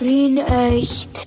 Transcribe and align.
Wien 0.00 0.38
echt. 0.38 1.26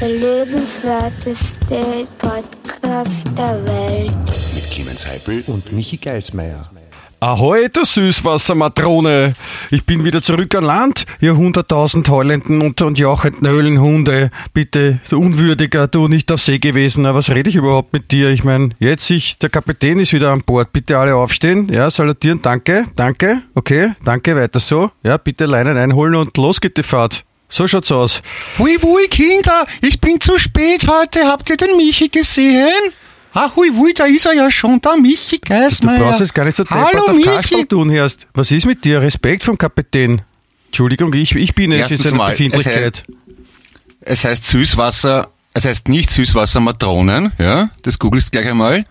Der 0.00 0.08
lebenswerteste 0.08 2.08
Podcast 2.18 3.28
der 3.38 3.64
Welt. 3.64 4.12
Mit 4.54 4.68
Clemens 4.68 5.06
Heipel 5.06 5.44
und 5.46 5.72
Michi 5.72 5.96
Geismeier. 5.96 6.68
Ahoi, 7.20 7.68
du 7.72 7.84
Süßwassermatrone! 7.84 9.34
Ich 9.70 9.86
bin 9.86 10.04
wieder 10.04 10.22
zurück 10.22 10.52
an 10.56 10.64
Land, 10.64 11.06
ihr 11.20 11.36
hunderttausend 11.36 12.08
heulenden 12.08 12.62
und, 12.62 12.82
und 12.82 12.98
jauchenden 12.98 13.46
Höhlenhunde. 13.46 14.32
Bitte, 14.52 14.98
du 15.08 15.20
Unwürdiger, 15.20 15.86
du 15.86 16.08
nicht 16.08 16.32
auf 16.32 16.42
See 16.42 16.58
gewesen. 16.58 17.04
Was 17.04 17.30
rede 17.30 17.48
ich 17.48 17.54
überhaupt 17.54 17.92
mit 17.92 18.10
dir? 18.10 18.30
Ich 18.30 18.42
meine, 18.42 18.70
jetzt 18.80 19.08
ich, 19.08 19.38
der 19.38 19.50
Kapitän 19.50 20.00
ist 20.00 20.12
wieder 20.12 20.32
an 20.32 20.42
Bord. 20.44 20.72
Bitte 20.72 20.98
alle 20.98 21.14
aufstehen. 21.14 21.68
Ja, 21.72 21.92
salutieren. 21.92 22.42
Danke, 22.42 22.86
danke. 22.96 23.42
Okay, 23.54 23.92
danke, 24.04 24.34
weiter 24.34 24.58
so. 24.58 24.90
Ja, 25.04 25.16
bitte 25.16 25.46
Leinen 25.46 25.76
einholen 25.76 26.16
und 26.16 26.36
los 26.36 26.60
geht 26.60 26.76
die 26.76 26.82
Fahrt. 26.82 27.24
So 27.54 27.68
schaut's 27.68 27.92
aus. 27.92 28.22
Hui, 28.58 28.78
hui, 28.80 29.06
Kinder, 29.08 29.66
ich 29.82 30.00
bin 30.00 30.18
zu 30.20 30.38
spät 30.38 30.86
heute. 30.88 31.26
Habt 31.26 31.50
ihr 31.50 31.58
den 31.58 31.76
Michi 31.76 32.08
gesehen? 32.08 32.72
Ah, 33.34 33.50
hui, 33.54 33.70
hui, 33.76 33.92
da 33.94 34.04
ist 34.06 34.24
er 34.24 34.32
ja 34.32 34.50
schon, 34.50 34.80
der 34.80 34.96
Michi 34.96 35.36
Du 35.38 35.48
Geismeier. 35.50 35.98
brauchst 35.98 36.20
jetzt 36.20 36.34
gar 36.34 36.44
nicht 36.46 36.56
so 36.56 36.64
deppert 36.64 36.86
Hallo, 36.94 37.02
auf 37.08 37.14
Michi. 37.14 37.28
Kasperl 37.28 37.66
tun, 37.66 37.90
Herrst. 37.90 38.26
Was 38.32 38.50
ist 38.50 38.64
mit 38.64 38.84
dir? 38.86 39.02
Respekt 39.02 39.44
vom 39.44 39.58
Kapitän. 39.58 40.22
Entschuldigung, 40.68 41.12
ich, 41.12 41.34
ich 41.34 41.54
bin 41.54 41.72
es 41.72 41.80
Erstens 41.80 41.98
jetzt 41.98 42.06
eine 42.08 42.16
mal, 42.16 42.32
es 42.32 42.38
Befindlichkeit. 42.38 43.04
Es 44.00 44.24
heißt 44.24 44.44
Süßwasser, 44.46 45.28
es 45.52 45.66
heißt 45.66 45.88
nicht 45.88 46.10
Süßwassermatronen, 46.10 47.32
ja, 47.38 47.68
das 47.82 47.98
googelst 47.98 48.32
gleich 48.32 48.48
einmal. 48.48 48.86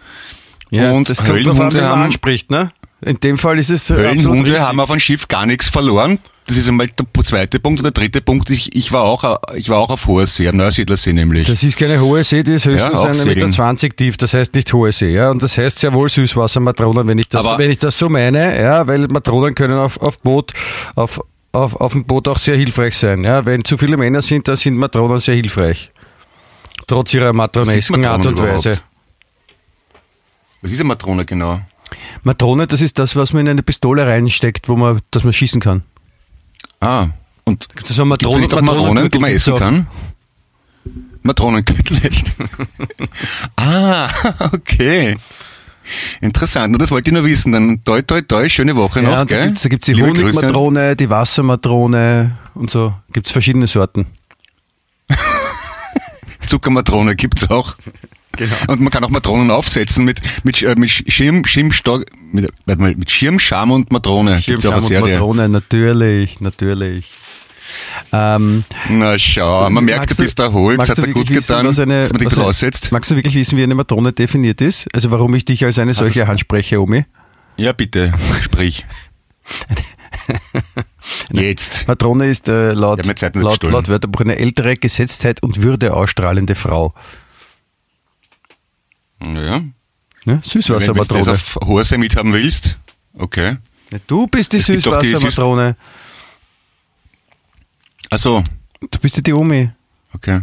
Ja, 0.69 0.91
und 0.91 1.09
das 1.09 1.17
kommt 1.17 1.29
drauf 1.29 1.35
an, 1.37 1.43
Höllenhunde 1.45 1.77
wen 1.77 1.81
man 1.83 1.91
haben- 1.91 2.01
anspricht, 2.03 2.51
ne? 2.51 2.71
In 3.01 3.19
dem 3.19 3.39
Fall 3.39 3.57
ist 3.57 3.71
es 3.71 3.89
Höllenhunde 3.89 4.59
haben 4.61 4.79
auf 4.79 4.91
einem 4.91 4.99
Schiff 4.99 5.27
gar 5.27 5.47
nichts 5.47 5.67
verloren. 5.67 6.19
Das 6.47 6.57
ist 6.57 6.67
einmal 6.67 6.87
der 6.87 7.23
zweite 7.23 7.59
Punkt. 7.59 7.79
Und 7.79 7.83
der 7.85 7.91
dritte 7.91 8.19
Punkt 8.21 8.49
ist, 8.49 8.69
ich, 8.73 8.91
war 8.91 9.03
auch, 9.03 9.39
ich 9.55 9.69
war 9.69 9.77
auch 9.77 9.89
auf 9.89 10.05
hoher 10.07 10.25
See, 10.25 10.47
am 10.47 10.57
Neusiedlersee 10.57 11.13
nämlich. 11.13 11.47
Das 11.47 11.63
ist 11.63 11.77
keine 11.77 12.01
hohe 12.01 12.23
See, 12.23 12.43
die 12.43 12.53
ist 12.53 12.65
höchstens 12.65 12.91
Ja, 12.93 13.03
eine. 13.03 13.25
Meter 13.25 13.49
20 13.49 13.95
tief, 13.95 14.17
das 14.17 14.33
heißt 14.33 14.53
nicht 14.55 14.73
hohe 14.73 14.91
See, 14.91 15.13
ja. 15.13 15.29
Und 15.29 15.41
das 15.43 15.57
heißt 15.57 15.79
sehr 15.79 15.93
wohl 15.93 16.09
Süßwassermatronen, 16.09 17.07
wenn 17.07 17.19
ich 17.19 17.29
das, 17.29 17.45
Aber- 17.45 17.57
wenn 17.57 17.71
ich 17.71 17.77
das 17.77 17.97
so 17.97 18.09
meine, 18.09 18.59
ja, 18.61 18.85
weil 18.87 19.07
Matronen 19.07 19.55
können 19.55 19.77
auf, 19.77 20.01
auf 20.01 20.19
Boot, 20.19 20.51
auf, 20.95 21.21
auf, 21.53 21.75
auf 21.75 21.91
dem 21.93 22.05
Boot 22.05 22.27
auch 22.27 22.37
sehr 22.39 22.57
hilfreich 22.57 22.97
sein, 22.97 23.23
ja. 23.23 23.45
Wenn 23.45 23.63
zu 23.63 23.77
viele 23.77 23.95
Männer 23.95 24.21
sind, 24.21 24.47
dann 24.47 24.55
sind 24.57 24.75
Matronen 24.75 25.19
sehr 25.19 25.35
hilfreich. 25.35 25.91
Trotz 26.87 27.13
ihrer 27.13 27.31
matronesken 27.31 28.03
Art 28.03 28.25
und 28.25 28.39
Weise. 28.39 28.81
Was 30.61 30.71
ist 30.71 30.79
eine 30.79 30.87
Matrone 30.89 31.23
genau? 31.25 31.61
Matrone, 32.23 32.67
das 32.67 32.81
ist 32.81 32.99
das, 32.99 33.15
was 33.15 33.33
man 33.33 33.41
in 33.43 33.49
eine 33.49 33.63
Pistole 33.63 34.05
reinsteckt, 34.05 34.69
wo 34.69 34.75
man, 34.75 34.99
dass 35.11 35.23
man 35.23 35.33
schießen 35.33 35.59
kann. 35.61 35.83
Ah, 36.81 37.07
und 37.45 37.67
Das 37.75 37.89
ist 37.91 37.99
ein 37.99 38.09
Gibt's 38.09 38.23
da 38.23 38.29
Matronen, 38.31 38.41
nicht 38.41 38.53
auch 38.53 38.61
Matronen, 38.61 39.09
die 39.09 39.19
man 39.19 39.29
gibt's 39.31 39.43
essen 39.47 39.53
auch. 39.53 39.59
kann? 39.59 39.87
Matronengürtel, 41.23 41.97
echt? 42.05 42.33
ah, 43.55 44.09
okay. 44.53 45.15
Interessant, 46.21 46.71
nur 46.71 46.79
das 46.79 46.91
wollte 46.91 47.09
ich 47.09 47.13
nur 47.13 47.25
wissen. 47.25 47.51
Dann 47.51 47.81
toi, 47.83 48.01
toi, 48.01 48.21
toi, 48.21 48.49
schöne 48.49 48.75
Woche 48.75 49.01
Ja, 49.01 49.09
noch, 49.11 49.21
und 49.21 49.31
da 49.31 49.37
gell? 49.37 49.45
gibt's, 49.47 49.61
da 49.63 49.69
gibt's 49.69 49.85
die 49.85 49.93
Liebe 49.93 50.07
Grüße. 50.13 50.37
Honigmatrone, 50.37 50.95
die 50.95 51.09
Wassermatrone 51.09 52.37
und 52.55 52.69
so. 52.69 52.93
Gibt's 53.13 53.31
verschiedene 53.31 53.67
Sorten. 53.67 54.05
Zuckermatrone 56.47 57.15
gibt's 57.15 57.49
auch. 57.49 57.75
Genau. 58.37 58.55
Und 58.67 58.81
man 58.81 58.91
kann 58.91 59.03
auch 59.03 59.09
Matronen 59.09 59.51
aufsetzen 59.51 60.05
mit, 60.05 60.21
mit, 60.43 60.61
äh, 60.61 60.75
mit 60.77 60.89
Schirm, 60.89 61.45
Schirmstock, 61.45 62.05
mit, 62.31 62.49
warte 62.65 62.81
mal, 62.81 62.95
mit 62.95 63.11
Schirm, 63.11 63.39
Scham 63.39 63.71
und 63.71 63.91
Matrone. 63.91 64.41
Gibt's 64.45 64.65
auch 64.65 64.71
eine 64.71 64.81
Schirmscham 64.81 65.03
und 65.03 65.07
Serie. 65.07 65.13
Matrone, 65.15 65.49
natürlich, 65.49 66.39
natürlich. 66.39 67.11
Ähm, 68.11 68.63
Na 68.89 69.17
schau, 69.17 69.69
man 69.69 69.85
merkt, 69.85 70.11
du 70.11 70.15
bist 70.15 70.39
erholt, 70.39 70.81
es 70.81 70.89
hat 70.89 70.97
dir 70.97 71.13
gut 71.13 71.29
wissen, 71.29 71.41
getan, 71.41 71.59
eine, 71.67 72.03
dass 72.03 72.11
man 72.13 72.21
dich 72.21 72.33
eine- 72.37 72.45
aussetzt. 72.45 72.91
Magst 72.91 73.11
du 73.11 73.15
wirklich 73.15 73.35
wissen, 73.35 73.57
wie 73.57 73.63
eine 73.63 73.75
Matrone 73.75 74.11
definiert 74.11 74.59
ist? 74.61 74.87
Also 74.93 75.11
warum 75.11 75.33
ich 75.35 75.45
dich 75.45 75.63
als 75.63 75.79
eine 75.79 75.93
solche 75.93 76.27
anspreche, 76.27 76.81
Omi? 76.81 77.05
Ja, 77.57 77.73
bitte, 77.73 78.13
sprich. 78.41 78.85
Jetzt. 81.31 81.87
Matrone 81.87 82.29
ist 82.29 82.47
äh, 82.47 82.71
laut, 82.73 83.05
laut, 83.35 83.63
laut 83.63 83.87
Wörterbuch 83.87 84.21
eine 84.21 84.37
ältere, 84.37 84.75
Gesetztheit 84.75 85.41
und 85.43 85.61
Würde 85.61 85.93
ausstrahlende 85.93 86.55
Frau. 86.55 86.93
Ja. 89.21 89.59
Ne? 89.59 89.71
Wenn 90.25 90.35
du 90.35 90.41
das 90.41 90.51
Süßwassermatrone. 90.51 91.31
auf 91.31 91.55
hoher 91.63 91.83
See 91.83 91.97
mithaben 91.97 92.31
willst, 92.33 92.77
okay. 93.17 93.57
Du 94.07 94.27
bist 94.27 94.53
die 94.53 94.57
Es 94.57 94.65
Süßwassermatrone. 94.67 95.75
Also, 98.09 98.43
Du 98.91 98.97
bist 98.99 99.15
ja 99.17 99.21
die 99.21 99.33
Omi. 99.33 99.69
okay. 100.13 100.41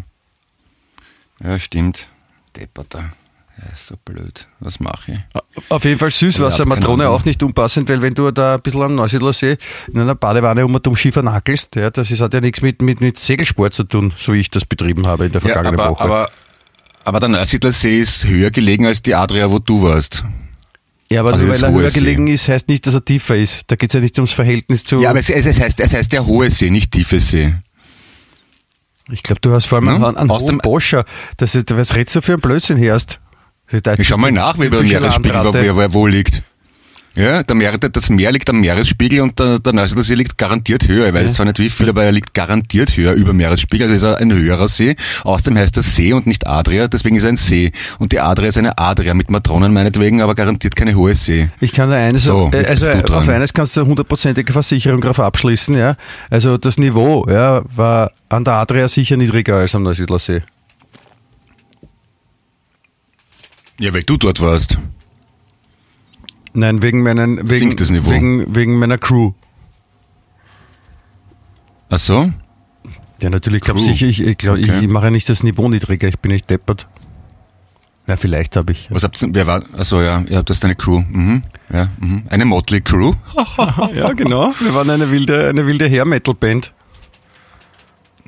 Ja, 1.43 1.59
stimmt. 1.59 2.09
Depperter. 2.57 3.13
Ja, 3.59 3.73
ist 3.73 3.87
so 3.89 3.97
blöd. 4.05 4.47
Was 4.61 4.79
mache 4.79 5.13
ich? 5.13 5.63
Auf 5.69 5.85
jeden 5.85 5.99
Fall 5.99 6.11
Süßwassermatrone 6.13 7.05
Ja, 7.05 7.09
auch 7.11 7.25
nicht 7.25 7.43
unpassend, 7.43 7.89
weil 7.89 8.01
wenn 8.03 8.15
du 8.15 8.31
da 8.31 8.55
ein 8.55 8.63
bisschen 8.63 8.83
am 8.83 8.95
Neusiedlersee 8.95 9.57
in 9.93 9.99
einer 10.01 10.15
Badewanne 10.15 10.65
um 10.65 10.75
und 10.75 10.87
um 10.87 10.95
Ski 10.97 11.11
vernackelst, 11.11 11.75
ja, 11.77 11.91
das 11.91 12.11
ist, 12.13 12.21
hat 12.21 12.35
ja 12.35 12.41
nichts 12.41 12.63
mit, 12.63 12.81
mit, 12.83 13.01
mit 13.01 13.19
Segelsport 13.19 13.75
zu 13.75 13.83
tun, 13.85 14.13
so 14.17 14.33
wie 14.33 14.39
ich 14.39 14.51
das 14.51 14.65
betrieben 14.65 15.07
habe 15.09 15.27
in 15.27 15.33
der 15.33 15.43
Ja, 15.43 15.53
vergangenen 15.55 15.81
aber, 15.81 15.91
Woche. 15.91 16.05
aber, 16.05 16.31
aber 17.09 17.21
der 17.21 17.29
Neusiedlersee 17.31 17.99
ist 18.01 18.25
höher 18.25 18.51
gelegen 18.51 18.87
als 18.87 19.03
die 19.03 19.15
Adria, 19.15 19.51
wo 19.51 19.59
du 19.59 19.83
warst. 19.83 20.25
ja, 21.11 21.21
aber 21.21 21.33
also 21.33 21.45
nur 21.45 21.55
weil 21.55 21.63
er 21.65 21.73
höher 21.73 21.91
See. 21.91 22.01
gelegen 22.01 22.27
ist, 22.29 22.49
heißt 22.49 22.69
nicht, 22.69 22.87
dass 22.87 22.95
er 22.95 23.05
tiefer 23.05 23.37
ist. 23.37 23.65
Da 23.69 23.77
geht 23.77 23.91
es 23.91 23.95
ja 23.95 24.01
nicht 24.01 24.17
ums 24.19 24.33
Verhältnis 24.33 24.85
zu. 24.85 25.01
Ja, 25.01 25.11
aber 25.11 25.19
es, 25.19 25.29
es, 25.31 25.61
heißt, 25.61 25.81
es 25.81 25.93
heißt 25.95 26.13
der 26.13 26.27
hohe 26.27 26.51
See, 26.51 26.71
nicht 26.71 26.93
tiefe 26.93 27.19
See. 27.21 27.55
ich 29.11 29.23
glaube, 29.23 29.41
du 29.41 29.53
hast 29.53 29.67
vor 29.67 29.79
allem 29.79 29.89
Ja, 29.89 29.95
einen, 29.97 30.17
einen 30.17 30.31
aus 30.31 30.43
hohen 30.43 30.57
dem- 30.57 30.59
Boscher. 30.59 31.05
Das 31.39 31.55
ist, 31.55 31.75
was 31.77 31.95
redest 31.95 32.15
du 32.17 32.21
für 32.23 32.35
ein 32.35 32.41
Blödsinn 32.41 32.77
herst? 32.77 33.21
Ich 33.99 34.09
schau 34.09 34.17
mal 34.17 34.33
nach, 34.33 34.57
wie 34.59 34.71
der 34.71 34.81
Typische 34.81 35.01
Meeresspiegel 35.01 35.31
wo, 35.41 35.45
Landratte. 35.53 35.77
wo, 35.77 35.93
wo 36.01 36.07
liegt. 36.07 36.43
Ja, 37.19 37.43
der 37.43 37.57
Meer, 37.57 37.77
das 37.77 38.11
Meer 38.11 38.31
liegt 38.31 38.49
am 38.49 38.61
Meeresspiegel 38.61 39.23
und 39.23 39.41
der, 39.41 39.59
der 39.59 39.73
Neusiedlersee 39.73 40.15
liegt 40.15 40.39
garantiert 40.39 40.87
höher. 40.87 41.09
Ich 41.09 41.15
weiß 41.15 41.33
zwar 41.33 41.47
nicht 41.47 41.59
wie 41.59 41.69
viel, 41.69 41.89
aber 41.89 42.05
er 42.05 42.13
liegt 42.13 42.33
garantiert 42.33 42.97
höher 42.97 43.15
über 43.15 43.33
Meeresspiegel. 43.33 43.91
Also 43.91 43.97
ist 43.97 44.05
er 44.05 44.19
ein 44.19 44.33
höherer 44.33 44.69
See. 44.69 44.95
Außerdem 45.25 45.59
heißt 45.59 45.77
er 45.77 45.83
See 45.83 46.13
und 46.13 46.29
nicht 46.29 46.47
Adria, 46.47 46.87
deswegen 46.87 47.17
ist 47.17 47.25
er 47.25 47.31
ein 47.31 47.37
See. 47.37 47.73
Und 47.99 48.13
die 48.13 48.21
Adria 48.21 48.51
ist 48.51 48.57
eine 48.57 48.79
Adria 48.79 49.15
mit 49.15 49.33
Matronen 49.33 49.73
meinetwegen, 49.73 50.23
aber 50.23 50.37
garantiert 50.37 50.77
keine 50.77 50.95
hohe 50.95 51.13
See. 51.15 51.49
Ich 51.59 51.73
kann 51.73 51.91
da 51.91 51.97
eines, 51.97 52.23
So, 52.23 52.53
äh, 52.53 52.65
also 52.65 52.89
auf 52.89 53.29
eines 53.29 53.53
kannst 53.53 53.77
du 53.77 53.85
hundertprozentige 53.85 54.53
Versicherung 54.53 55.01
drauf 55.01 55.19
abschließen, 55.19 55.77
ja. 55.77 55.97
Also 56.31 56.57
das 56.57 56.79
Niveau, 56.79 57.27
ja, 57.29 57.63
war 57.75 58.13
an 58.29 58.45
der 58.45 58.55
Adria 58.55 58.87
sicher 58.87 59.17
niedriger 59.17 59.57
als 59.57 59.75
am 59.75 59.83
Neusiedlersee. 59.83 60.43
Ja, 63.81 63.93
weil 63.93 64.05
du 64.05 64.17
dort 64.17 64.41
warst. 64.41 64.79
Nein, 66.59 66.83
wegen 66.83 67.03
meinen, 67.03 67.49
wegen, 67.49 67.59
Sinkt 67.69 67.81
das 67.81 67.91
Niveau? 67.91 68.11
wegen, 68.11 68.53
wegen 68.55 68.79
meiner 68.79 68.99
Crew. 68.99 69.33
Ach 71.89 71.99
so? 72.01 72.31
Ja, 73.23 73.31
natürlich, 73.31 73.63
glaube 73.63 73.81
Crew. 73.81 73.91
ich, 73.91 74.03
ich, 74.03 74.21
ich, 74.21 74.39
glaub, 74.39 74.57
Okay. 74.59 74.81
ich 74.83 74.89
mache 74.89 75.11
nicht 75.13 75.29
das 75.29 75.43
Niveau 75.45 75.69
niedriger, 75.69 76.09
ich 76.09 76.19
bin 76.19 76.33
nicht 76.33 76.51
deppert. 76.51 76.89
Na, 78.07 78.17
vielleicht 78.17 78.57
habe 78.57 78.73
ich. 78.73 78.89
Was 78.91 79.05
habt 79.05 79.21
ihr, 79.23 79.29
wer 79.33 79.47
war, 79.47 79.63
ach 79.77 79.85
so, 79.85 80.01
ja, 80.03 80.23
ihr 80.29 80.39
habt 80.39 80.51
das 80.51 80.61
deine 80.61 80.75
Crew. 80.75 81.01
Mhm. 81.09 81.43
Ja, 81.73 81.91
mhm. 82.01 82.23
Eine 82.29 82.45
Motley 82.45 82.81
Crew. 82.81 83.13
Ja, 83.95 84.13
genau. 84.13 84.53
Wir 84.61 84.75
waren 84.75 84.91
eine 84.91 85.11
wilde, 85.11 85.49
eine 85.49 85.67
wilde 85.67 85.89
Hair-Metal-Band. 85.89 86.73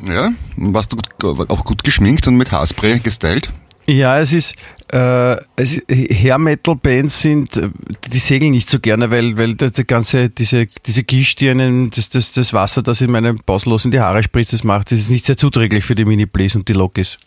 Ja, 0.06 0.30
warst 0.56 0.92
du 0.92 0.96
gut, 0.96 1.50
auch 1.50 1.64
gut 1.64 1.82
geschminkt 1.82 2.26
und 2.28 2.36
mit 2.36 2.52
Haarspray 2.52 3.00
gestylt? 3.00 3.50
Ja, 3.86 4.18
es 4.20 4.32
ist, 4.32 4.54
äh, 4.92 5.36
es 5.56 5.78
ist 5.86 6.22
Hair-Metal-Bands 6.22 7.22
sind, 7.22 7.56
äh, 7.56 7.70
die 8.12 8.18
segeln 8.18 8.50
nicht 8.50 8.68
so 8.68 8.80
gerne, 8.80 9.10
weil, 9.10 9.36
weil 9.36 9.54
das, 9.54 9.72
die 9.72 9.84
ganze, 9.84 10.30
diese, 10.30 10.66
diese 10.66 11.04
Gischt, 11.04 11.40
die 11.40 11.50
einen, 11.50 11.90
das, 11.90 12.10
das, 12.10 12.32
das 12.32 12.52
Wasser, 12.52 12.82
das 12.82 13.00
in 13.00 13.10
meinem 13.10 13.38
pausenlos 13.38 13.84
in 13.84 13.92
die 13.92 14.00
Haare 14.00 14.22
spritzt, 14.22 14.52
das 14.52 14.64
macht, 14.64 14.90
das 14.90 14.98
ist 14.98 15.10
nicht 15.10 15.26
sehr 15.26 15.36
zuträglich 15.36 15.84
für 15.84 15.94
die 15.94 16.04
Mini-Plays 16.04 16.56
und 16.56 16.66
die 16.68 16.72
Lokis. 16.72 17.18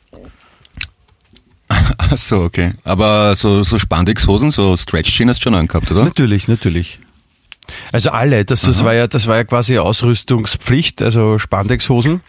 Ach 1.69 2.17
so, 2.17 2.41
okay. 2.41 2.73
Aber 2.83 3.35
so, 3.35 3.63
so 3.63 3.79
Spandexhosen, 3.79 4.51
so 4.51 4.75
Stretch-Jeans 4.75 5.29
hast 5.29 5.39
du 5.39 5.43
schon 5.43 5.55
angehabt, 5.55 5.89
oder? 5.89 6.03
Natürlich, 6.03 6.49
natürlich. 6.49 6.99
Also 7.93 8.09
alle, 8.11 8.43
das, 8.43 8.61
das 8.61 8.83
war 8.83 8.93
ja, 8.93 9.07
das 9.07 9.27
war 9.27 9.37
ja 9.37 9.45
quasi 9.45 9.77
Ausrüstungspflicht, 9.77 11.01
also 11.01 11.39
Spandexhosen. 11.39 12.21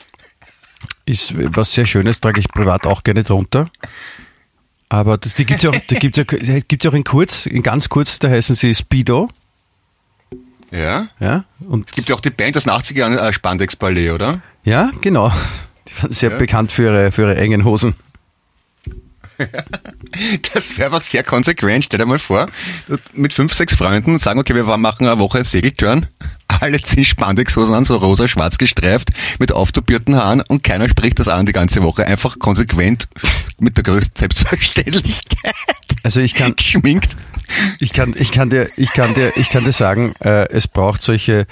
Ist 1.06 1.34
was 1.36 1.72
sehr 1.72 1.86
Schönes, 1.86 2.20
trage 2.20 2.40
ich 2.40 2.48
privat 2.48 2.86
auch 2.86 3.02
gerne 3.02 3.24
drunter. 3.24 3.68
Aber 4.88 5.18
das, 5.18 5.34
die 5.34 5.44
gibt's 5.44 5.64
ja 5.64 5.70
auch, 5.70 5.78
die 5.90 5.94
gibt's 5.96 6.18
ja, 6.18 6.24
gibt's 6.24 6.84
ja 6.84 6.90
auch 6.90 6.94
in 6.94 7.04
kurz, 7.04 7.46
in 7.46 7.62
ganz 7.62 7.88
kurz, 7.88 8.18
da 8.18 8.28
heißen 8.28 8.54
sie 8.54 8.74
Speedo, 8.74 9.28
Ja. 10.70 11.08
ja, 11.20 11.44
und 11.60 11.92
Gibt 11.92 12.08
ja 12.08 12.14
auch 12.16 12.20
die 12.20 12.30
Band 12.30 12.56
aus 12.56 12.64
den 12.64 12.72
80er 12.72 12.98
Jahren, 12.98 13.18
äh, 13.18 13.32
Spandex 13.32 13.76
Ballet, 13.76 14.10
oder? 14.10 14.40
Ja, 14.64 14.90
genau. 15.00 15.32
Die 15.88 16.02
waren 16.02 16.12
sehr 16.12 16.30
Ja. 16.30 16.36
bekannt 16.38 16.72
für 16.72 16.82
ihre, 16.84 17.12
für 17.12 17.22
ihre 17.22 17.36
engen 17.36 17.64
Hosen. 17.64 17.94
Das 20.54 20.78
wäre 20.78 20.86
aber 20.90 21.00
sehr 21.00 21.24
konsequent. 21.24 21.84
Stell 21.86 21.98
dir 21.98 22.06
mal 22.06 22.20
vor, 22.20 22.48
mit 23.14 23.34
fünf, 23.34 23.52
sechs 23.52 23.74
Freunden 23.74 24.18
sagen, 24.20 24.38
okay, 24.38 24.54
wir 24.54 24.64
machen 24.76 25.08
eine 25.08 25.18
Woche 25.18 25.42
Segeltörn, 25.42 26.06
alle 26.60 26.80
ziehen 26.80 27.04
Spandexhosen 27.04 27.74
an, 27.74 27.84
so 27.84 27.96
rosa-schwarz 27.96 28.58
gestreift, 28.58 29.10
mit 29.38 29.52
auftupierten 29.52 30.16
Haaren 30.16 30.40
und 30.40 30.62
keiner 30.62 30.88
spricht 30.88 31.18
das 31.18 31.28
an 31.28 31.46
die 31.46 31.52
ganze 31.52 31.82
Woche. 31.82 32.06
Einfach 32.06 32.38
konsequent 32.38 33.08
mit 33.58 33.76
der 33.76 33.84
größten 33.84 34.16
Selbstverständlichkeit 34.16 35.54
Also 36.04 36.20
ich 36.20 36.34
kann, 36.34 36.54
geschminkt. 36.54 37.16
ich 37.80 37.94
kann, 37.94 38.14
ich 38.16 38.30
kann 38.30 38.50
dir, 38.50 38.68
ich 38.76 38.90
kann 38.92 39.14
dir, 39.14 39.32
ich 39.36 39.48
kann 39.48 39.64
dir 39.64 39.72
sagen, 39.72 40.14
äh, 40.20 40.48
es 40.50 40.68
braucht 40.68 41.02
solche, 41.02 41.46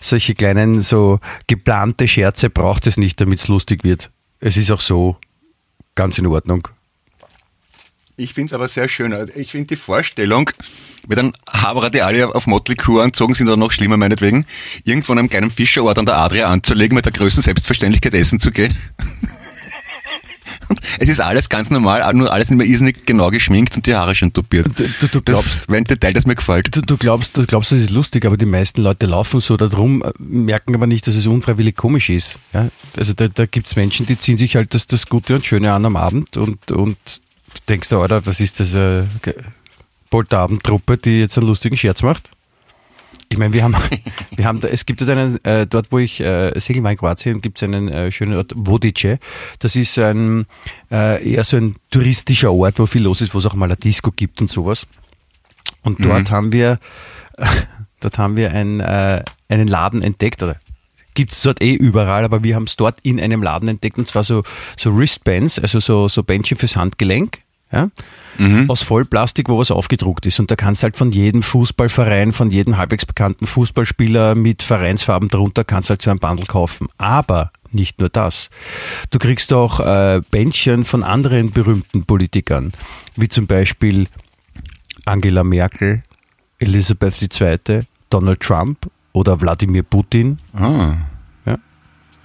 solche 0.00 0.34
kleinen, 0.34 0.80
so 0.80 1.18
geplante 1.48 2.06
Scherze 2.06 2.48
braucht 2.48 2.86
es 2.86 2.98
nicht, 2.98 3.20
damit 3.20 3.40
es 3.40 3.48
lustig 3.48 3.82
wird. 3.82 4.10
Es 4.38 4.56
ist 4.56 4.70
auch 4.70 4.80
so 4.80 5.16
ganz 5.96 6.18
in 6.18 6.26
Ordnung. 6.26 6.68
Ich 8.18 8.32
finde 8.32 8.50
es 8.50 8.52
aber 8.54 8.66
sehr 8.66 8.88
schön. 8.88 9.14
Ich 9.34 9.52
finde 9.52 9.66
die 9.66 9.76
Vorstellung, 9.76 10.50
mit 11.06 11.18
einem 11.18 11.32
Haberer, 11.48 11.90
die 11.90 12.02
alle 12.02 12.34
auf 12.34 12.46
Motley 12.46 12.74
Crue 12.74 13.02
anzogen 13.02 13.34
sind 13.34 13.46
oder 13.46 13.56
noch 13.56 13.72
schlimmer 13.72 13.96
meinetwegen, 13.96 14.46
irgendwo 14.84 15.12
an 15.12 15.18
einem 15.18 15.28
kleinen 15.28 15.50
Fischerort 15.50 15.98
an 15.98 16.06
der 16.06 16.16
Adria 16.16 16.48
anzulegen, 16.48 16.96
mit 16.96 17.04
der 17.04 17.12
größten 17.12 17.42
Selbstverständlichkeit 17.42 18.14
essen 18.14 18.40
zu 18.40 18.50
gehen. 18.50 18.74
Und 20.68 20.80
es 20.98 21.08
ist 21.08 21.20
alles 21.20 21.48
ganz 21.48 21.70
normal, 21.70 22.12
nur 22.14 22.32
alles 22.32 22.50
nicht 22.50 22.58
mehr 22.58 22.66
irrsinnig 22.66 23.06
genau 23.06 23.30
geschminkt 23.30 23.76
und 23.76 23.86
die 23.86 23.94
Haare 23.94 24.16
schon 24.16 24.32
tupiert. 24.32 24.66
Du, 24.74 24.84
du, 25.00 25.06
du 25.06 25.22
glaubst, 25.22 25.60
Das 25.60 25.68
wäre 25.68 25.76
ein 25.76 25.84
Detail, 25.84 26.12
das 26.12 26.26
mir 26.26 26.34
gefällt. 26.34 26.74
Du, 26.74 26.80
du 26.80 26.96
glaubst, 26.96 27.36
du 27.36 27.46
glaubst, 27.46 27.70
das 27.70 27.78
ist 27.78 27.90
lustig, 27.90 28.24
aber 28.24 28.36
die 28.36 28.46
meisten 28.46 28.82
Leute 28.82 29.06
laufen 29.06 29.38
so 29.38 29.56
da 29.56 29.68
drum, 29.68 30.02
äh, 30.02 30.10
merken 30.18 30.74
aber 30.74 30.88
nicht, 30.88 31.06
dass 31.06 31.14
es 31.14 31.28
unfreiwillig 31.28 31.76
komisch 31.76 32.08
ist. 32.08 32.40
Ja? 32.52 32.68
Also 32.96 33.12
da, 33.12 33.28
da 33.28 33.46
gibt's 33.46 33.76
Menschen, 33.76 34.06
die 34.06 34.18
ziehen 34.18 34.38
sich 34.38 34.56
halt 34.56 34.74
das, 34.74 34.88
das 34.88 35.06
Gute 35.06 35.36
und 35.36 35.46
Schöne 35.46 35.72
an 35.72 35.84
am 35.84 35.94
Abend 35.94 36.36
und, 36.36 36.72
und 36.72 36.96
du 37.60 37.62
denkst, 37.68 37.92
Alter, 37.92 38.24
was 38.26 38.40
ist 38.40 38.60
das, 38.60 38.74
äh, 38.74 39.04
Polterabendtruppe, 40.10 40.98
die 40.98 41.20
jetzt 41.20 41.36
einen 41.36 41.46
lustigen 41.46 41.76
Scherz 41.76 42.02
macht? 42.02 42.30
Ich 43.28 43.38
meine, 43.38 43.52
wir 43.52 43.62
haben, 43.62 43.74
wir 44.36 44.44
haben, 44.44 44.60
da, 44.60 44.68
es 44.68 44.86
gibt 44.86 45.00
dort 45.00 45.10
einen, 45.10 45.44
äh, 45.44 45.66
dort 45.66 45.90
wo 45.90 45.98
ich 45.98 46.20
äh, 46.20 46.58
segel 46.58 46.82
war 46.82 46.92
in 46.92 46.96
Kroatien, 46.96 47.40
gibt 47.40 47.58
es 47.58 47.62
einen 47.62 47.88
äh, 47.88 48.10
schönen 48.12 48.36
Ort, 48.36 48.52
Vodice. 48.54 49.18
Das 49.58 49.76
ist 49.76 49.98
ein, 49.98 50.46
äh, 50.90 51.28
eher 51.28 51.44
so 51.44 51.56
ein 51.56 51.76
touristischer 51.90 52.52
Ort, 52.52 52.78
wo 52.78 52.86
viel 52.86 53.02
los 53.02 53.20
ist, 53.20 53.34
wo 53.34 53.38
es 53.38 53.46
auch 53.46 53.54
mal 53.54 53.66
eine 53.66 53.76
Disco 53.76 54.10
gibt 54.10 54.40
und 54.40 54.50
sowas. 54.50 54.86
Und 55.82 56.04
dort 56.04 56.30
haben 56.30 56.52
wir, 56.52 56.78
dort 58.00 58.18
haben 58.18 58.36
wir 58.36 58.52
ein, 58.52 58.80
äh, 58.80 59.22
einen 59.48 59.68
Laden 59.68 60.02
entdeckt, 60.02 60.42
oder 60.42 60.56
gibt 61.14 61.32
es 61.32 61.42
dort 61.42 61.60
eh 61.60 61.74
überall, 61.74 62.24
aber 62.24 62.44
wir 62.44 62.54
haben 62.54 62.64
es 62.64 62.76
dort 62.76 63.00
in 63.02 63.20
einem 63.20 63.42
Laden 63.42 63.68
entdeckt 63.68 63.98
und 63.98 64.06
zwar 64.06 64.22
so, 64.22 64.42
so 64.76 64.96
Wristbands, 64.96 65.58
also 65.58 65.80
so, 65.80 66.08
so 66.08 66.22
Bändchen 66.22 66.58
fürs 66.58 66.76
Handgelenk. 66.76 67.45
Ja? 67.72 67.90
Aus 68.68 68.82
Vollplastik, 68.82 69.48
wo 69.48 69.58
was 69.58 69.70
aufgedruckt 69.70 70.26
ist. 70.26 70.38
Und 70.40 70.50
da 70.50 70.56
kannst 70.56 70.82
halt 70.82 70.96
von 70.96 71.10
jedem 71.10 71.42
Fußballverein, 71.42 72.32
von 72.32 72.50
jedem 72.50 72.76
halbwegs 72.76 73.06
bekannten 73.06 73.46
Fußballspieler 73.46 74.34
mit 74.34 74.62
Vereinsfarben 74.62 75.28
drunter, 75.28 75.64
kannst 75.64 75.90
halt 75.90 76.02
so 76.02 76.10
ein 76.10 76.18
Bundle 76.18 76.46
kaufen. 76.46 76.88
Aber 76.98 77.50
nicht 77.72 77.98
nur 77.98 78.08
das. 78.08 78.50
Du 79.10 79.18
kriegst 79.18 79.52
auch 79.52 79.80
äh, 79.80 80.22
Bändchen 80.30 80.84
von 80.84 81.02
anderen 81.02 81.50
berühmten 81.50 82.04
Politikern, 82.04 82.72
wie 83.16 83.28
zum 83.28 83.46
Beispiel 83.46 84.06
Angela 85.04 85.44
Merkel, 85.44 86.02
Elisabeth 86.58 87.40
II., 87.40 87.80
Donald 88.10 88.40
Trump 88.40 88.90
oder 89.12 89.40
Wladimir 89.40 89.82
Putin. 89.82 90.38
Ah. 90.54 90.94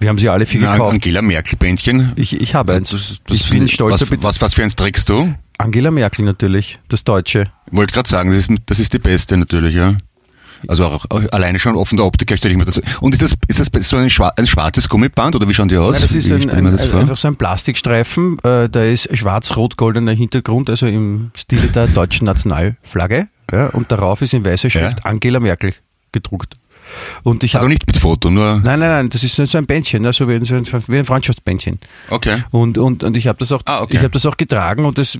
Wir 0.02 0.08
haben 0.08 0.18
sie 0.18 0.28
alle 0.28 0.46
viel 0.46 0.60
Na, 0.60 0.72
gekauft. 0.72 0.94
Angela 0.94 1.22
Merkel-Bändchen. 1.22 2.12
Ich, 2.16 2.38
ich 2.40 2.56
habe 2.56 2.74
eins. 2.74 2.90
Das, 2.90 3.20
das, 3.24 3.36
ich 3.36 3.50
bin 3.50 3.68
stolzer 3.68 4.06
was, 4.10 4.22
was, 4.22 4.40
was 4.40 4.54
für 4.54 4.64
eins 4.64 4.74
trägst 4.74 5.08
du? 5.08 5.32
Angela 5.58 5.92
Merkel 5.92 6.24
natürlich, 6.24 6.80
das 6.88 7.04
Deutsche. 7.04 7.52
Wollte 7.70 7.94
gerade 7.94 8.08
sagen, 8.08 8.30
das 8.30 8.40
ist, 8.40 8.50
das 8.66 8.80
ist 8.80 8.92
die 8.92 8.98
beste 8.98 9.36
natürlich, 9.36 9.76
ja. 9.76 9.96
Also 10.66 10.86
auch, 10.86 11.06
auch 11.08 11.22
alleine 11.30 11.60
schon 11.60 11.76
offen 11.76 11.96
der 11.96 12.06
Optik 12.06 12.30
her 12.30 12.36
stelle 12.36 12.52
ich 12.52 12.58
mir 12.58 12.64
das. 12.64 12.80
Und 13.00 13.12
ist 13.14 13.22
das, 13.22 13.34
ist 13.46 13.60
das 13.74 13.88
so 13.88 13.96
ein, 13.96 14.10
schwar 14.10 14.32
ein 14.36 14.46
schwarzes 14.46 14.88
Gummiband 14.88 15.36
oder 15.36 15.48
wie 15.48 15.54
schauen 15.54 15.68
die 15.68 15.76
aus? 15.76 15.94
Nein, 15.94 16.02
das 16.02 16.14
ist 16.16 16.32
ein, 16.32 16.50
ein, 16.50 16.64
das 16.64 16.92
einfach 16.92 17.16
so 17.16 17.28
ein 17.28 17.36
Plastikstreifen, 17.36 18.38
äh, 18.40 18.68
da 18.68 18.82
ist 18.82 19.08
schwarz-rot-goldener 19.16 20.12
Hintergrund, 20.12 20.68
also 20.68 20.86
im 20.86 21.30
Stile 21.36 21.68
der 21.68 21.86
deutschen 21.86 22.24
Nationalflagge. 22.24 23.28
Ja, 23.52 23.68
und 23.68 23.92
darauf 23.92 24.20
ist 24.22 24.34
in 24.34 24.44
weißer 24.44 24.68
Schrift 24.70 24.98
Ja. 24.98 25.04
Angela 25.04 25.38
Merkel 25.38 25.74
gedruckt. 26.10 26.56
Und 27.22 27.42
ich 27.44 27.54
Also 27.54 27.64
hab- 27.66 27.70
nicht 27.70 27.86
mit 27.86 27.96
Foto, 27.96 28.30
nur. 28.30 28.56
Nein, 28.56 28.80
nein, 28.80 28.80
nein, 28.80 29.10
das 29.10 29.22
ist 29.24 29.36
so 29.36 29.58
ein 29.58 29.66
Bändchen, 29.66 30.04
also 30.06 30.28
wie 30.28 30.34
ein, 30.34 30.44
so 30.44 30.54
ein, 30.54 30.66
wie 30.88 30.98
ein 30.98 31.04
Freundschaftsbändchen. 31.04 31.78
Okay. 32.10 32.44
Und, 32.50 32.78
und, 32.78 33.02
und 33.02 33.16
ich 33.16 33.26
habe 33.26 33.38
das 33.38 33.52
auch, 33.52 33.62
Ah, 33.66 33.80
okay. 33.82 33.96
ich 33.96 34.02
habe 34.02 34.10
das 34.10 34.26
auch 34.26 34.36
getragen 34.36 34.84
und 34.84 34.98
es 34.98 35.18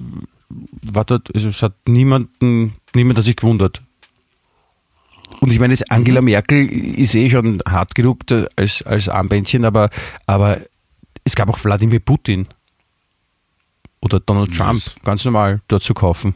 war 0.82 1.04
dort, 1.04 1.34
also 1.34 1.48
es 1.48 1.62
hat 1.62 1.74
niemanden, 1.86 2.74
niemand 2.94 3.18
hat 3.18 3.24
sich 3.24 3.36
gewundert. 3.36 3.80
Und 5.40 5.50
ich 5.52 5.58
meine, 5.58 5.74
Angela 5.88 6.20
Mhm. 6.20 6.26
Merkel 6.26 6.66
ist 6.68 7.14
eh 7.14 7.28
schon 7.30 7.60
hart 7.66 7.94
genug 7.94 8.20
als, 8.56 8.82
als 8.82 9.08
Armbändchen, 9.08 9.64
aber, 9.64 9.90
aber 10.26 10.58
es 11.24 11.34
gab 11.34 11.48
auch 11.48 11.62
Wladimir 11.64 12.00
Putin 12.00 12.46
oder 14.00 14.20
Donald 14.20 14.54
Trump, 14.56 14.82
ganz 15.04 15.24
normal 15.24 15.60
dort 15.68 15.82
zu 15.82 15.94
kaufen. 15.94 16.34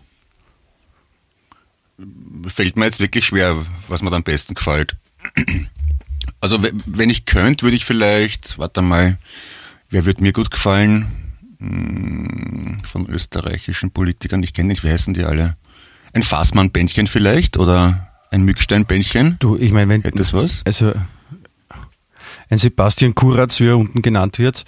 Fällt 2.46 2.76
mir 2.76 2.84
jetzt 2.86 3.00
wirklich 3.00 3.24
schwer, 3.24 3.56
was 3.88 4.02
mir 4.02 4.12
am 4.12 4.22
besten 4.22 4.54
gefällt. 4.54 4.96
Also 6.40 6.62
we- 6.62 6.72
wenn 6.84 7.08
ich 7.10 7.24
könnte, 7.24 7.64
würde 7.64 7.76
ich 7.76 7.84
vielleicht, 7.84 8.58
warte 8.58 8.82
mal, 8.82 9.16
wer 9.90 10.04
würde 10.04 10.22
mir 10.22 10.32
gut 10.32 10.50
gefallen? 10.50 11.06
Hm, 11.58 12.82
Von 12.84 13.06
österreichischen 13.08 13.90
Politikern, 13.90 14.42
ich 14.42 14.52
kenne 14.52 14.68
nicht, 14.68 14.84
wie 14.84 14.90
heißen 14.90 15.14
die 15.14 15.24
alle? 15.24 15.56
Ein 16.12 16.22
Fassmann-Bändchen 16.22 17.06
vielleicht 17.06 17.56
oder 17.56 18.08
ein 18.30 18.42
Mückstein-Bändchen? 18.42 19.36
Du, 19.38 19.56
ich 19.56 19.72
meine, 19.72 19.88
wenn, 19.88 20.02
Hätte 20.02 20.18
das 20.18 20.32
was? 20.34 20.62
also 20.66 20.92
ein 22.48 22.58
Sebastian 22.58 23.14
Kuratz, 23.14 23.58
wie 23.58 23.66
er 23.68 23.76
unten 23.78 24.02
genannt 24.02 24.38
wird, 24.38 24.64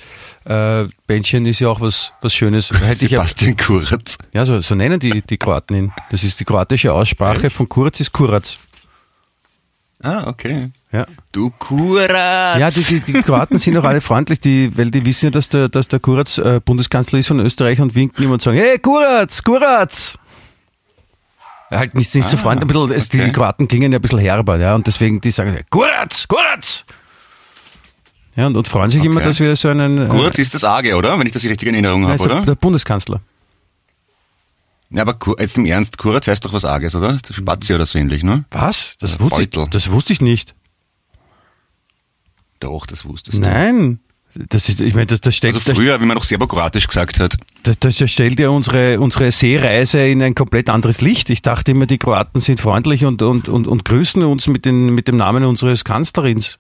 äh, 0.47 0.85
Bändchen 1.07 1.47
ist 1.47 1.61
ja 1.61 1.69
auch 1.69 1.81
was, 1.81 2.13
was 2.23 2.35
Schönes. 2.35 2.71
Hätte 2.81 3.05
ich 3.05 3.13
ja, 3.13 3.19
Sebastian 3.21 3.57
Kuratz. 3.57 4.19
ja, 4.33 4.45
so, 4.47 4.61
so 4.63 4.75
nennen 4.75 4.99
die, 4.99 5.23
die 5.23 5.37
Kroaten 5.37 5.77
ihn. 5.77 5.93
Das 6.11 6.25
ist 6.25 6.41
die 6.41 6.45
kroatische 6.45 6.93
Aussprache 6.93 7.51
von 7.51 7.69
Kuratz 7.69 8.01
ist 8.01 8.13
Kuratz. 8.13 8.59
Ah, 10.01 10.29
okay. 10.29 10.71
Ja. 10.93 11.07
Du 11.33 11.51
Kuratz! 11.59 12.59
Ja, 12.59 12.71
die, 12.71 12.83
die, 12.83 13.13
Kroaten 13.23 13.59
sind 13.59 13.77
auch 13.77 13.85
alle 13.85 14.01
freundlich, 14.01 14.41
die, 14.41 14.77
weil 14.77 14.91
die 14.91 15.05
wissen 15.05 15.27
ja, 15.27 15.31
dass 15.31 15.49
der, 15.49 15.69
dass 15.69 15.89
der 15.89 15.99
Kuratz 15.99 16.39
äh, 16.39 16.61
Bundeskanzler 16.65 17.19
ist 17.19 17.27
von 17.27 17.41
Österreich 17.41 17.81
und 17.81 17.95
winken 17.95 18.23
ihm 18.25 18.31
und 18.31 18.41
sagen, 18.41 18.57
hey 18.57 18.79
Kuratz, 18.79 19.43
Kuratz! 19.43 20.17
Halt 21.71 21.95
nicht, 21.95 22.15
nicht 22.15 22.29
so 22.29 22.37
freundlich, 22.39 22.67
bisschen, 22.69 22.93
es, 22.93 23.09
die 23.11 23.21
Ah, 23.21 23.25
okay. 23.25 23.33
Kroaten 23.33 23.69
klingen 23.69 23.93
ja 23.93 23.99
ein 23.99 24.03
bisschen 24.03 24.21
herber, 24.21 24.59
ja, 24.59 24.75
und 24.75 24.87
deswegen 24.87 25.21
die 25.21 25.31
sagen, 25.31 25.59
Kuratz, 25.69 26.27
Kuratz! 26.29 26.85
Ja, 28.37 28.47
und, 28.47 28.57
und 28.57 28.69
freuen 28.69 28.91
sich 28.91 29.03
immer, 29.05 29.17
Okay. 29.17 29.27
dass 29.29 29.41
wir 29.41 29.57
so 29.57 29.69
einen, 29.69 30.07
äh, 30.07 30.09
Kuratz 30.09 30.39
ist 30.39 30.55
das 30.55 30.63
Arge, 30.65 30.95
oder? 30.97 31.19
Wenn 31.19 31.27
ich 31.27 31.33
das 31.33 31.43
richtig 31.45 31.69
in 31.69 31.75
Erinnerung 31.75 32.07
habe, 32.07 32.23
oder? 32.23 32.43
der 32.43 32.55
Bundeskanzler. 32.55 33.21
Ja, 34.91 35.03
aber 35.03 35.19
jetzt 35.39 35.59
im 35.59 35.67
Ernst, 35.67 35.99
Kuratz 35.99 36.29
heißt 36.29 36.45
doch 36.45 36.53
was 36.53 36.65
Arges, 36.65 36.95
oder? 36.95 37.17
Das 37.17 37.37
Spazi 37.37 37.75
oder 37.75 37.85
so 37.85 37.99
ähnlich, 37.99 38.23
ne? 38.23 38.45
Was? 38.51 38.95
Das 39.01 39.15
Ja, 39.15 39.21
wusste, 39.21 39.43
ich, 39.43 39.51
das 39.71 39.91
wusste 39.91 40.13
ich 40.13 40.21
nicht. 40.21 40.55
Doch, 42.61 42.87
das 42.87 43.05
wusstest 43.05 43.39
du. 43.39 43.43
Nein. 43.43 44.01
Das 44.35 44.69
ist, 44.69 44.81
ich 44.81 44.95
meine, 44.95 45.07
das, 45.07 45.21
das 45.21 45.35
stellt, 45.35 45.55
Also 45.55 45.75
früher, 45.75 46.01
wie 46.01 46.05
man 46.05 46.15
noch 46.15 46.25
serbokroatisch 46.25 46.87
gesagt 46.87 47.19
hat. 47.19 47.37
Das, 47.63 47.79
das 47.79 48.11
stellt 48.11 48.39
ja 48.39 48.51
unsere, 48.51 49.01
unsere 49.01 49.33
Seereise 49.33 50.07
in 50.07 50.23
ein 50.23 50.35
komplett 50.35 50.69
anderes 50.69 51.01
Licht. 51.01 51.31
Ich 51.31 51.43
dachte 51.43 51.73
immer, 51.73 51.87
die 51.87 51.99
Kroaten 51.99 52.41
sind 52.41 52.61
freundlich 52.61 53.05
und, 53.05 53.23
und, 53.23 53.49
und, 53.49 53.67
und 53.67 53.85
grüßen 53.85 54.23
uns 54.23 54.47
mit, 54.47 54.65
den, 54.65 54.95
mit 54.95 55.09
dem 55.09 55.17
Namen 55.17 55.45
unseres 55.45 55.83
Kanzlerins. 55.83 56.57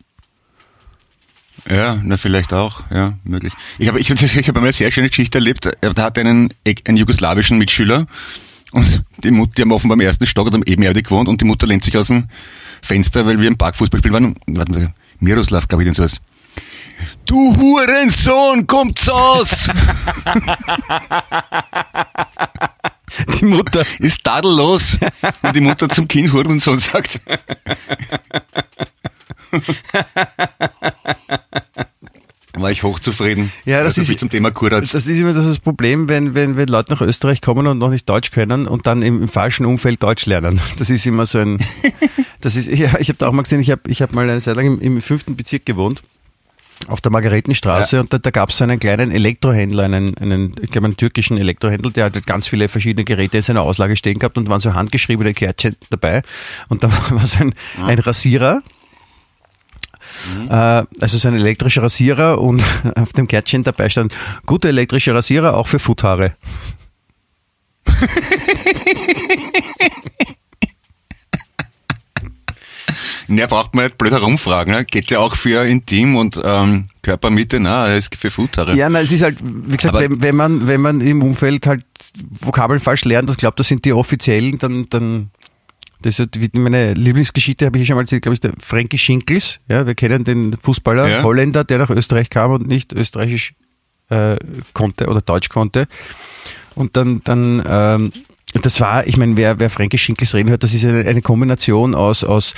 Ja, 1.70 2.00
na 2.02 2.16
vielleicht 2.16 2.52
auch, 2.52 2.82
ja, 2.90 3.18
möglich. 3.24 3.52
Ich 3.78 3.88
habe 3.88 4.00
ich, 4.00 4.10
ich 4.10 4.36
hab 4.36 4.56
einmal 4.56 4.68
eine 4.68 4.72
sehr 4.72 4.90
schöne 4.90 5.08
Geschichte 5.08 5.38
erlebt. 5.38 5.68
Da 5.80 6.02
hat 6.02 6.18
einen, 6.18 6.54
einen 6.64 6.96
jugoslawischen 6.96 7.58
Mitschüler 7.58 8.06
und 8.72 9.04
die 9.22 9.30
Mutter, 9.30 9.52
die 9.56 9.62
haben 9.62 9.72
offenbar 9.72 9.96
im 9.96 10.00
ersten 10.00 10.26
Stock 10.26 10.46
oder 10.46 10.56
am 10.56 10.62
Ebenerdig 10.62 11.06
gewohnt 11.06 11.28
und 11.28 11.40
die 11.40 11.44
Mutter 11.44 11.66
lehnt 11.66 11.84
sich 11.84 11.96
aus 11.96 12.08
dem 12.08 12.28
Fenster, 12.82 13.26
weil 13.26 13.40
wir 13.40 13.48
im 13.48 13.56
Park 13.56 13.76
Fußballspiel 13.76 14.12
waren. 14.12 14.36
Warten 14.46 14.74
Sie, 14.74 14.88
Miroslav, 15.20 15.68
glaube 15.68 15.82
ich, 15.82 15.86
denn 15.86 15.94
sowas. 15.94 16.20
Du 17.26 17.56
Hurensohn, 17.56 18.66
kommt's 18.66 19.08
aus! 19.08 19.68
Die 23.40 23.44
Mutter. 23.44 23.84
Ist 23.98 24.22
tadellos, 24.22 24.98
wenn 25.42 25.52
die 25.54 25.60
Mutter 25.60 25.88
zum 25.88 26.06
Kind 26.06 26.32
Hurensohn 26.32 26.78
sagt. 26.78 27.20
War 32.54 32.70
ich 32.72 32.82
hochzufrieden. 32.82 33.52
Ja, 33.66 33.84
das 33.84 33.98
also 33.98 34.10
ist- 34.12 34.18
zum 34.18 34.30
Thema 34.30 34.50
Kuratz. 34.50 34.90
Das 34.90 35.06
ist 35.06 35.18
immer 35.18 35.32
das 35.32 35.58
Problem, 35.60 36.08
wenn, 36.08 36.34
wenn, 36.34 36.56
wenn 36.56 36.66
Leute 36.68 36.92
nach 36.92 37.00
Österreich 37.02 37.40
kommen 37.40 37.66
und 37.68 37.78
noch 37.78 37.90
nicht 37.90 38.08
Deutsch 38.08 38.30
können 38.32 38.66
und 38.66 38.86
dann 38.86 39.02
im, 39.02 39.22
im 39.22 39.28
falschen 39.28 39.64
Umfeld 39.66 40.02
Deutsch 40.02 40.26
lernen. 40.26 40.60
Das 40.78 40.90
ist 40.90 41.06
immer 41.06 41.26
so 41.26 41.38
ein. 41.38 41.58
Das 42.40 42.54
ist, 42.54 42.68
ja, 42.68 43.00
ich 43.00 43.08
habe 43.08 43.18
da 43.18 43.26
auch 43.26 43.32
mal 43.32 43.42
gesehen, 43.42 43.60
ich 43.60 43.70
habe 43.72 43.80
ich 43.88 44.00
hab 44.00 44.12
mal 44.12 44.22
eine 44.30 44.40
Zeit 44.40 44.54
lang 44.54 44.64
im, 44.66 44.80
im 44.80 45.02
fünften 45.02 45.34
Bezirk 45.34 45.66
gewohnt. 45.66 46.02
Auf 46.86 47.00
der 47.00 47.10
Margaretenstraße 47.10 47.96
Ja. 47.96 48.02
und 48.02 48.12
da, 48.12 48.18
da 48.18 48.30
gab 48.30 48.50
es 48.50 48.58
so 48.58 48.62
einen 48.64 48.78
kleinen 48.78 49.10
Elektrohändler, 49.10 49.82
einen, 49.82 50.16
einen, 50.18 50.52
ich 50.62 50.70
glaube 50.70 50.84
einen 50.86 50.96
türkischen 50.96 51.36
Elektrohändler, 51.36 51.90
der 51.90 52.04
halt 52.04 52.24
ganz 52.28 52.46
viele 52.46 52.68
verschiedene 52.68 53.04
Geräte 53.04 53.38
in 53.38 53.42
seiner 53.42 53.62
Auslage 53.62 53.96
stehen 53.96 54.20
gehabt 54.20 54.38
und 54.38 54.48
waren 54.48 54.60
so 54.60 54.72
handgeschriebene 54.74 55.34
Kärtchen 55.34 55.74
dabei. 55.90 56.22
Und 56.68 56.84
da 56.84 56.92
war 57.10 57.26
so 57.26 57.40
ein, 57.40 57.54
ein 57.84 57.98
Rasierer, 57.98 58.62
Äh, 60.48 60.82
also 61.00 61.18
so 61.18 61.28
ein 61.28 61.34
elektrischer 61.34 61.82
Rasierer 61.82 62.40
und 62.40 62.64
auf 62.94 63.12
dem 63.12 63.28
Kärtchen 63.28 63.62
dabei 63.62 63.88
stand, 63.88 64.16
gute 64.46 64.68
elektrische 64.68 65.14
Rasierer 65.14 65.56
auch 65.56 65.66
für 65.66 65.78
Futthaare. 65.78 66.34
Ja, 73.28 73.46
braucht 73.46 73.74
man 73.74 73.84
nicht 73.84 73.98
blöd 73.98 74.12
herumfragen. 74.12 74.74
Ne? 74.74 74.84
Geht 74.84 75.10
ja 75.10 75.18
auch 75.20 75.36
für 75.36 75.64
Intim 75.64 76.16
und 76.16 76.40
ähm, 76.42 76.88
Körpermitte, 77.02 77.60
na, 77.60 77.94
ist 77.94 78.14
für 78.14 78.30
Futtere. 78.30 78.74
Ja, 78.74 78.88
na, 78.88 79.00
es 79.00 79.12
ist 79.12 79.22
halt, 79.22 79.38
wie 79.42 79.76
gesagt, 79.76 79.98
wenn, 79.98 80.22
wenn 80.22 80.36
man, 80.36 80.66
wenn 80.66 80.80
man 80.80 81.00
im 81.00 81.22
Umfeld 81.22 81.66
halt 81.66 81.84
Vokabeln 82.40 82.80
falsch 82.80 83.04
lernt, 83.04 83.28
das 83.28 83.36
glaubt, 83.36 83.58
das 83.60 83.68
sind 83.68 83.84
die 83.84 83.92
offiziellen, 83.92 84.58
dann, 84.58 84.86
dann, 84.90 85.30
das 86.02 86.18
ist 86.18 86.56
meine 86.56 86.94
Lieblingsgeschichte, 86.94 87.66
habe 87.66 87.78
ich 87.78 87.86
schon 87.86 87.96
mal 87.96 88.02
erzählt, 88.02 88.22
glaube 88.22 88.34
ich, 88.34 88.40
der 88.40 88.52
Frankie 88.60 88.98
Schinkels, 88.98 89.60
ja, 89.68 89.86
wir 89.86 89.94
kennen 89.94 90.24
den 90.24 90.56
Fußballer, 90.62 91.08
Ja. 91.08 91.22
Holländer, 91.22 91.64
der 91.64 91.78
nach 91.78 91.90
Österreich 91.90 92.30
kam 92.30 92.52
und 92.52 92.66
nicht 92.66 92.92
österreichisch 92.92 93.54
äh, 94.10 94.36
konnte 94.74 95.06
oder 95.08 95.20
Deutsch 95.20 95.48
konnte. 95.48 95.86
Und 96.74 96.96
dann, 96.96 97.20
dann, 97.24 97.62
ähm, 97.66 98.12
das 98.62 98.80
war, 98.80 99.06
ich 99.06 99.16
meine, 99.16 99.36
wer, 99.36 99.58
wer 99.60 99.70
Frankie 99.70 99.98
Schinkels 99.98 100.34
reden 100.34 100.50
hört, 100.50 100.62
das 100.62 100.72
ist 100.72 100.84
eine, 100.84 101.06
eine 101.06 101.20
Kombination 101.22 101.94
aus, 101.94 102.24
aus 102.24 102.54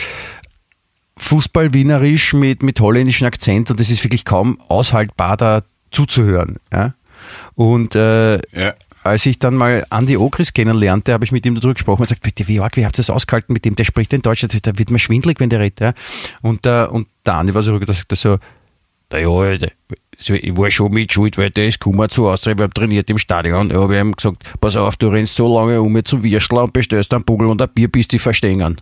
Fußball-Wienerisch 1.16 2.34
mit, 2.34 2.62
mit 2.62 2.80
holländischem 2.80 3.26
Akzent 3.26 3.70
und 3.70 3.80
das 3.80 3.90
ist 3.90 4.04
wirklich 4.04 4.24
kaum 4.24 4.60
aushaltbar, 4.68 5.36
da 5.36 5.62
zuzuhören. 5.90 6.56
Ja? 6.72 6.94
Und 7.54 7.94
äh, 7.94 8.36
Ja. 8.36 8.74
Als 9.02 9.24
ich 9.26 9.38
dann 9.38 9.54
mal 9.56 9.84
Andi 9.90 10.16
Ogris 10.16 10.52
kennenlernte, 10.52 11.12
habe 11.12 11.24
ich 11.24 11.32
mit 11.32 11.46
ihm 11.46 11.54
darüber 11.54 11.74
gesprochen 11.74 12.00
und 12.02 12.06
gesagt, 12.08 12.22
bitte, 12.22 12.46
wie 12.48 12.60
arg, 12.60 12.76
wie 12.76 12.84
habt 12.84 12.96
ihr 12.96 13.02
das 13.02 13.10
ausgehalten 13.10 13.52
mit 13.52 13.64
dem? 13.64 13.74
Der 13.76 13.84
spricht 13.84 14.12
in 14.12 14.22
Deutsch, 14.22 14.46
da 14.62 14.78
wird 14.78 14.90
mir 14.90 14.98
schwindelig, 14.98 15.40
wenn 15.40 15.50
der 15.50 15.60
redet. 15.60 15.80
Ja? 15.80 15.92
Und, 16.42 16.66
äh, 16.66 16.84
und 16.86 17.08
der 17.24 17.34
Andi 17.34 17.54
war 17.54 17.62
so 17.62 17.74
ruhig, 17.76 17.88
so, 18.14 18.38
na 19.12 19.18
ja, 19.18 19.56
der- 19.56 19.72
so, 20.18 20.34
ich 20.34 20.54
war 20.56 20.70
schon 20.70 20.92
mit 20.92 21.10
Schuld, 21.12 21.38
weil 21.38 21.50
der 21.50 21.66
ist 21.66 21.80
gekommen 21.80 22.08
zu 22.10 22.28
Austria, 22.28 22.56
wir 22.58 22.64
haben 22.64 22.74
trainiert 22.74 23.08
im 23.08 23.16
Stadion. 23.16 23.70
Da 23.70 23.80
habe 23.80 23.94
ich 23.94 24.00
ihm 24.00 24.14
gesagt, 24.14 24.44
pass 24.60 24.76
auf, 24.76 24.96
du 24.98 25.08
rennst 25.08 25.34
so 25.34 25.52
lange 25.52 25.80
um 25.80 25.92
mir 25.92 26.04
zum 26.04 26.22
Würstler 26.22 26.64
und 26.64 26.74
bestellst 26.74 27.14
einen 27.14 27.24
Bugel 27.24 27.48
und 27.48 27.62
ein 27.62 27.68
Bier, 27.70 27.88
bis 27.88 28.06
die 28.06 28.18
verstehen. 28.18 28.76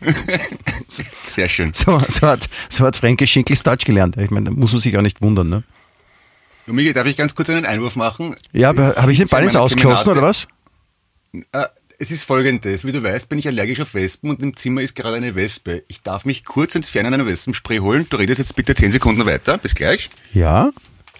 Sehr 1.28 1.48
schön. 1.48 1.72
So, 1.74 2.00
so 2.08 2.26
hat, 2.26 2.48
so 2.68 2.84
hat 2.84 2.96
Frankie 2.96 3.26
Schinkels 3.26 3.62
Deutsch 3.62 3.84
gelernt. 3.84 4.16
Ich 4.16 4.30
meine, 4.30 4.50
da 4.50 4.56
muss 4.56 4.72
man 4.72 4.80
sich 4.80 4.96
auch 4.98 5.02
nicht 5.02 5.22
wundern. 5.22 5.48
Ne? 5.48 5.62
Und 6.66 6.74
Migi, 6.76 6.92
darf 6.92 7.06
ich 7.06 7.16
ganz 7.16 7.34
kurz 7.34 7.50
einen 7.50 7.66
Einwurf 7.66 7.96
machen? 7.96 8.36
Ja, 8.52 8.70
aber 8.70 8.94
habe 8.96 9.12
ich 9.12 9.18
den 9.18 9.28
Ball 9.28 9.42
jetzt 9.42 9.56
ausgeschossen 9.56 10.10
oder 10.10 10.22
was? 10.22 10.46
Äh, 11.32 11.66
es 11.98 12.10
ist 12.10 12.24
folgendes, 12.24 12.84
wie 12.84 12.92
du 12.92 13.02
weißt, 13.02 13.28
bin 13.28 13.38
ich 13.38 13.46
allergisch 13.46 13.80
auf 13.80 13.94
Wespen 13.94 14.30
und 14.30 14.42
im 14.42 14.56
Zimmer 14.56 14.82
ist 14.82 14.94
gerade 14.94 15.16
eine 15.16 15.34
Wespe. 15.34 15.84
Ich 15.88 16.02
darf 16.02 16.24
mich 16.24 16.44
kurz 16.44 16.74
entfernen, 16.74 17.14
eine 17.14 17.26
Wespenspray 17.26 17.78
holen. 17.78 18.06
Du 18.10 18.16
redest 18.16 18.38
jetzt 18.38 18.56
bitte 18.56 18.74
10 18.74 18.92
Sekunden 18.92 19.24
weiter. 19.26 19.58
Bis 19.58 19.74
gleich. 19.74 20.10
Ja. 20.34 20.70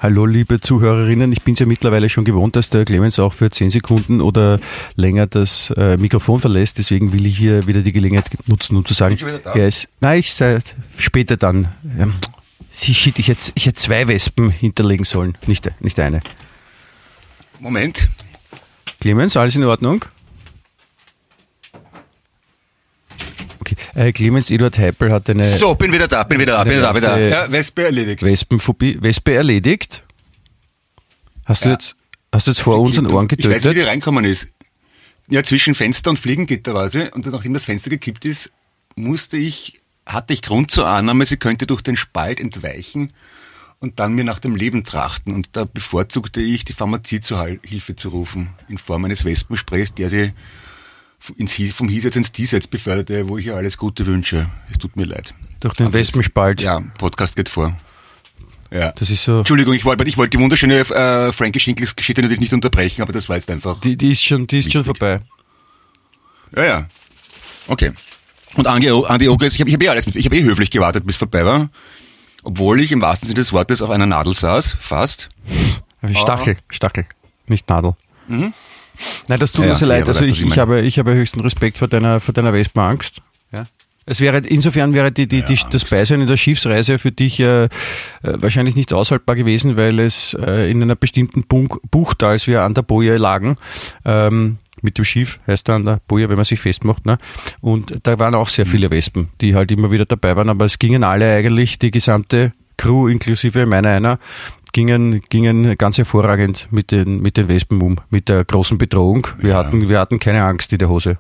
Hallo, 0.01 0.27
liebe 0.27 0.61
Zuhörerinnen. 0.61 1.31
Ich 1.31 1.43
bin 1.43 1.55
es 1.55 1.61
ja 1.61 1.67
mittlerweile 1.67 2.11
schon 2.11 2.25
gewohnt, 2.25 2.57
dass 2.57 2.71
der 2.71 2.85
Clemens 2.85 3.21
auch 3.21 3.33
für 3.33 3.51
10 3.51 3.71
Sekunden 3.71 4.21
oder 4.21 4.59
länger 4.97 5.29
das 5.29 5.73
äh, 5.77 5.97
Mikrofon 5.97 6.41
verlässt. 6.41 6.79
Deswegen 6.79 7.13
will 7.13 7.27
ich 7.27 7.39
hier 7.39 7.69
wieder 7.69 7.83
die 7.83 7.93
Gelegenheit 7.93 8.27
nutzen, 8.47 8.75
um 8.75 8.85
zu 8.85 8.95
sagen, 8.95 9.17
er 9.45 9.69
ist, 9.69 9.87
nein, 10.01 10.19
ich 10.19 10.35
sei 10.35 10.59
später 10.99 11.37
dann. 11.37 11.69
Ähm, 11.97 12.15
Sie 12.75 12.95
shit, 12.95 13.19
ich 13.19 13.29
hätte, 13.29 13.53
ich 13.55 13.67
hätte 13.67 13.77
zwei 13.81 14.09
Wespen 14.09 14.51
hinterlegen 14.51 15.05
sollen, 15.05 15.37
nicht, 15.47 15.71
nicht 15.81 15.99
eine. 16.01 16.21
Moment. 17.61 18.09
Clemens, 19.01 19.37
alles 19.37 19.55
in 19.57 19.65
Ordnung? 19.65 20.05
Okay, 23.61 23.77
äh, 23.95 24.13
Clemens 24.13 24.51
Eduard 24.51 24.77
Heipel 24.79 25.13
hat 25.13 25.29
eine 25.31 25.45
So, 25.45 25.75
bin 25.75 25.93
wieder 25.93 26.09
da, 26.09 26.25
bin 26.25 26.41
wieder 26.41 26.55
da, 26.55 26.65
bin 26.65 26.73
wieder 26.73 26.83
da, 26.83 26.93
bin 26.93 27.03
wieder 27.03 27.17
da. 27.17 27.45
Ja, 27.45 27.53
Wespe 27.53 27.85
erledigt. 27.85 28.23
Wespenphobie, 28.23 28.99
Wespe 29.01 29.35
erledigt. 29.35 30.03
Hast 31.45 31.65
du 31.65 31.69
Ja. 31.69 31.75
jetzt, 31.75 31.95
hast 32.33 32.47
du 32.47 32.51
jetzt 32.53 32.61
vor 32.61 32.79
unseren 32.81 33.07
Ohren 33.07 33.29
Ich 33.31 33.39
weiß 33.39 33.47
nicht, 33.47 33.55
wie 33.55 33.59
die 33.61 33.69
getötet? 33.69 33.87
reinkommen 33.89 34.25
ist. 34.25 34.49
Ja, 35.29 35.43
zwischen 35.43 35.75
Fenster 35.75 36.11
und 36.11 36.19
Fliegengitter 36.19 36.75
war 36.75 36.91
sie. 36.91 37.11
Und 37.13 37.25
nachdem 37.27 37.55
das 37.55 37.65
Fenster 37.65 37.91
gekippt 37.91 38.25
ist, 38.25 38.51
musste 38.97 39.37
ich, 39.37 39.81
hatte 40.07 40.33
ich 40.35 40.43
Grund 40.43 40.71
zur 40.71 40.87
Annahme, 40.89 41.27
sie 41.27 41.37
könnte 41.37 41.67
durch 41.67 41.83
den 41.83 41.97
Spalt 41.97 42.41
entweichen 42.41 43.13
und 43.79 43.99
dann 44.01 44.15
mir 44.15 44.25
nach 44.25 44.39
dem 44.39 44.57
Leben 44.57 44.85
trachten. 44.85 45.35
Und 45.35 45.57
da 45.57 45.65
bevorzugte 45.65 46.41
ich, 46.41 46.65
die 46.65 46.73
Pharmazie 46.73 47.21
zur 47.21 47.45
Hilfe 47.65 47.95
zu 47.97 48.09
rufen, 48.11 48.51
in 48.69 48.79
Form 48.79 49.05
eines 49.05 49.25
Wespensprays, 49.25 49.95
der 49.95 50.09
sie 50.09 50.33
ins, 51.37 51.55
vom 51.75 51.89
Hiesitz 51.89 52.17
ins 52.17 52.33
Diesseits 52.33 52.67
beförderte, 52.67 53.29
wo 53.29 53.39
ich 53.39 53.47
ihr 53.47 53.57
alles 53.57 53.77
Gute 53.79 54.07
wünsche. 54.07 54.49
Es 54.71 54.79
tut 54.79 54.97
mir 54.97 55.05
leid. 55.05 55.35
Durch 55.61 55.75
den 55.75 55.87
Aber 55.87 55.99
es- 56.01 56.09
Wespenspalt. 56.09 56.63
Ja, 56.63 56.81
Podcast 56.99 57.37
geht 57.37 57.49
vor. 57.49 57.77
Ja. 58.73 58.91
Das 58.93 59.11
ist 59.11 59.23
so, 59.25 59.39
Entschuldigung, 59.39 59.75
ich 59.75 59.85
wollte, 59.85 60.03
ich 60.05 60.17
wollte 60.17 60.37
die 60.37 60.43
wunderschöne 60.43 60.79
äh, 60.81 61.33
Frankie 61.33 61.61
Schinkels 61.61 61.95
Geschichte 61.95 62.23
natürlich 62.23 62.41
nicht 62.41 62.55
unterbrechen, 62.55 63.03
aber 63.03 63.13
das 63.13 63.29
war 63.29 63.37
jetzt 63.37 63.51
einfach. 63.51 63.79
die, 63.81 63.97
die 63.97 64.13
ist 64.13 64.23
schon, 64.25 64.47
die 64.47 64.61
ist 64.61 64.73
schon 64.73 64.85
Wichtig. 64.87 64.99
vorbei. 64.99 65.21
Ja, 66.57 66.65
ja. 66.65 66.89
Okay. 67.69 67.93
Und 68.55 68.67
Andi, 68.67 68.91
Andi 68.91 69.29
Ogres, 69.29 69.55
ich 69.55 69.61
habe 69.61 69.71
ich 69.71 69.75
hab 69.75 69.83
eh 69.83 69.89
alles 69.89 70.07
ich 70.15 70.25
habe 70.27 70.37
eh 70.37 70.43
höflich 70.43 70.71
gewartet, 70.71 71.07
bis 71.07 71.17
vorbei 71.17 71.45
war. 71.45 71.71
Obwohl 72.45 72.81
ich 72.81 72.93
im 72.93 73.01
wahrsten 73.01 73.29
Sinne 73.29 73.37
des 73.41 73.53
Wortes 73.53 73.83
auf 73.83 73.91
einer 73.91 74.07
Nadel 74.07 74.35
saß, 74.35 74.77
fast. 74.79 75.29
Stachel, 76.15 76.57
Stachel, 76.71 77.07
nicht 77.47 77.69
Nadel. 77.69 77.95
Nein, 78.29 78.53
das 79.41 79.53
tut 79.53 79.61
Mhm. 79.61 79.65
Ja, 79.67 79.71
mir 79.71 79.77
so 79.77 79.85
ja, 79.87 79.89
leid. 79.93 80.03
aber 80.03 80.09
Also 80.09 80.25
ich, 80.25 80.43
ich 80.43 80.59
habe, 80.59 80.81
ich 80.83 80.99
habe 80.99 81.15
höchsten 81.15 81.41
Respekt 81.41 81.79
vor 81.79 81.89
deiner, 81.89 82.21
vor 82.21 82.35
deiner 82.35 82.53
Wespenangst. 82.53 83.19
Ja. 83.53 83.65
Es 84.05 84.21
wäre, 84.21 84.39
insofern 84.39 84.93
wäre 84.95 85.13
die, 85.13 85.29
die, 85.29 85.43
die, 85.43 85.59
das 85.71 85.85
Beisein 85.85 86.21
in 86.21 86.27
der 86.27 86.37
Schiffsreise 86.37 86.99
für 86.99 87.13
dich 87.13 87.39
äh, 87.39 87.65
äh, 87.65 87.69
wahrscheinlich 88.23 88.75
nicht 88.75 88.93
aushaltbar 88.93 89.37
gewesen, 89.37 89.77
weil 89.77 90.01
es 90.01 90.35
äh, 90.35 90.69
in 90.71 90.83
einer 90.83 90.97
bestimmten 90.97 91.45
Bunk, 91.45 91.79
Bucht, 91.91 92.23
als 92.25 92.49
wir 92.49 92.63
an 92.63 92.75
der 92.75 92.83
Boje 92.83 93.17
lagen, 93.17 93.57
ähm, 94.05 94.59
mit 94.83 94.99
dem 94.99 95.05
Schiff, 95.05 95.41
heißt 95.47 95.69
er 95.69 95.77
an 95.77 95.85
der 95.85 96.01
Boje, 96.07 96.29
wenn 96.29 96.37
man 96.37 96.45
sich 96.45 96.61
festmacht, 96.61 97.07
ne? 97.07 97.19
und 97.61 97.99
da 98.03 98.19
waren 98.19 98.35
auch 98.35 98.49
sehr 98.49 98.67
viele 98.67 98.91
Wespen, 98.91 99.29
die 99.41 99.55
halt 99.55 99.71
immer 99.71 99.91
wieder 99.91 100.05
dabei 100.05 100.37
waren, 100.37 100.51
aber 100.51 100.65
es 100.65 100.79
gingen 100.79 101.05
alle 101.05 101.35
eigentlich, 101.35 101.79
die 101.79 101.91
gesamte 101.91 102.53
Crew, 102.77 103.09
inklusive 103.09 103.67
meiner 103.67 103.91
einer, 103.91 104.19
gingen, 104.73 105.23
gingen 105.29 105.77
ganz 105.79 105.99
hervorragend 105.99 106.69
mit 106.71 106.91
den, 106.91 107.21
mit 107.21 107.37
den 107.37 107.49
Wespen 107.49 107.81
um, 107.81 107.97
mit 108.11 108.29
der 108.29 108.45
großen 108.45 108.79
Bedrohung. 108.79 109.27
Wir, 109.39 109.57
hatten, 109.57 109.89
wir 109.89 110.01
hatten 110.01 110.19
keine 110.19 110.45
Angst 110.45 110.73
in 110.73 110.79
der 110.79 110.89
Hose. 110.89 111.19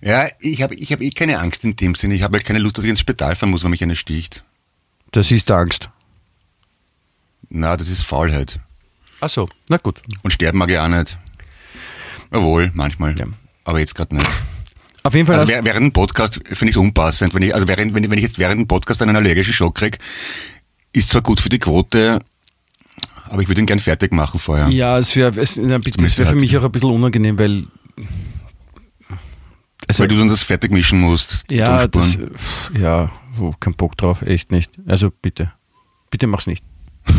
Ja, 0.00 0.28
ich 0.40 0.62
habe 0.62 0.74
ich 0.74 0.92
hab 0.92 1.00
eh 1.00 1.10
keine 1.10 1.38
Angst 1.38 1.64
in 1.64 1.76
dem 1.76 1.94
Sinne. 1.94 2.14
Ich 2.14 2.22
habe 2.22 2.36
halt 2.36 2.44
keine 2.44 2.58
Lust, 2.58 2.76
dass 2.76 2.84
ich 2.84 2.90
ins 2.90 3.00
Spital 3.00 3.36
fahren 3.36 3.50
muss, 3.50 3.62
wenn 3.62 3.70
mich 3.70 3.82
eine 3.82 3.96
sticht. 3.96 4.44
Das 5.12 5.30
ist 5.30 5.50
Angst. 5.50 5.90
Na, 7.48 7.76
das 7.76 7.88
ist 7.88 8.02
Faulheit. 8.02 8.60
Ach 9.20 9.30
so, 9.30 9.48
na 9.68 9.76
gut. 9.76 10.02
Und 10.22 10.32
sterben 10.32 10.58
mag 10.58 10.70
ich 10.70 10.78
auch 10.78 10.88
nicht. 10.88 11.18
Jawohl, 12.32 12.70
manchmal. 12.74 13.18
Ja. 13.18 13.26
Aber 13.64 13.78
jetzt 13.78 13.94
gerade 13.94 14.16
nicht. 14.16 14.28
Auf 15.04 15.14
jeden 15.14 15.26
Fall 15.26 15.36
Also 15.36 15.52
während 15.52 15.76
dem 15.76 15.92
Podcast 15.92 16.40
finde 16.44 16.70
ich 16.70 16.76
es 16.76 16.76
unpassend. 16.76 17.34
Wenn 17.34 17.42
ich, 17.42 17.54
also 17.54 17.66
während, 17.66 17.94
wenn, 17.94 18.08
wenn 18.10 18.18
ich 18.18 18.24
jetzt 18.24 18.38
während 18.38 18.60
dem 18.60 18.68
Podcast 18.68 19.02
einen 19.02 19.16
allergischen 19.16 19.52
Schock 19.52 19.74
krieg, 19.74 19.98
ist 20.92 21.08
zwar 21.08 21.22
gut 21.22 21.40
für 21.40 21.48
die 21.48 21.58
Quote, 21.58 22.20
aber 23.28 23.42
ich 23.42 23.48
würde 23.48 23.60
ihn 23.60 23.66
gern 23.66 23.80
fertig 23.80 24.12
machen 24.12 24.38
vorher. 24.38 24.68
ja, 24.68 24.98
es 24.98 25.16
wäre 25.16 25.40
es, 25.40 25.56
na, 25.56 25.80
es 25.84 26.18
wär 26.18 26.26
für 26.26 26.36
mich 26.36 26.56
auch 26.56 26.64
ein 26.64 26.72
bisschen 26.72 26.90
unangenehm, 26.90 27.38
weil 27.38 27.64
also, 29.88 30.02
Weil 30.02 30.08
du 30.08 30.16
dann 30.16 30.28
das 30.28 30.42
fertig 30.42 30.70
mischen 30.70 31.00
musst. 31.00 31.44
ja, 31.50 31.86
das, 31.86 32.16
ja, 32.78 33.10
oh, 33.40 33.52
kein 33.58 33.74
Bock 33.74 33.96
drauf, 33.96 34.22
echt 34.22 34.52
nicht. 34.52 34.70
Also 34.86 35.10
bitte, 35.10 35.52
bitte 36.10 36.26
mach's 36.26 36.46
nicht. 36.46 36.64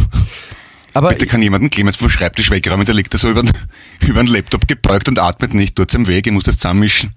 Aber 0.94 1.10
Bitte 1.10 1.26
kann 1.26 1.42
jemand 1.42 1.72
Clemens 1.72 1.96
vom 1.96 2.10
Schreibtisch 2.10 2.52
wegräumen, 2.52 2.86
der 2.86 2.94
liegt 2.96 3.14
da 3.14 3.18
so 3.18 3.30
über 3.30 3.42
den, 3.44 3.52
über 4.08 4.22
den 4.24 4.28
Laptop 4.28 4.68
gebeugt 4.68 5.08
und 5.08 5.18
atmet 5.20 5.54
nicht. 5.54 5.76
Tut's 5.76 5.94
im 5.94 6.08
Weg, 6.08 6.28
ich 6.28 6.34
muss 6.34 6.44
das 6.44 6.58
zusammenmischen. 6.58 7.14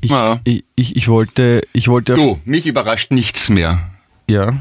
ich, 0.00 0.10
Ja. 0.10 0.40
ich, 0.44 0.64
ich, 0.76 0.96
ich 0.96 1.08
wollte, 1.08 1.62
ich 1.72 1.88
wollte, 1.88 2.14
Du, 2.14 2.40
mich 2.44 2.66
überrascht 2.66 3.10
nichts 3.12 3.48
mehr. 3.50 3.90
ja, 4.28 4.54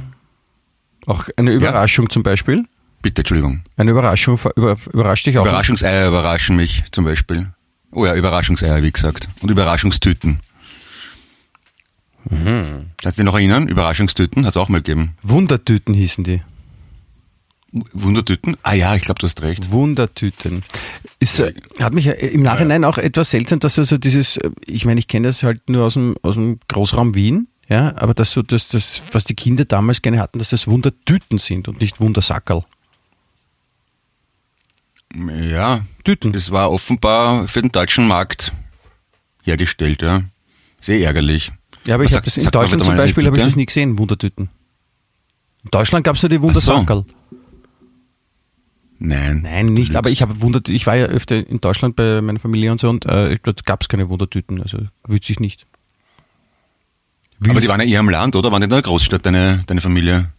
auch 1.06 1.27
eine 1.38 1.51
Überraschung 1.51 2.10
zum 2.10 2.24
Beispiel. 2.24 2.65
Bitte, 3.01 3.22
Entschuldigung. 3.22 3.62
Eine 3.77 3.91
Überraschung 3.91 4.38
über, 4.56 4.75
überrascht 4.91 5.25
dich 5.25 5.38
auch. 5.38 5.46
Überraschungseier 5.46 6.08
überraschen 6.08 6.56
mich 6.56 6.84
zum 6.91 7.06
Beispiel. 7.06 7.51
Oh 7.91 8.06
ja, 8.06 8.13
Überraschungseier, 8.15 8.84
wie 8.84 8.91
gesagt. 8.91 9.29
Und 9.41 9.50
Überraschungstüten. 9.50 10.39
Mhm. 12.29 12.88
Kannst 13.01 13.18
du 13.18 13.22
dich 13.22 13.25
noch 13.25 13.36
erinnern? 13.36 13.68
Überraschungstüten 13.68 14.46
hat 14.46 14.51
es 14.51 14.58
auch 14.58 14.70
mal 14.70 14.79
gegeben. 14.82 15.13
Wundertüten 15.24 15.94
hießen 15.96 16.24
die. 16.24 16.41
Wundertüten? 17.72 18.58
Ah 18.64 18.74
ja, 18.74 18.96
ich 18.96 19.04
glaube, 19.04 19.20
du 19.20 19.28
hast 19.28 19.42
recht. 19.42 19.72
Wundertüten. 19.72 20.64
Ist, 21.20 21.40
äh, 21.40 21.54
hat 21.80 21.94
mich 21.94 22.08
äh, 22.08 22.28
im 22.28 22.42
Nachhinein 22.42 22.84
auch 22.84 22.98
etwas 22.98 23.30
seltsam, 23.30 23.60
dass 23.60 23.78
also 23.78 23.98
dieses, 23.98 24.38
äh, 24.38 24.50
ich 24.66 24.86
meine, 24.86 25.00
ich 25.00 25.08
kenne 25.08 25.28
das 25.28 25.44
halt 25.44 25.70
nur 25.70 25.86
aus 25.86 25.94
dem, 25.94 26.16
aus 26.24 26.36
dem 26.36 26.60
Großraum 26.68 27.14
Wien, 27.14 27.48
ja, 27.68 27.96
aber 27.98 28.14
dass 28.14 28.32
so 28.32 28.42
das, 28.42 28.70
das, 28.70 29.02
was 29.12 29.24
die 29.26 29.36
Kinder 29.36 29.66
damals 29.66 30.02
gerne 30.02 30.20
hatten, 30.20 30.40
dass 30.40 30.50
das 30.50 30.68
Wundertüten 30.68 31.38
sind 31.38 31.68
und 31.68 31.80
nicht 31.80 32.00
Wundersackerl. 32.00 32.64
Ja, 35.16 35.82
Tüten. 36.04 36.34
das 36.34 36.52
war 36.52 36.72
offenbar 36.72 37.48
für 37.48 37.62
den 37.62 37.72
deutschen 37.72 38.08
Markt 38.08 38.52
hergestellt, 39.44 40.02
ja. 40.02 40.22
Sehr 40.82 41.02
ärgerlich. 41.02 41.52
Ja, 41.86 41.96
aber 41.96 42.04
ich 42.04 42.14
habe 42.14 42.26
das 42.26 42.38
in 42.38 42.50
Deutschland 42.50 42.86
zum 42.86 42.96
Beispiel 42.96 43.26
habe 43.26 43.38
ich 43.38 43.44
das 43.44 43.56
nie 43.56 43.66
gesehen, 43.66 43.98
Wundertüten. 43.98 44.50
In 45.64 45.72
Deutschland 45.72 46.06
gab 46.06 46.16
es 46.16 46.22
nur 46.24 46.30
die 46.30 46.42
Wundersackerl. 46.42 47.06
Nein. 49.00 49.41
Nein, 49.44 49.68
nicht, 49.68 49.96
aber 49.96 50.10
ich 50.10 50.22
habe 50.22 50.41
Wundert, 50.41 50.68
ich 50.70 50.86
war 50.86 50.96
ja 50.96 51.06
öfter 51.06 51.36
in 51.36 51.62
Deutschland 51.62 51.96
bei 51.96 52.22
meiner 52.22 52.39
Familie 52.39 52.72
und 52.72 52.79
so 52.79 52.89
und 52.89 53.06
äh, 53.06 53.38
dort 53.41 53.65
gab 53.65 53.82
es 53.82 53.88
keine 53.88 54.10
Wundertüten, 54.10 54.62
also 54.62 54.77
wüsste 55.08 55.32
ich 55.32 55.39
nicht. 55.39 55.65
Aber 57.41 57.53
Wils- 57.53 57.62
die 57.62 57.68
waren 57.70 57.79
ja 57.79 57.88
eher 57.88 58.00
im 58.01 58.10
Land, 58.10 58.36
oder? 58.36 58.51
Waren 58.51 58.60
die 58.62 58.65
in 58.65 58.70
der 58.70 58.82
Großstadt, 58.82 59.25
deine, 59.25 59.63
deine 59.68 59.79
Familie? 59.79 60.34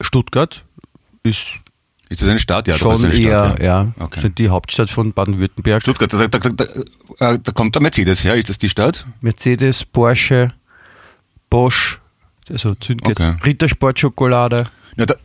Stuttgart 0.00 0.64
ist 1.22 1.44
Ist 2.08 2.20
das 2.20 2.28
eine 2.28 2.40
Stadt? 2.40 2.66
Ja, 2.68 2.76
schon 2.76 2.94
ist 2.94 3.04
eine 3.04 3.14
eher, 3.14 3.38
Stadt, 3.38 3.62
ja, 3.62 3.92
Okay. 3.98 4.20
sind 4.20 4.38
die 4.38 4.48
Hauptstadt 4.48 4.90
von 4.90 5.12
Baden-Württemberg. 5.12 5.82
Stuttgart, 5.82 6.12
da, 6.12 6.26
da, 6.26 6.38
da, 6.38 6.48
da, 6.50 7.32
äh, 7.34 7.38
da 7.42 7.52
kommt 7.52 7.74
der 7.76 7.82
Mercedes 7.82 8.24
her, 8.24 8.34
ist 8.34 8.48
das 8.48 8.58
die 8.58 8.68
Stadt? 8.68 9.06
Mercedes, 9.20 9.84
Porsche, 9.84 10.52
Bosch, 11.50 12.00
also 12.50 12.74
Zündget, 12.74 13.20
Okay. 13.20 13.36
Rittersport-Schokolade. 13.44 14.64
Ja, 14.96 15.06
der, 15.06 15.16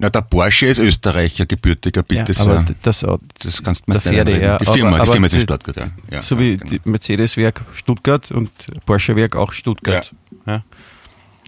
na, 0.00 0.08
der 0.08 0.22
Porsche 0.22 0.64
ist 0.64 0.78
Österreicher, 0.78 1.44
gebürtiger, 1.44 2.02
bitte 2.02 2.32
ja, 2.32 2.40
aber 2.40 2.64
sehr. 2.64 2.74
das, 2.82 3.04
Das 3.42 3.62
kannst 3.62 3.86
du 3.86 3.92
mir 3.92 4.00
Pferde, 4.00 4.40
ja. 4.40 4.56
Die 4.56 4.64
Firma, 4.64 4.96
aber, 4.96 5.04
die 5.04 5.10
Firma 5.12 5.26
ist 5.26 5.34
in 5.34 5.40
Stuttgart, 5.42 5.76
ja. 5.76 5.88
ja 6.10 6.22
so 6.22 6.36
ja, 6.36 6.40
wie 6.40 6.56
genau. 6.56 6.80
Mercedes-Werk 6.84 7.60
Stuttgart 7.74 8.30
und 8.32 8.50
Porsche-Werk 8.86 9.36
auch 9.36 9.52
Stuttgart. 9.52 10.10
Ja. 10.46 10.64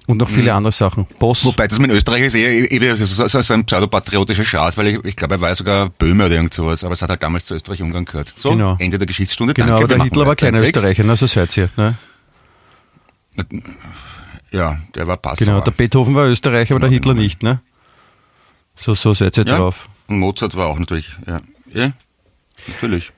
Und 0.06 0.18
noch 0.18 0.28
viele 0.28 0.52
andere 0.52 0.73
Sachen. 0.73 1.06
Boss. 1.18 1.44
Mhm. 1.44 1.49
Wobei 1.49 1.66
das 1.66 1.78
mit 1.78 1.90
Österreich 1.90 2.25
ist 2.25 2.35
eh, 2.35 2.64
eh 2.66 2.80
wieder 2.80 2.94
so, 2.97 3.06
so, 3.06 3.40
so 3.40 3.54
ein 3.54 3.64
pseudopatriotischer 3.64 4.44
Schaß, 4.44 4.76
weil 4.76 4.88
ich, 4.88 5.04
ich 5.04 5.16
glaube, 5.16 5.37
er 5.37 5.40
war 5.40 5.49
ja 5.49 5.54
sogar 5.54 5.88
Böhme 5.88 6.26
oder 6.26 6.35
irgend 6.35 6.52
sowas, 6.52 6.85
aber 6.85 6.92
es 6.92 7.00
hat 7.00 7.09
halt 7.09 7.23
damals 7.23 7.47
zu 7.47 7.54
Österreich-Ungarn 7.54 8.04
gehört. 8.04 8.35
So, 8.37 8.50
Genau. 8.50 8.76
Ende 8.78 8.99
der 8.99 9.06
Geschichtsstunde. 9.06 9.54
genau, 9.54 9.78
Danke, 9.78 9.85
aber 9.85 9.94
der 9.94 10.04
Hitler 10.04 10.26
war 10.26 10.37
kein. 10.37 10.54
Österreicher, 10.56 11.04
ne? 11.04 11.16
so 11.16 11.26
seid 11.26 11.56
ihr. 11.56 11.71
Ne? 11.78 11.94
Ja, 14.50 14.76
der 14.94 15.06
war 15.06 15.16
Passauer. 15.16 15.47
Genau, 15.47 15.61
der 15.62 15.71
Beethoven 15.71 16.14
war 16.14 16.26
Österreicher, 16.26 16.75
aber 16.75 16.80
der 16.80 16.90
Hitler 16.90 17.14
nicht. 17.14 17.42
Ne? 17.42 17.62
So, 18.76 18.94
so 18.94 19.12
seid 19.14 19.36
ihr 19.38 19.46
ja? 19.46 19.56
drauf. 19.56 19.88
Und 20.08 20.18
Mozart 20.18 20.56
war 20.56 20.66
auch 20.68 20.78
natürlich, 20.78 21.10
ja. 21.26 21.40
Ja, 21.72 21.92
natürlich. 22.66 23.12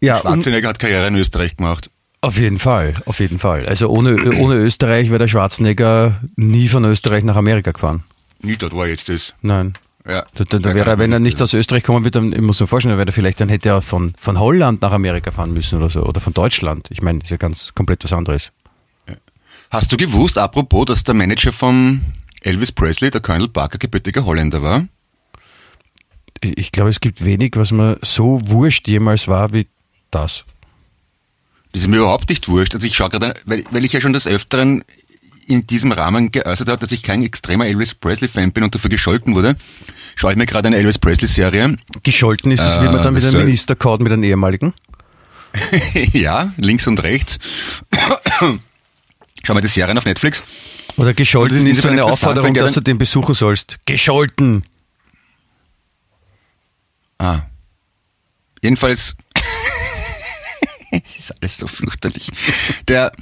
Ja, 0.00 0.18
Schwarzenegger 0.20 0.68
hat 0.68 0.78
Karriere 0.78 1.08
in 1.08 1.16
Österreich 1.16 1.56
gemacht. 1.56 1.90
auf 2.20 2.38
jeden 2.38 2.58
Fall, 2.58 2.94
auf 3.06 3.20
jeden 3.20 3.38
Fall. 3.38 3.66
Also 3.66 3.88
ohne, 3.88 4.14
ohne 4.38 4.54
Österreich 4.54 5.08
wäre 5.08 5.18
der 5.18 5.28
Schwarzenegger 5.28 6.20
nie 6.36 6.68
von 6.68 6.84
Österreich 6.84 7.24
nach 7.24 7.36
Amerika 7.36 7.72
gefahren. 7.72 8.04
Nie 8.40 8.56
dort, 8.56 8.72
wo 8.72 8.82
er 8.82 8.88
jetzt 8.88 9.08
ist. 9.08 9.34
Nein. 9.42 9.74
Ja. 10.06 10.24
Da, 10.34 10.44
da, 10.44 10.58
da 10.58 10.74
wäre, 10.74 10.90
er, 10.90 10.98
wenn 10.98 11.12
er 11.12 11.18
ich 11.18 11.24
nicht 11.24 11.42
aus 11.42 11.52
Österreich 11.52 11.82
kommen 11.82 12.04
würde, 12.04 12.18
dann, 12.18 12.32
ich 12.32 12.40
muss 12.40 12.58
mir 12.58 12.66
vorstellen, 12.66 12.96
wäre 12.96 13.08
er 13.08 13.12
vielleicht, 13.12 13.40
dann 13.40 13.50
hätte 13.50 13.68
er 13.68 13.82
von, 13.82 14.14
von 14.18 14.38
Holland 14.38 14.80
nach 14.80 14.92
Amerika 14.92 15.30
fahren 15.30 15.52
müssen 15.52 15.78
oder 15.78 15.90
so, 15.90 16.02
oder 16.02 16.20
von 16.20 16.32
Deutschland. 16.32 16.88
Ich 16.90 17.02
meine, 17.02 17.22
ist 17.22 17.30
ja 17.30 17.36
ganz 17.36 17.72
komplett 17.74 18.02
was 18.04 18.12
anderes. 18.12 18.50
Hast 19.70 19.92
du 19.92 19.96
gewusst, 19.96 20.36
apropos, 20.36 20.86
dass 20.86 21.04
der 21.04 21.14
Manager 21.14 21.52
von 21.52 22.00
Elvis 22.40 22.72
Presley, 22.72 23.10
der 23.10 23.20
Colonel 23.20 23.48
Parker, 23.48 23.78
gebürtiger 23.78 24.24
Holländer 24.24 24.62
war? 24.62 24.86
Ich, 26.42 26.72
glaube, 26.72 26.90
es 26.90 27.00
gibt 27.00 27.22
wenig, 27.24 27.52
was 27.56 27.70
mir 27.70 27.98
so 28.02 28.40
wurscht 28.44 28.88
jemals 28.88 29.28
war 29.28 29.52
wie 29.52 29.66
das. 30.10 30.44
Das 31.72 31.82
ist 31.82 31.88
mir 31.88 31.98
überhaupt 31.98 32.28
nicht 32.30 32.48
wurscht. 32.48 32.74
Also 32.74 32.86
ich 32.86 32.94
schaue 32.96 33.10
gerade, 33.10 33.34
weil, 33.44 33.64
weil 33.70 33.84
ich 33.84 33.92
ja 33.92 34.00
schon 34.00 34.12
des 34.14 34.26
Öfteren 34.26 34.82
in 35.46 35.66
diesem 35.66 35.92
Rahmen 35.92 36.30
geäußert 36.30 36.68
habe, 36.68 36.80
dass 36.80 36.92
ich 36.92 37.02
kein 37.02 37.22
extremer 37.22 37.66
Elvis 37.66 37.94
Presley-Fan 37.94 38.52
bin 38.52 38.64
und 38.64 38.74
dafür 38.74 38.88
gescholten 38.88 39.34
wurde, 39.34 39.56
schaue 40.14 40.30
ich 40.32 40.38
mir 40.38 40.46
gerade 40.46 40.68
eine 40.68 40.76
Elvis 40.76 40.98
Presley-Serie. 40.98 41.76
Gescholten 42.04 42.52
ist 42.52 42.60
es, 42.60 42.76
Äh, 42.76 42.82
wie 42.82 42.86
man 42.86 43.02
dann 43.02 43.12
mit 43.14 43.22
das 43.22 43.30
einem 43.30 43.38
soll- 43.40 43.44
Minister 43.44 43.74
kaut, 43.76 44.00
mit 44.00 44.12
einem 44.12 44.22
ehemaligen. 44.22 44.72
ja, 46.12 46.52
links 46.56 46.86
und 46.86 47.02
rechts. 47.02 47.38
Schau 49.44 49.54
mal 49.54 49.60
die 49.60 49.66
Serien 49.68 49.98
auf 49.98 50.04
Netflix. 50.04 50.42
Oder 50.96 51.14
gescholten 51.14 51.66
ist 51.66 51.78
ist 51.78 51.82
so 51.82 51.88
eine 51.88 52.04
Aufforderung, 52.04 52.54
dass 52.54 52.72
du 52.72 52.80
den 52.80 52.98
besuchen 52.98 53.34
sollst. 53.34 53.78
Gescholten! 53.86 54.64
Ah. 57.18 57.42
Jedenfalls. 58.62 59.14
es 60.90 61.16
ist 61.16 61.34
alles 61.40 61.58
so 61.58 61.66
fürchterlich. 61.66 62.30
Der, 62.88 63.12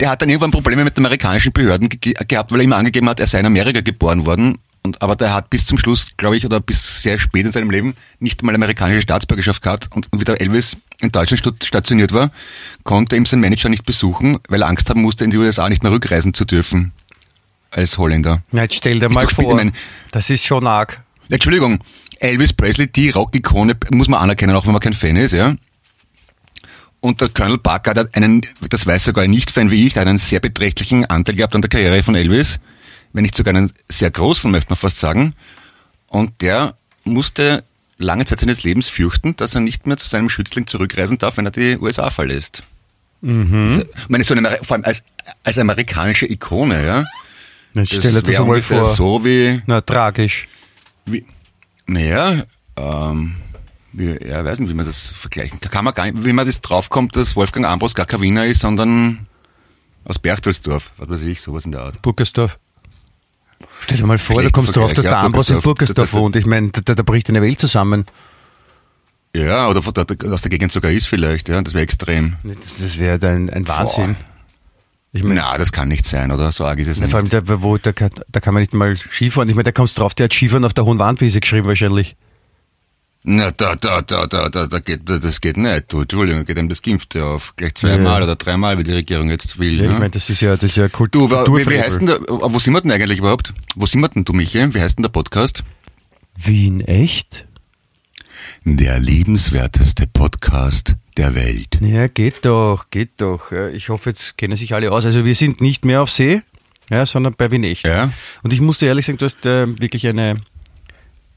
der 0.00 0.10
hat 0.10 0.22
dann 0.22 0.28
irgendwann 0.28 0.50
Probleme 0.50 0.84
mit 0.84 0.96
den 0.96 1.04
amerikanischen 1.04 1.52
Behörden 1.52 1.88
ge 1.88 2.14
gehabt, 2.26 2.52
weil 2.52 2.60
er 2.60 2.64
immer 2.64 2.76
angegeben 2.76 3.08
hat, 3.08 3.20
er 3.20 3.26
sei 3.26 3.40
in 3.40 3.46
Amerika 3.46 3.80
geboren 3.80 4.26
worden. 4.26 4.58
Und, 4.82 5.00
aber 5.00 5.16
der 5.16 5.32
hat 5.32 5.48
bis 5.48 5.64
zum 5.64 5.78
Schluss, 5.78 6.10
glaube 6.18 6.36
ich, 6.36 6.44
oder 6.44 6.60
bis 6.60 7.02
sehr 7.02 7.18
spät 7.18 7.46
in 7.46 7.52
seinem 7.52 7.70
Leben 7.70 7.94
nicht 8.18 8.42
mal 8.42 8.54
amerikanische 8.54 9.00
Staatsbürgerschaft 9.00 9.62
gehabt. 9.62 9.88
Und, 9.94 10.12
und 10.12 10.20
wie 10.20 10.24
der 10.24 10.40
Elvis 10.40 10.76
in 11.00 11.10
Deutschland 11.10 11.64
stationiert 11.64 12.12
war, 12.12 12.30
konnte 12.82 13.16
ihm 13.16 13.24
sein 13.24 13.40
Manager 13.40 13.70
nicht 13.70 13.86
besuchen, 13.86 14.36
weil 14.48 14.60
er 14.60 14.68
Angst 14.68 14.90
haben 14.90 15.00
musste, 15.00 15.24
in 15.24 15.30
die 15.30 15.38
USA 15.38 15.68
nicht 15.70 15.82
mehr 15.82 15.92
rückreisen 15.92 16.34
zu 16.34 16.44
dürfen. 16.44 16.92
Als 17.76 17.98
Holländer. 17.98 18.42
Na, 18.52 18.62
jetzt 18.62 18.76
stell 18.76 19.00
dir 19.00 19.08
mal 19.08 19.26
vor, 19.28 19.44
ich 19.50 19.56
mein- 19.56 19.74
das 20.12 20.30
ist 20.30 20.44
schon 20.44 20.66
arg. 20.66 21.02
Entschuldigung, 21.28 21.80
Elvis 22.20 22.52
Presley, 22.52 22.86
die 22.86 23.10
Rock-Ikone, 23.10 23.76
muss 23.92 24.06
man 24.08 24.20
anerkennen, 24.20 24.54
auch 24.54 24.64
wenn 24.66 24.72
man 24.72 24.80
kein 24.80 24.94
Fan 24.94 25.16
ist, 25.16 25.32
ja. 25.32 25.56
Und 27.00 27.20
der 27.20 27.28
Colonel 27.30 27.58
Parker 27.58 27.90
hat 27.98 28.16
einen, 28.16 28.42
das 28.70 28.86
weiß 28.86 29.04
sogar 29.04 29.24
ein 29.24 29.30
Nicht-Fan 29.30 29.70
wie 29.70 29.86
ich, 29.86 29.98
einen 29.98 30.18
sehr 30.18 30.40
beträchtlichen 30.40 31.04
Anteil 31.06 31.34
gehabt 31.34 31.54
an 31.54 31.62
der 31.62 31.68
Karriere 31.68 32.02
von 32.02 32.14
Elvis. 32.14 32.60
Wenn 33.12 33.22
nicht 33.22 33.34
sogar 33.36 33.54
einen 33.54 33.72
sehr 33.88 34.10
großen, 34.10 34.50
möchte 34.50 34.70
man 34.70 34.76
fast 34.76 34.98
sagen. 34.98 35.34
Und 36.08 36.40
der 36.40 36.74
musste 37.04 37.64
lange 37.98 38.24
Zeit 38.24 38.40
seines 38.40 38.62
Lebens 38.62 38.88
fürchten, 38.88 39.36
dass 39.36 39.54
er 39.54 39.60
nicht 39.60 39.86
mehr 39.86 39.96
zu 39.96 40.06
seinem 40.08 40.28
Schützling 40.30 40.66
zurückreisen 40.66 41.18
darf, 41.18 41.36
wenn 41.36 41.44
er 41.46 41.50
die 41.50 41.76
USA 41.78 42.08
verlässt. 42.10 42.62
Also, 43.22 43.80
ich 43.82 44.08
meine, 44.08 44.24
so 44.24 44.34
eine, 44.34 44.58
vor 44.62 44.76
allem 44.76 44.84
als, 44.84 45.02
als 45.42 45.58
amerikanische 45.58 46.30
Ikone, 46.30 46.86
ja. 46.86 47.04
Jetzt 47.74 47.88
stell 47.94 48.12
dir 48.12 48.22
das 48.22 48.36
einmal 48.40 48.62
vor. 48.62 48.84
so 48.84 49.24
wie, 49.24 49.60
Na, 49.66 49.80
tragisch. 49.80 50.46
wie, 51.06 51.24
naja, 51.86 52.44
ähm, 52.76 53.34
ja, 53.92 54.44
weiß 54.44 54.60
nicht, 54.60 54.70
wie 54.70 54.74
man 54.74 54.86
das 54.86 55.08
vergleichen 55.08 55.60
kann. 55.60 55.70
Kann 55.70 55.84
man 55.84 55.94
gar 55.94 56.04
nicht, 56.10 56.24
wie 56.24 56.32
man 56.32 56.46
das 56.46 56.60
draufkommt, 56.60 57.16
dass 57.16 57.36
Wolfgang 57.36 57.66
Ambros 57.66 57.94
gar 57.94 58.06
kein 58.06 58.20
Wiener 58.20 58.46
ist, 58.46 58.60
sondern 58.60 59.26
aus 60.04 60.18
Berchtesdorf, 60.18 60.92
was 60.96 61.08
weiß 61.08 61.22
ich, 61.22 61.40
sowas 61.40 61.64
in 61.64 61.72
der 61.72 61.82
Art. 61.82 62.02
Burgersdorf. 62.02 62.58
Stell 63.82 63.98
dir 63.98 64.06
mal 64.06 64.18
vor, 64.18 64.36
da 64.36 64.40
Schlechter 64.42 64.52
kommst 64.54 64.76
du 64.76 64.80
drauf, 64.80 64.92
dass 64.92 65.04
Vergleich, 65.04 65.10
der 65.12 65.20
ja, 65.20 65.26
Ambros 65.26 65.50
in 65.50 65.60
Burgersdorf. 65.60 65.94
Das- 66.06 66.10
das- 66.12 66.20
wohnt. 66.20 66.36
Ich 66.36 66.46
meine, 66.46 66.70
da, 66.70 66.94
da 66.94 67.02
bricht 67.02 67.28
eine 67.28 67.40
Welt 67.42 67.60
zusammen. 67.60 68.06
Ja, 69.34 69.68
oder 69.68 69.82
von 69.82 69.92
aus 70.30 70.42
der 70.42 70.50
Gegend 70.50 70.70
sogar 70.70 70.90
ist 70.92 71.06
vielleicht, 71.06 71.48
ja, 71.48 71.60
das 71.60 71.74
wäre 71.74 71.82
extrem. 71.82 72.36
Das, 72.44 72.56
das 72.80 72.98
wäre 72.98 73.18
ein, 73.28 73.50
ein 73.50 73.66
Wahnsinn. 73.66 74.16
Ich 75.16 75.22
meine, 75.22 75.40
Na, 75.40 75.56
das 75.56 75.70
kann 75.70 75.86
nicht 75.88 76.04
sein, 76.06 76.32
oder? 76.32 76.50
So 76.50 76.64
arg 76.64 76.78
ist 76.80 76.88
es 76.88 76.96
na, 76.98 77.04
nicht. 77.04 77.12
vor 77.12 77.20
allem, 77.20 77.30
der, 77.30 77.62
wo, 77.62 77.78
da, 77.78 77.92
kann, 77.92 78.10
da 78.30 78.40
kann 78.40 78.52
man 78.52 78.60
nicht 78.62 78.74
mal 78.74 78.96
Skifahren. 78.96 79.48
Ich 79.48 79.54
meine, 79.54 79.64
da 79.64 79.72
kommst 79.72 79.96
du 79.96 80.02
drauf, 80.02 80.12
der 80.14 80.24
hat 80.24 80.32
Skifahren 80.34 80.64
auf 80.64 80.74
der 80.74 80.84
Hohen 80.84 80.98
Wandwiese 80.98 81.38
geschrieben 81.40 81.68
wahrscheinlich. 81.68 82.16
Na, 83.22 83.50
da, 83.52 83.74
da, 83.76 84.02
da, 84.02 84.26
da, 84.26 84.48
da, 84.50 84.66
da 84.66 84.78
geht, 84.80 85.08
das 85.08 85.40
geht 85.40 85.56
nicht. 85.56 85.90
Du, 85.92 86.00
Entschuldigung, 86.02 86.44
geht 86.44 86.58
ihm 86.58 86.68
das 86.68 86.82
Gimpfte 86.82 87.24
auf. 87.24 87.54
Gleich 87.56 87.74
zweimal 87.76 88.18
Ja. 88.20 88.24
oder 88.24 88.36
dreimal, 88.36 88.76
wie 88.76 88.82
die 88.84 88.92
Regierung 88.92 89.30
jetzt 89.30 89.58
will. 89.58 89.76
Ja, 89.80 89.82
ne? 89.86 89.92
ich 89.94 89.98
meine, 89.98 90.10
das 90.10 90.28
ist 90.28 90.40
ja, 90.42 90.54
das 90.56 90.64
ist 90.64 90.76
ja 90.76 90.88
Kult 90.88 91.14
Du, 91.14 91.30
wa- 91.30 91.46
wie, 91.46 91.64
wie 91.70 91.80
heißt 91.80 92.00
denn 92.00 92.06
der, 92.08 92.20
wo 92.28 92.58
sind 92.58 92.74
wir 92.74 92.80
denn 92.82 92.90
eigentlich 92.90 93.20
überhaupt? 93.20 93.54
Wo 93.76 93.86
sind 93.86 94.00
wir 94.02 94.08
denn, 94.08 94.24
du 94.24 94.32
Michi? 94.34 94.74
Wie 94.74 94.80
heißt 94.80 94.98
denn 94.98 95.04
der 95.04 95.10
Podcast? 95.10 95.62
Wien, 96.36 96.80
echt? 96.82 97.46
Der 98.66 98.98
lebenswerteste 98.98 100.06
Podcast 100.06 100.96
der 101.18 101.34
Welt. 101.34 101.78
Ja, 101.82 102.08
geht 102.08 102.46
doch, 102.46 102.88
geht 102.88 103.10
doch. 103.18 103.52
Ich 103.52 103.90
hoffe, 103.90 104.08
jetzt 104.08 104.38
kennen 104.38 104.56
sich 104.56 104.72
alle 104.72 104.90
aus. 104.90 105.04
Also 105.04 105.26
wir 105.26 105.34
sind 105.34 105.60
nicht 105.60 105.84
mehr 105.84 106.00
auf 106.00 106.10
See, 106.10 106.40
ja, 106.88 107.04
sondern 107.04 107.34
bei 107.34 107.50
Wien 107.50 107.62
echt. 107.62 107.84
Ja? 107.84 108.10
Und 108.42 108.54
ich 108.54 108.62
muss 108.62 108.78
dir 108.78 108.86
ehrlich 108.86 109.04
sagen, 109.04 109.18
du 109.18 109.26
hast 109.26 109.44
äh, 109.44 109.66
wirklich 109.78 110.06
eine, 110.06 110.40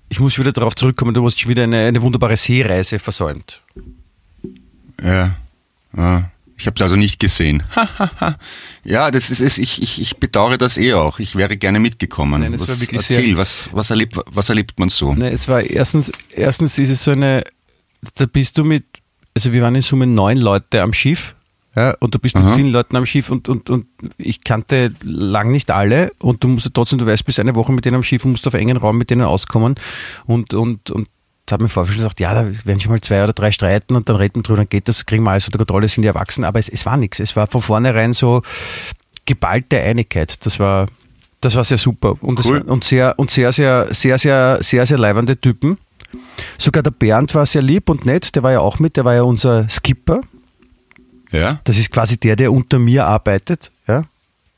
ich 0.07 0.21
muss 0.21 0.39
wieder 0.39 0.53
darauf 0.53 0.73
zurückkommen, 0.75 1.13
du 1.13 1.25
hast 1.25 1.45
wieder 1.45 1.63
eine, 1.63 1.87
eine 1.87 2.01
wunderbare 2.01 2.37
Seereise 2.37 2.97
versäumt. 2.97 3.61
Ja. 5.03 5.35
ja. 5.97 6.31
Ich 6.59 6.65
habe 6.65 6.75
es 6.75 6.81
also 6.81 6.95
nicht 6.95 7.19
gesehen. 7.19 7.63
ja, 8.83 9.11
das 9.11 9.29
ist 9.29 9.41
es. 9.41 9.57
Ich, 9.57 9.81
ich, 9.81 10.01
ich 10.01 10.17
bedauere 10.17 10.57
das 10.57 10.77
eh 10.77 10.93
auch. 10.93 11.19
Ich 11.19 11.35
wäre 11.35 11.55
gerne 11.57 11.79
mitgekommen. 11.79 12.41
Nein, 12.41 12.53
es 12.53 12.61
was, 12.61 12.69
war 12.69 12.79
wirklich 12.79 13.01
erzähl, 13.01 13.25
sehr- 13.25 13.37
was, 13.37 13.69
was, 13.71 13.89
erlebt, 13.89 14.17
was 14.31 14.49
erlebt 14.49 14.79
man 14.79 14.89
so? 14.89 15.13
Ne, 15.13 15.29
es 15.31 15.47
war 15.47 15.61
erstens, 15.61 16.11
erstens 16.31 16.77
ist 16.79 16.89
es 16.89 17.03
so 17.03 17.11
eine, 17.11 17.43
da 18.15 18.25
bist 18.25 18.57
du 18.57 18.63
mit, 18.63 18.85
also 19.35 19.53
wir 19.53 19.61
waren 19.61 19.75
in 19.75 19.81
Summe 19.83 20.07
neun 20.07 20.37
Leute 20.37 20.81
am 20.81 20.93
Schiff, 20.93 21.35
ja, 21.75 21.91
und 21.99 22.15
du 22.15 22.17
bist 22.17 22.33
mit 22.33 22.43
Aha. 22.43 22.55
vielen 22.55 22.71
Leuten 22.71 22.95
am 22.95 23.05
Schiff 23.05 23.29
und, 23.29 23.47
und, 23.47 23.69
und 23.69 23.85
ich 24.17 24.43
kannte 24.43 24.89
lang 25.03 25.51
nicht 25.51 25.69
alle 25.69 26.11
und 26.17 26.43
du 26.43 26.47
musst 26.47 26.71
trotzdem, 26.73 26.97
du 26.97 27.05
weißt, 27.05 27.23
bis 27.23 27.37
eine 27.37 27.53
Woche 27.53 27.71
mit 27.71 27.85
denen 27.85 27.97
am 27.97 28.03
Schiff 28.03 28.25
und 28.25 28.31
musst 28.31 28.47
auf 28.47 28.55
engen 28.55 28.77
Raum 28.77 28.97
mit 28.97 29.11
denen 29.11 29.21
auskommen 29.21 29.75
und, 30.25 30.55
und, 30.55 30.89
und 30.89 31.07
habe 31.51 31.63
mir 31.63 31.69
vorher 31.69 31.91
schon 31.91 32.01
gesagt, 32.01 32.19
ja, 32.19 32.33
da 32.33 32.45
werden 32.65 32.79
schon 32.79 32.91
mal 32.91 33.01
zwei 33.01 33.23
oder 33.23 33.33
drei 33.33 33.51
streiten 33.51 33.95
und 33.95 34.09
dann 34.09 34.15
reden 34.15 34.35
wir 34.35 34.43
drüber, 34.43 34.57
dann 34.57 34.69
geht 34.69 34.87
das, 34.87 35.05
kriegen 35.05 35.23
wir 35.23 35.31
alles 35.31 35.45
unter 35.45 35.57
Kontrolle, 35.59 35.87
sind 35.87 36.01
die 36.03 36.07
erwachsen, 36.07 36.43
aber 36.43 36.59
es, 36.59 36.69
es 36.69 36.85
war 36.85 36.97
nichts. 36.97 37.19
Es 37.19 37.35
war 37.35 37.47
von 37.47 37.61
vornherein 37.61 38.13
so 38.13 38.41
geballte 39.25 39.79
Einigkeit. 39.79 40.45
Das 40.45 40.59
war, 40.59 40.87
das 41.41 41.55
war 41.55 41.63
sehr 41.63 41.77
super 41.77 42.15
und, 42.21 42.43
Cool. 42.45 42.57
es, 42.57 42.63
und 42.63 42.83
sehr, 42.83 43.17
und 43.17 43.31
sehr, 43.31 43.51
sehr, 43.53 43.87
sehr, 43.91 44.17
sehr, 44.17 44.59
sehr, 44.61 44.85
sehr 44.85 44.97
leibende 44.97 45.39
Typen. 45.39 45.77
Sogar 46.57 46.83
der 46.83 46.91
Bernd 46.91 47.35
war 47.35 47.45
sehr 47.45 47.61
lieb 47.61 47.89
und 47.89 48.05
nett, 48.05 48.35
der 48.35 48.43
war 48.43 48.51
ja 48.51 48.59
auch 48.59 48.79
mit, 48.79 48.97
der 48.97 49.05
war 49.05 49.13
ja 49.13 49.23
unser 49.23 49.67
Skipper. 49.69 50.21
Ja? 51.31 51.59
Das 51.65 51.77
ist 51.77 51.91
quasi 51.91 52.17
der, 52.17 52.35
der 52.35 52.51
unter 52.51 52.79
mir 52.79 53.05
arbeitet. 53.05 53.71
ja, 53.87 54.03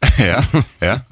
ja. 0.82 1.06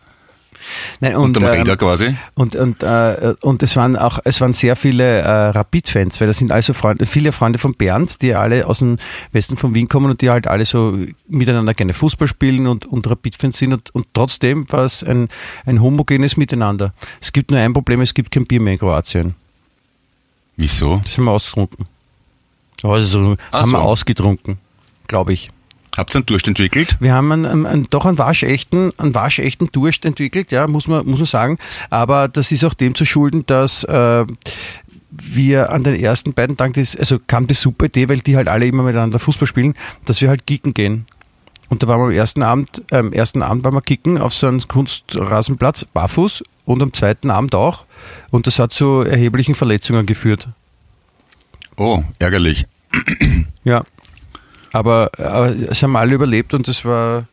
Nein, 0.99 1.15
und, 1.15 1.37
Unterm 1.37 1.43
ähm, 1.43 1.59
Räder 1.59 1.77
quasi. 1.77 2.15
Und, 2.35 2.55
und, 2.55 2.83
äh, 2.83 3.35
und 3.41 3.63
es 3.63 3.75
waren 3.75 3.95
auch, 3.95 4.19
es 4.23 4.41
waren 4.41 4.53
sehr 4.53 4.75
viele 4.75 5.19
äh, 5.19 5.29
Rapid-Fans, 5.49 6.19
weil 6.19 6.27
das 6.27 6.37
sind 6.37 6.51
also 6.51 6.73
Freunde, 6.73 7.05
viele 7.05 7.31
Freunde 7.31 7.59
von 7.59 7.73
Bernd, 7.73 8.21
die 8.21 8.33
alle 8.33 8.67
aus 8.67 8.79
dem 8.79 8.97
Westen 9.31 9.57
von 9.57 9.75
Wien 9.75 9.87
kommen 9.87 10.11
und 10.11 10.21
die 10.21 10.29
halt 10.29 10.47
alle 10.47 10.65
so 10.65 10.97
miteinander 11.27 11.73
gerne 11.73 11.93
Fußball 11.93 12.27
spielen 12.27 12.67
und, 12.67 12.85
und 12.85 13.07
Rapid-Fans 13.07 13.57
sind 13.57 13.73
und, 13.73 13.93
und 13.93 14.07
trotzdem 14.13 14.71
war 14.71 14.85
es 14.85 15.03
ein, 15.03 15.29
ein 15.65 15.81
homogenes 15.81 16.37
Miteinander. 16.37 16.93
Es 17.21 17.31
gibt 17.31 17.51
nur 17.51 17.59
ein 17.59 17.73
Problem, 17.73 18.01
es 18.01 18.13
gibt 18.13 18.31
kein 18.31 18.45
Bier 18.45 18.61
mehr 18.61 18.73
in 18.73 18.79
Kroatien. 18.79 19.35
Wieso? 20.55 20.99
Das 21.03 21.17
haben 21.17 21.25
wir 21.25 21.31
ausgetrunken. 21.31 21.85
Also 22.83 23.37
Ach 23.51 23.61
haben 23.61 23.71
wir 23.71 23.79
so. 23.79 23.83
ausgetrunken, 23.83 24.57
glaube 25.07 25.33
ich. 25.33 25.49
Habt 25.97 26.13
ihr 26.13 26.19
einen 26.19 26.25
Durst 26.27 26.47
entwickelt? 26.47 26.95
Wir 26.99 27.13
haben 27.15 27.31
einen, 27.31 27.45
einen, 27.45 27.65
einen, 27.65 27.87
doch 27.89 28.05
einen 28.05 28.19
waschechten, 28.19 28.93
einen 28.99 29.15
waschechten 29.15 29.69
Durst 29.71 30.05
entwickelt, 30.05 30.51
ja, 30.51 30.67
muss 30.67 30.87
man, 30.87 31.05
muss 31.07 31.17
man 31.17 31.25
sagen. 31.25 31.57
Aber 31.89 32.27
das 32.27 32.51
ist 32.51 32.63
auch 32.63 32.75
dem 32.75 32.93
zu 32.93 33.03
schulden, 33.03 33.45
dass 33.47 33.83
äh, 33.83 34.25
wir 35.09 35.71
an 35.71 35.83
den 35.83 35.95
ersten 35.95 36.33
beiden 36.33 36.55
Tagen, 36.55 36.73
das, 36.73 36.95
also 36.95 37.17
kam 37.25 37.47
die 37.47 37.55
super 37.55 37.87
Idee, 37.87 38.09
weil 38.09 38.19
die 38.19 38.35
halt 38.35 38.47
alle 38.47 38.67
immer 38.67 38.83
miteinander 38.83 39.17
Fußball 39.17 39.47
spielen, 39.47 39.73
dass 40.05 40.21
wir 40.21 40.29
halt 40.29 40.45
kicken 40.45 40.75
gehen. 40.75 41.07
Und 41.69 41.81
da 41.81 41.87
waren 41.87 41.99
wir 41.99 42.05
am 42.05 42.11
ersten 42.11 42.43
Abend, 42.43 42.83
äh, 42.91 42.97
am 42.97 43.11
ersten 43.11 43.41
Abend 43.41 43.63
waren 43.63 43.73
wir 43.73 43.81
kicken 43.81 44.19
auf 44.19 44.33
so 44.33 44.47
einem 44.47 44.65
Kunstrasenplatz, 44.67 45.85
barfuß, 45.85 46.43
und 46.65 46.83
am 46.83 46.93
zweiten 46.93 47.31
Abend 47.31 47.55
auch. 47.55 47.85
Und 48.29 48.45
das 48.45 48.59
hat 48.59 48.71
zu 48.71 49.01
erheblichen 49.01 49.55
Verletzungen 49.55 50.05
geführt. 50.05 50.49
Oh, 51.77 52.03
ärgerlich. 52.19 52.67
Ja. 53.63 53.83
Aber, 54.73 55.11
aber 55.17 55.49
es 55.69 55.81
haben 55.83 55.95
alle 55.95 56.15
überlebt 56.15 56.53
und 56.53 56.67
es 56.67 56.83
war 56.85 57.25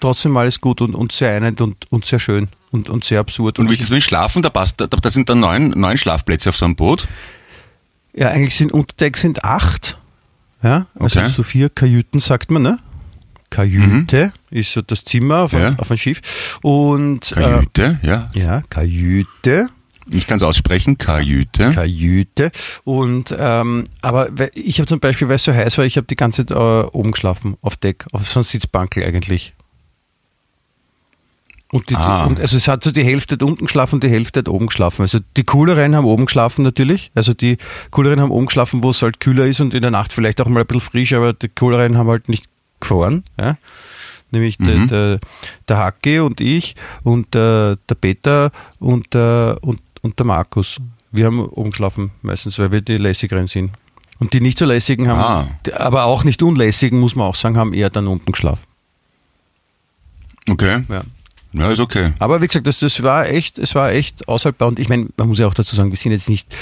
trotzdem 0.00 0.36
alles 0.36 0.60
gut 0.60 0.80
und, 0.80 0.94
und 0.94 1.12
sehr 1.12 1.34
einend 1.34 1.60
und, 1.60 1.90
und 1.90 2.04
sehr 2.04 2.18
schön 2.20 2.48
und, 2.70 2.88
und 2.88 3.04
sehr 3.04 3.20
absurd. 3.20 3.58
Und 3.58 3.68
wie 3.68 3.74
ist 3.74 3.82
das 3.82 3.90
mit 3.90 4.02
Schlafen? 4.02 4.42
Da 4.42 4.50
passt, 4.50 4.80
da, 4.80 4.86
da 4.86 5.10
sind 5.10 5.28
dann 5.28 5.40
neun, 5.40 5.70
neun 5.70 5.96
Schlafplätze 5.98 6.48
auf 6.50 6.56
so 6.56 6.64
einem 6.64 6.76
Boot. 6.76 7.06
Ja, 8.14 8.28
eigentlich 8.28 8.56
sind 8.56 8.72
unter 8.72 8.94
Deck 8.96 9.16
sind 9.16 9.44
acht. 9.44 9.98
Ja, 10.62 10.86
also 10.98 11.20
Okay. 11.20 11.28
so 11.30 11.42
vier 11.42 11.68
Kajüten 11.70 12.20
sagt 12.20 12.50
man, 12.50 12.62
ne? 12.62 12.78
Kajüte 13.50 14.32
ist 14.50 14.72
so 14.72 14.80
das 14.82 15.04
Zimmer 15.04 15.38
auf, 15.40 15.52
Ja. 15.52 15.68
ein, 15.68 15.78
auf 15.78 15.90
ein 15.90 15.98
Schiff. 15.98 16.20
Und 16.62 17.32
Kajüte, 17.34 17.98
ja. 18.02 18.30
Äh, 18.34 18.38
ja, 18.40 18.62
Kajüte. 18.70 19.68
Ich 20.12 20.26
kann 20.26 20.38
es 20.38 20.42
aussprechen, 20.42 20.98
Kajüte. 20.98 21.70
Kajüte. 21.70 22.50
Und 22.84 23.34
ähm, 23.38 23.84
aber 24.02 24.28
ich 24.54 24.78
habe 24.78 24.86
zum 24.86 24.98
Beispiel, 25.00 25.28
weil 25.28 25.36
es 25.36 25.44
so 25.44 25.52
heiß 25.52 25.78
war, 25.78 25.84
ich 25.84 25.96
habe 25.96 26.06
die 26.06 26.16
ganze 26.16 26.44
Zeit 26.44 26.56
äh, 26.56 26.60
oben 26.60 27.12
geschlafen, 27.12 27.56
auf 27.62 27.76
Deck, 27.76 28.06
auf 28.12 28.28
so 28.28 28.40
einem 28.40 28.44
Sitzbankel 28.44 29.04
eigentlich. 29.04 29.52
Und, 31.72 31.88
die, 31.88 31.94
Ah. 31.94 32.24
und 32.24 32.40
also 32.40 32.56
es 32.56 32.66
hat 32.66 32.82
so 32.82 32.90
die 32.90 33.04
Hälfte 33.04 33.34
hat 33.36 33.44
unten 33.44 33.66
geschlafen 33.66 33.96
und 33.96 34.04
die 34.04 34.08
Hälfte 34.08 34.40
hat 34.40 34.48
oben 34.48 34.66
geschlafen. 34.66 35.02
Also 35.02 35.20
die 35.36 35.44
cooleren 35.44 35.94
haben 35.94 36.04
oben 36.04 36.26
geschlafen 36.26 36.64
natürlich. 36.64 37.12
Also 37.14 37.32
die 37.32 37.58
cooleren 37.92 38.20
haben 38.20 38.32
oben 38.32 38.46
geschlafen, 38.46 38.82
wo 38.82 38.90
es 38.90 39.02
halt 39.02 39.20
kühler 39.20 39.46
ist 39.46 39.60
und 39.60 39.72
in 39.72 39.82
der 39.82 39.92
Nacht 39.92 40.12
vielleicht 40.12 40.40
auch 40.40 40.48
mal 40.48 40.60
ein 40.62 40.66
bisschen 40.66 40.80
frisch, 40.80 41.12
aber 41.12 41.32
die 41.32 41.48
cooleren 41.48 41.96
haben 41.96 42.08
halt 42.08 42.28
nicht 42.28 42.46
gefroren. 42.80 43.22
Ja? 43.38 43.56
Nämlich 44.32 44.58
der, 44.58 44.74
Mhm. 44.76 44.88
der, 44.88 45.20
der 45.68 45.78
Hacke 45.78 46.24
und 46.24 46.40
ich 46.40 46.74
und 47.04 47.34
der, 47.34 47.78
der 47.88 47.94
Peter 47.94 48.50
und 48.80 49.14
der, 49.14 49.58
und, 49.60 49.80
und 50.02 50.18
der 50.18 50.26
Markus. 50.26 50.78
Wir 51.12 51.26
haben 51.26 51.40
oben 51.44 51.70
geschlafen 51.70 52.10
meistens, 52.22 52.58
weil 52.58 52.70
wir 52.72 52.80
die 52.80 52.96
lässigeren 52.96 53.46
sind. 53.46 53.72
Und 54.18 54.32
die 54.34 54.40
nicht 54.40 54.58
so 54.58 54.64
lässigen 54.66 55.08
haben, 55.08 55.20
Ah. 55.20 55.48
die- 55.66 55.72
aber 55.74 56.04
auch 56.04 56.24
nicht 56.24 56.42
unlässigen, 56.42 57.00
muss 57.00 57.16
man 57.16 57.26
auch 57.26 57.34
sagen, 57.34 57.56
haben 57.56 57.72
eher 57.72 57.88
dann 57.90 58.06
unten 58.06 58.32
geschlafen. 58.32 58.64
Okay. 60.48 60.82
Ja. 60.88 61.02
Ja, 61.52 61.72
ist 61.72 61.80
okay. 61.80 62.12
Aber 62.20 62.40
wie 62.40 62.46
gesagt, 62.46 62.68
das, 62.68 62.78
das 62.78 63.02
war 63.02 63.26
echt, 63.28 63.58
es 63.58 63.74
war 63.74 63.90
echt 63.90 64.28
aushaltbar. 64.28 64.68
Und 64.68 64.78
ich 64.78 64.88
meine, 64.88 65.08
man 65.16 65.26
muss 65.28 65.40
ja 65.40 65.48
auch 65.48 65.54
dazu 65.54 65.74
sagen, 65.74 65.90
wir 65.90 65.96
sind 65.96 66.12
jetzt 66.12 66.28
nicht 66.28 66.54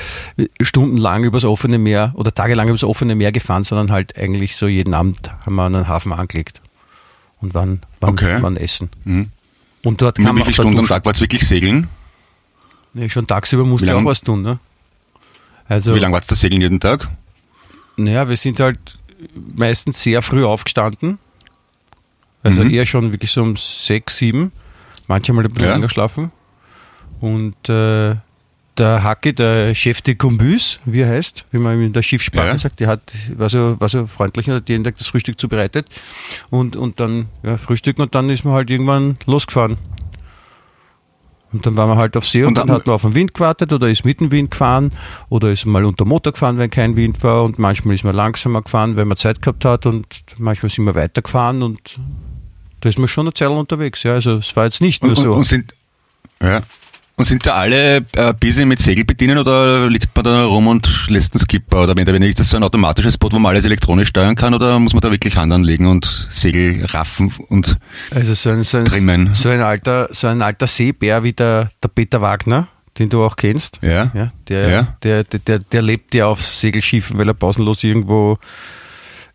stundenlang 0.62 1.24
übers 1.24 1.44
offene 1.44 1.76
Meer 1.78 2.12
oder 2.14 2.32
tagelang 2.34 2.68
übers 2.68 2.84
offene 2.84 3.14
Meer 3.14 3.30
gefahren, 3.30 3.64
sondern 3.64 3.90
halt 3.92 4.16
eigentlich 4.16 4.56
so 4.56 4.66
jeden 4.66 4.94
Abend 4.94 5.30
haben 5.44 5.56
wir 5.56 5.68
den 5.68 5.88
Hafen 5.88 6.12
angelegt 6.14 6.62
und 7.42 7.52
waren, 7.52 7.82
waren, 8.00 8.14
Okay. 8.14 8.40
waren 8.42 8.56
essen. 8.56 8.88
Mhm. 9.04 9.28
Und 9.84 10.00
dort 10.00 10.16
kann 10.16 10.24
wie 10.24 10.28
man 10.28 10.36
viele 10.36 10.44
auch 10.44 10.56
da 10.56 10.62
Stunden 10.62 10.78
am. 10.78 10.86
Tag 10.86 11.04
war 11.04 11.12
es 11.12 11.20
wirklich 11.20 11.46
segeln? 11.46 11.88
Nee, 12.94 13.08
schon 13.08 13.26
tagsüber 13.26 13.64
musste 13.64 13.86
Wie 13.86 13.90
ich 13.90 13.96
auch 13.96 14.04
was 14.04 14.20
tun, 14.20 14.42
ne? 14.42 14.58
Also, 15.68 15.94
Wie 15.94 15.98
lange 15.98 16.14
war 16.14 16.20
es 16.20 16.26
das 16.26 16.40
Segeln 16.40 16.62
jeden 16.62 16.80
Tag? 16.80 17.08
naja, 17.96 18.28
wir 18.28 18.36
sind 18.36 18.60
halt 18.60 18.78
meistens 19.56 20.00
sehr 20.02 20.22
früh 20.22 20.44
aufgestanden. 20.44 21.18
Also 22.44 22.62
Mhm. 22.62 22.70
eher 22.70 22.86
schon 22.86 23.12
wirklich 23.12 23.32
so 23.32 23.42
um 23.42 23.56
sechs, 23.56 24.16
sieben. 24.18 24.52
Manchmal 25.08 25.44
ein 25.44 25.50
bisschen 25.52 25.66
Ja. 25.66 25.72
länger 25.74 25.86
geschlafen. 25.88 26.30
Und 27.20 27.56
äh, 27.68 28.14
der 28.78 29.02
Hacke, 29.02 29.34
der 29.34 29.74
Chef 29.74 30.00
de 30.02 30.14
Combus, 30.14 30.78
wie 30.84 31.00
er 31.00 31.08
heißt, 31.08 31.44
wie 31.50 31.58
man 31.58 31.82
in 31.82 31.92
der 31.92 32.02
Schiffssprache 32.02 32.46
Ja. 32.46 32.58
sagt, 32.58 32.78
der 32.78 32.86
hat, 32.86 33.00
war 33.36 33.48
so, 33.48 33.78
war 33.80 33.88
so 33.88 34.06
freundlich 34.06 34.48
und 34.48 34.54
hat 34.54 34.68
jeden 34.68 34.84
Tag 34.84 34.96
das 34.98 35.08
Frühstück 35.08 35.38
zubereitet. 35.40 35.88
Und, 36.50 36.76
und 36.76 37.00
dann 37.00 37.26
ja, 37.42 37.58
frühstücken 37.58 38.02
und 38.02 38.14
dann 38.14 38.30
ist 38.30 38.44
man 38.44 38.54
halt 38.54 38.70
irgendwann 38.70 39.18
losgefahren. 39.26 39.76
Und 41.52 41.64
dann 41.64 41.76
waren 41.76 41.88
wir 41.88 41.96
halt 41.96 42.16
auf 42.16 42.26
See 42.26 42.42
und, 42.42 42.48
Und 42.48 42.54
dann, 42.58 42.70
hat 42.70 42.86
man 42.86 42.94
auf 42.94 43.02
den 43.02 43.14
Wind 43.14 43.32
gewartet 43.32 43.72
oder 43.72 43.88
ist 43.88 44.04
mit 44.04 44.20
dem 44.20 44.30
Wind 44.30 44.50
gefahren 44.50 44.92
oder 45.30 45.50
ist 45.50 45.64
mal 45.64 45.84
unter 45.84 46.04
Motor 46.04 46.32
gefahren, 46.32 46.58
wenn 46.58 46.70
kein 46.70 46.94
Wind 46.96 47.22
war 47.22 47.44
und 47.44 47.58
manchmal 47.58 47.94
ist 47.94 48.04
man 48.04 48.14
langsamer 48.14 48.62
gefahren, 48.62 48.96
wenn 48.96 49.08
man 49.08 49.16
Zeit 49.16 49.40
gehabt 49.40 49.64
hat 49.64 49.86
und 49.86 50.06
manchmal 50.36 50.70
sind 50.70 50.84
wir 50.84 50.94
weitergefahren 50.94 51.62
und 51.62 51.98
da 52.80 52.88
ist 52.88 52.98
man 52.98 53.08
schon 53.08 53.26
eine 53.26 53.34
Zeit 53.34 53.48
unterwegs. 53.48 54.02
Ja, 54.02 54.12
also 54.12 54.36
es 54.36 54.54
war 54.56 54.66
jetzt 54.66 54.80
nicht 54.80 55.02
nur 55.02 55.12
Und, 55.12 55.16
so. 55.16 55.30
und, 55.30 55.38
und 55.38 55.44
sind, 55.44 55.74
ja. 56.42 56.60
Und 57.18 57.24
sind 57.24 57.44
da 57.44 57.54
alle 57.54 57.96
äh, 58.12 58.32
busy 58.38 58.64
mit 58.64 58.78
Segel 58.78 59.04
bedienen 59.04 59.38
oder 59.38 59.90
liegt 59.90 60.14
man 60.14 60.24
da 60.24 60.44
rum 60.44 60.68
und 60.68 61.08
lässt 61.08 61.34
einen 61.34 61.40
Skipper? 61.40 61.82
Oder 61.82 61.96
wenn 61.96 62.06
da 62.06 62.12
ist 62.12 62.38
das 62.38 62.50
so 62.50 62.56
ein 62.56 62.62
automatisches 62.62 63.18
Boot, 63.18 63.32
wo 63.32 63.40
man 63.40 63.50
alles 63.50 63.64
elektronisch 63.64 64.08
steuern 64.10 64.36
kann 64.36 64.54
oder 64.54 64.78
muss 64.78 64.92
man 64.92 65.00
da 65.00 65.10
wirklich 65.10 65.36
Hand 65.36 65.52
anlegen 65.52 65.88
und 65.88 66.28
Segel 66.30 66.84
raffen 66.84 67.34
und 67.48 67.76
Also 68.14 68.34
so 68.34 68.50
ein, 68.50 68.62
so 68.62 68.78
ein, 68.78 68.84
Trimmen. 68.84 69.34
so 69.34 69.48
ein 69.48 69.60
alter, 69.60 70.08
so 70.12 70.28
ein 70.28 70.42
alter 70.42 70.68
Seebär 70.68 71.24
wie 71.24 71.32
der, 71.32 71.70
der 71.82 71.88
Peter 71.88 72.20
Wagner, 72.20 72.68
den 72.98 73.08
du 73.08 73.24
auch 73.24 73.34
kennst. 73.34 73.80
ja? 73.82 74.12
Ja, 74.14 74.32
der, 74.46 74.68
Ja. 74.68 74.96
Der, 75.02 75.24
der, 75.24 75.40
der, 75.40 75.58
der 75.58 75.82
lebt 75.82 76.14
ja 76.14 76.26
auf 76.26 76.40
Segelschiffen, 76.40 77.18
weil 77.18 77.26
er 77.26 77.34
pausenlos 77.34 77.82
irgendwo, 77.82 78.38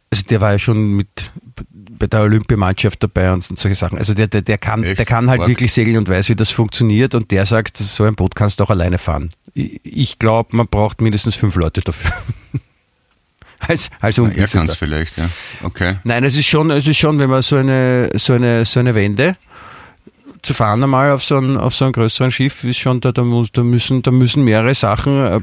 also 0.09 0.23
der 0.29 0.39
war 0.39 0.53
ja 0.53 0.59
schon 0.59 0.93
mit 0.95 1.31
der 2.13 2.21
Olympiamannschaft 2.21 3.03
dabei 3.03 3.31
und 3.31 3.43
solche 3.43 3.75
Sachen. 3.75 3.97
Also 3.97 4.13
der, 4.13 4.27
der, 4.27 4.41
der 4.41 4.57
kann, 4.57 4.83
Echt? 4.83 4.99
der 4.99 5.05
kann 5.05 5.29
halt 5.29 5.41
Arg. 5.41 5.49
wirklich 5.49 5.73
segeln 5.73 5.97
und 5.97 6.07
weiß, 6.07 6.29
wie 6.29 6.35
das 6.35 6.51
funktioniert 6.51 7.15
und 7.15 7.31
der 7.31 7.45
sagt, 7.45 7.77
so 7.77 8.03
ein 8.03 8.15
Boot 8.15 8.35
kannst 8.35 8.59
du 8.59 8.63
auch 8.63 8.69
alleine 8.69 8.97
fahren. 8.97 9.31
Ich, 9.53 9.79
ich 9.83 10.19
glaube, 10.19 10.55
man 10.55 10.67
braucht 10.67 11.01
mindestens 11.01 11.35
fünf 11.35 11.55
Leute 11.55 11.81
dafür. 11.81 12.11
als, 13.59 13.89
als 13.99 14.17
Na, 14.17 14.23
er 14.23 14.29
kann 14.29 14.37
Unwissender. 14.37 14.73
es 14.73 14.77
vielleicht, 14.77 15.17
ja. 15.17 15.29
Okay. 15.61 15.95
Nein, 16.03 16.23
es 16.23 16.35
ist 16.35 16.47
schon, 16.47 16.71
es 16.71 16.87
ist 16.87 16.97
schon, 16.97 17.19
wenn 17.19 17.29
man 17.29 17.41
so 17.41 17.55
eine, 17.55 18.11
so 18.15 18.33
eine, 18.33 18.65
so 18.65 18.79
eine 18.79 18.95
Wende 18.95 19.35
zu 20.43 20.53
fahren 20.53 20.83
einmal 20.83 21.11
auf 21.11 21.23
so 21.23 21.37
ein, 21.37 21.57
auf 21.57 21.73
so 21.73 21.85
einem 21.85 21.93
größeren 21.93 22.29
Schiff 22.29 22.63
ist 22.65 22.77
schon, 22.77 22.99
da, 22.99 23.11
da, 23.11 23.23
muss, 23.23 23.51
da 23.51 23.63
müssen, 23.63 24.03
da 24.03 24.11
müssen 24.11 24.43
mehrere 24.43 24.75
Sachen 24.75 25.25
äh, 25.25 25.39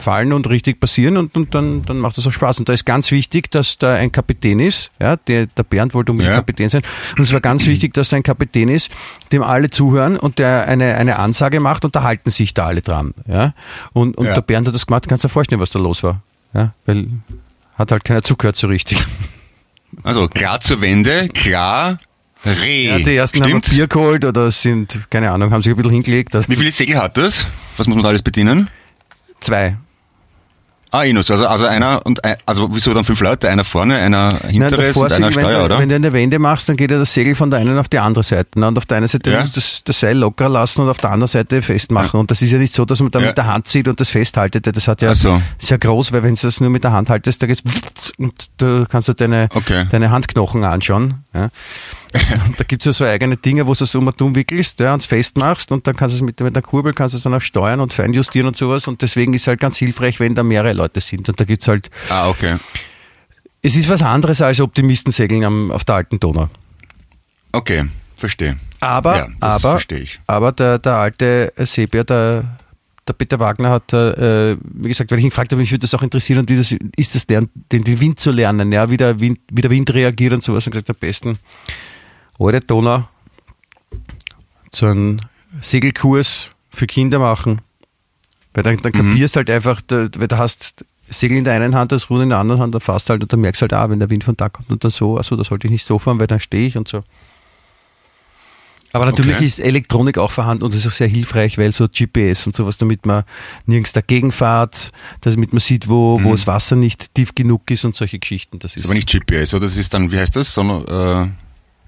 zusammenfallen 0.00 0.32
und 0.32 0.48
richtig 0.48 0.80
passieren 0.80 1.16
und, 1.16 1.34
und 1.36 1.54
dann, 1.54 1.84
dann 1.84 1.98
macht 1.98 2.16
das 2.16 2.26
auch 2.26 2.32
Spaß. 2.32 2.58
Und 2.58 2.68
da 2.68 2.72
ist 2.72 2.84
ganz 2.84 3.10
wichtig, 3.10 3.50
dass 3.50 3.76
da 3.78 3.94
ein 3.94 4.10
Kapitän 4.12 4.58
ist, 4.60 4.90
ja, 5.00 5.16
der, 5.16 5.46
der 5.46 5.62
Bernd 5.62 5.94
wollte 5.94 6.12
unbedingt 6.12 6.32
Ja. 6.32 6.38
Kapitän 6.40 6.68
sein. 6.68 6.82
Und 7.16 7.24
es 7.24 7.32
war 7.32 7.40
ganz 7.40 7.66
wichtig, 7.66 7.94
dass 7.94 8.08
da 8.08 8.16
ein 8.16 8.22
Kapitän 8.22 8.68
ist, 8.68 8.90
dem 9.32 9.42
alle 9.42 9.70
zuhören 9.70 10.16
und 10.16 10.38
der 10.38 10.66
eine, 10.66 10.96
eine 10.96 11.18
Ansage 11.18 11.60
macht 11.60 11.84
und 11.84 11.94
da 11.94 12.02
halten 12.02 12.30
sich 12.30 12.54
da 12.54 12.66
alle 12.66 12.80
dran, 12.80 13.14
ja. 13.28 13.54
Und, 13.92 14.16
und 14.16 14.26
Ja. 14.26 14.34
der 14.34 14.42
Bernd 14.42 14.68
hat 14.68 14.74
das 14.74 14.86
gemacht, 14.86 15.06
kannst 15.08 15.24
du 15.24 15.28
dir 15.28 15.32
vorstellen, 15.32 15.60
was 15.60 15.70
da 15.70 15.78
los 15.78 16.02
war, 16.02 16.22
ja, 16.54 16.72
weil 16.86 17.08
hat 17.76 17.92
halt 17.92 18.04
keiner 18.04 18.22
zugehört 18.22 18.56
so 18.56 18.66
richtig. 18.66 19.04
Also 20.02 20.28
klar 20.28 20.60
zur 20.60 20.80
Wende, 20.80 21.28
klar 21.28 21.98
Reh. 22.44 22.86
Ja, 22.86 22.98
die 22.98 23.16
ersten 23.16 23.38
haben 23.38 23.44
ein 23.44 23.50
Stimmt's? 23.50 23.70
Bier 23.70 23.86
geholt 23.86 24.24
oder 24.24 24.50
sind, 24.50 24.98
keine 25.10 25.30
Ahnung, 25.30 25.50
haben 25.50 25.62
sich 25.62 25.72
ein 25.72 25.76
bisschen 25.76 25.92
hingelegt. 25.92 26.32
Wie 26.48 26.56
viele 26.56 26.72
Segel 26.72 26.96
hat 26.96 27.18
das? 27.18 27.46
Was 27.76 27.86
muss 27.86 27.96
man 27.96 28.02
da 28.02 28.08
alles 28.10 28.22
bedienen? 28.22 28.70
Zwei. 29.40 29.76
Ah, 30.92 31.04
Inus, 31.04 31.30
also, 31.30 31.46
also 31.46 31.66
einer 31.66 32.04
und 32.04 32.24
ein, 32.24 32.36
also 32.46 32.68
wieso 32.74 32.92
dann 32.92 33.04
fünf 33.04 33.20
Leute? 33.20 33.48
Einer 33.48 33.64
vorne, 33.64 33.96
einer 33.96 34.32
Nein, 34.42 34.50
hinteres 34.50 34.96
und 34.96 35.12
einer 35.12 35.26
wenn, 35.26 35.32
Steuer, 35.32 35.58
du, 35.60 35.64
oder? 35.66 35.78
wenn 35.78 35.88
du 35.88 35.94
eine 35.94 36.12
Wende 36.12 36.38
machst, 36.38 36.68
dann 36.68 36.76
geht 36.76 36.90
ja 36.90 36.98
das 36.98 37.14
Segel 37.14 37.36
von 37.36 37.50
der 37.50 37.60
einen 37.60 37.78
auf 37.78 37.88
die 37.88 37.98
andere 38.00 38.24
Seite. 38.24 38.58
ne? 38.58 38.66
Und 38.68 38.76
auf 38.76 38.86
der 38.86 38.96
einen 38.96 39.06
Seite 39.08 39.30
Ja. 39.30 39.40
musst 39.42 39.56
du 39.56 39.60
das, 39.60 39.82
das 39.84 40.00
Seil 40.00 40.18
lockerer 40.18 40.48
lassen 40.48 40.80
und 40.82 40.88
auf 40.88 40.98
der 40.98 41.10
anderen 41.10 41.28
Seite 41.28 41.62
festmachen. 41.62 42.18
Und 42.18 42.30
das 42.30 42.42
ist 42.42 42.50
ja 42.50 42.58
nicht 42.58 42.74
so, 42.74 42.84
dass 42.84 43.00
man 43.00 43.10
da 43.12 43.20
Ja. 43.20 43.26
mit 43.28 43.38
der 43.38 43.46
Hand 43.46 43.68
zieht 43.68 43.86
und 43.86 44.00
das 44.00 44.08
festhaltet. 44.08 44.66
Das 44.66 44.88
hat 44.88 45.00
ja, 45.02 45.14
so. 45.14 45.40
ist 45.60 45.70
ja 45.70 45.76
groß, 45.76 46.10
weil 46.12 46.22
wenn 46.24 46.34
du 46.34 46.40
das 46.42 46.60
nur 46.60 46.70
mit 46.70 46.82
der 46.82 46.92
Hand 46.92 47.08
haltest, 47.08 47.40
da 47.42 47.46
geht's 47.46 47.62
und 48.18 48.32
du 48.58 48.84
kannst 48.88 49.06
du 49.08 49.14
deine, 49.14 49.48
Okay. 49.54 49.86
deine 49.90 50.10
Handknochen 50.10 50.64
anschauen. 50.64 51.24
Ja. 51.34 51.50
Und 52.12 52.58
da 52.58 52.64
gibt's 52.64 52.86
ja 52.86 52.92
so 52.92 53.04
eigene 53.04 53.36
Dinge, 53.36 53.66
wo 53.66 53.74
du 53.74 53.84
es 53.84 53.94
um 53.94 54.06
und 54.06 54.20
um 54.20 54.34
wickelst 54.34 54.80
ja, 54.80 54.94
und 54.94 55.04
festmachst 55.04 55.70
und 55.70 55.86
dann 55.86 55.96
kannst 55.96 56.14
du 56.14 56.16
es 56.16 56.22
mit, 56.22 56.40
mit 56.40 56.54
der 56.54 56.62
Kurbel 56.62 56.92
kannst 56.92 57.14
du 57.14 57.18
es 57.18 57.22
dann 57.22 57.34
auch 57.34 57.40
steuern 57.40 57.80
und 57.80 57.92
feinjustieren 57.92 58.48
und 58.48 58.56
sowas. 58.56 58.88
Und 58.88 59.02
deswegen 59.02 59.34
ist 59.34 59.46
halt 59.46 59.60
ganz 59.60 59.76
hilfreich, 59.78 60.18
wenn 60.20 60.34
da 60.34 60.42
mehrere 60.42 60.72
Leute 60.72 61.00
sind. 61.00 61.28
Und 61.28 61.38
da 61.38 61.44
gibt's 61.44 61.68
halt 61.68 61.90
Ah, 62.08 62.28
okay. 62.28 62.56
es 63.62 63.76
ist 63.76 63.88
was 63.88 64.02
anderes 64.02 64.42
als 64.42 64.60
Optimistensegeln 64.60 65.44
am, 65.44 65.70
auf 65.70 65.84
der 65.84 65.96
alten 65.96 66.18
Donau. 66.18 66.48
Okay, 67.52 67.84
verstehe. 68.16 68.56
Aber, 68.80 69.16
Ja, 69.16 69.28
das 69.40 69.64
aber, 69.64 69.80
aber 70.26 70.52
der, 70.52 70.78
der 70.78 70.94
alte 70.94 71.52
Seebär, 71.58 72.04
der, 72.04 72.56
der 73.06 73.12
Peter 73.12 73.38
Wagner 73.38 73.70
hat, 73.70 73.92
äh, 73.92 74.56
wie 74.62 74.88
gesagt, 74.88 75.10
weil 75.10 75.18
ich 75.18 75.24
ihn 75.24 75.30
gefragt 75.30 75.52
habe, 75.52 75.60
mich 75.60 75.70
würde 75.70 75.80
das 75.82 75.94
auch 75.94 76.02
interessieren 76.02 76.40
und 76.40 76.50
wie 76.50 76.56
das 76.56 76.74
ist 76.96 77.14
es, 77.14 77.28
lernen, 77.28 77.50
den, 77.72 77.84
den 77.84 78.00
Wind 78.00 78.18
zu 78.18 78.30
lernen, 78.30 78.72
ja, 78.72 78.88
wie 78.88 78.96
der 78.96 79.20
Wind, 79.20 79.40
wie 79.50 79.60
der 79.60 79.70
Wind 79.70 79.92
reagiert 79.92 80.32
und 80.32 80.42
sowas. 80.42 80.66
Und 80.66 80.72
gesagt, 80.72 80.90
am 80.90 80.96
besten 80.98 81.38
alte 82.40 82.60
Donau, 82.66 83.04
so 84.72 84.86
einen 84.86 85.20
Segelkurs 85.60 86.50
für 86.70 86.86
Kinder 86.86 87.18
machen. 87.18 87.60
Weil 88.54 88.62
dann, 88.64 88.78
dann 88.82 88.92
kapierst 88.92 89.36
halt 89.36 89.48
einfach, 89.50 89.80
da, 89.86 90.08
weil 90.16 90.28
du 90.28 90.38
hast 90.38 90.84
Segel 91.08 91.38
in 91.38 91.44
der 91.44 91.54
einen 91.54 91.74
Hand, 91.74 91.92
das 91.92 92.08
Ruder 92.10 92.22
in 92.24 92.28
der 92.30 92.38
anderen 92.38 92.60
Hand, 92.60 92.74
dann 92.74 92.80
fährst 92.80 93.10
halt 93.10 93.22
und 93.22 93.32
dann 93.32 93.40
merkst 93.40 93.62
halt 93.62 93.74
auch, 93.74 93.90
wenn 93.90 93.98
der 93.98 94.10
Wind 94.10 94.24
von 94.24 94.36
da 94.36 94.48
kommt 94.48 94.70
und 94.70 94.82
dann 94.84 94.90
so, 94.90 95.16
also 95.16 95.36
da 95.36 95.44
sollte 95.44 95.66
ich 95.66 95.70
nicht 95.72 95.84
so 95.84 95.98
fahren, 95.98 96.18
weil 96.20 96.26
dann 96.28 96.40
stehe 96.40 96.66
ich 96.66 96.76
und 96.76 96.88
so. 96.88 97.02
Aber 98.92 99.04
natürlich 99.06 99.36
Okay. 99.36 99.46
ist 99.46 99.60
Elektronik 99.60 100.18
auch 100.18 100.32
vorhanden 100.32 100.64
und 100.64 100.74
das 100.74 100.80
ist 100.80 100.86
auch 100.88 100.96
sehr 100.96 101.06
hilfreich, 101.06 101.58
weil 101.58 101.70
so 101.70 101.86
GPS 101.86 102.46
und 102.48 102.56
sowas, 102.56 102.76
damit 102.76 103.06
man 103.06 103.22
nirgends 103.66 103.92
dagegen 103.92 104.32
fährt, 104.32 104.90
damit 105.20 105.52
man 105.52 105.60
sieht, 105.60 105.88
wo, 105.88 106.18
wo 106.24 106.32
das 106.32 106.48
Wasser 106.48 106.74
nicht 106.74 107.14
tief 107.14 107.34
genug 107.36 107.70
ist 107.70 107.84
und 107.84 107.94
solche 107.94 108.18
Geschichten. 108.18 108.58
Das 108.58 108.72
Das 108.72 108.80
ist 108.80 108.84
aber 108.86 108.94
nicht 108.94 109.08
GPS, 109.08 109.54
oder? 109.54 109.66
Das 109.66 109.76
ist 109.76 109.94
dann, 109.94 110.10
wie 110.10 110.18
heißt 110.18 110.34
das? 110.34 110.52
Sondern, 110.52 111.28
äh, 111.28 111.30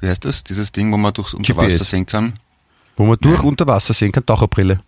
wie 0.02 0.08
heißt 0.08 0.24
das? 0.24 0.44
Dieses 0.44 0.72
Ding, 0.72 0.92
wo 0.92 0.96
man 0.96 1.14
durchs 1.14 1.32
Unterwasser 1.32 1.84
sehen 1.84 2.06
kann? 2.06 2.34
wo 2.96 3.06
man 3.06 3.18
durch 3.20 3.42
unter 3.42 3.66
Wasser 3.66 3.94
sehen 3.94 4.12
kann, 4.12 4.26
Taucherbrille. 4.26 4.80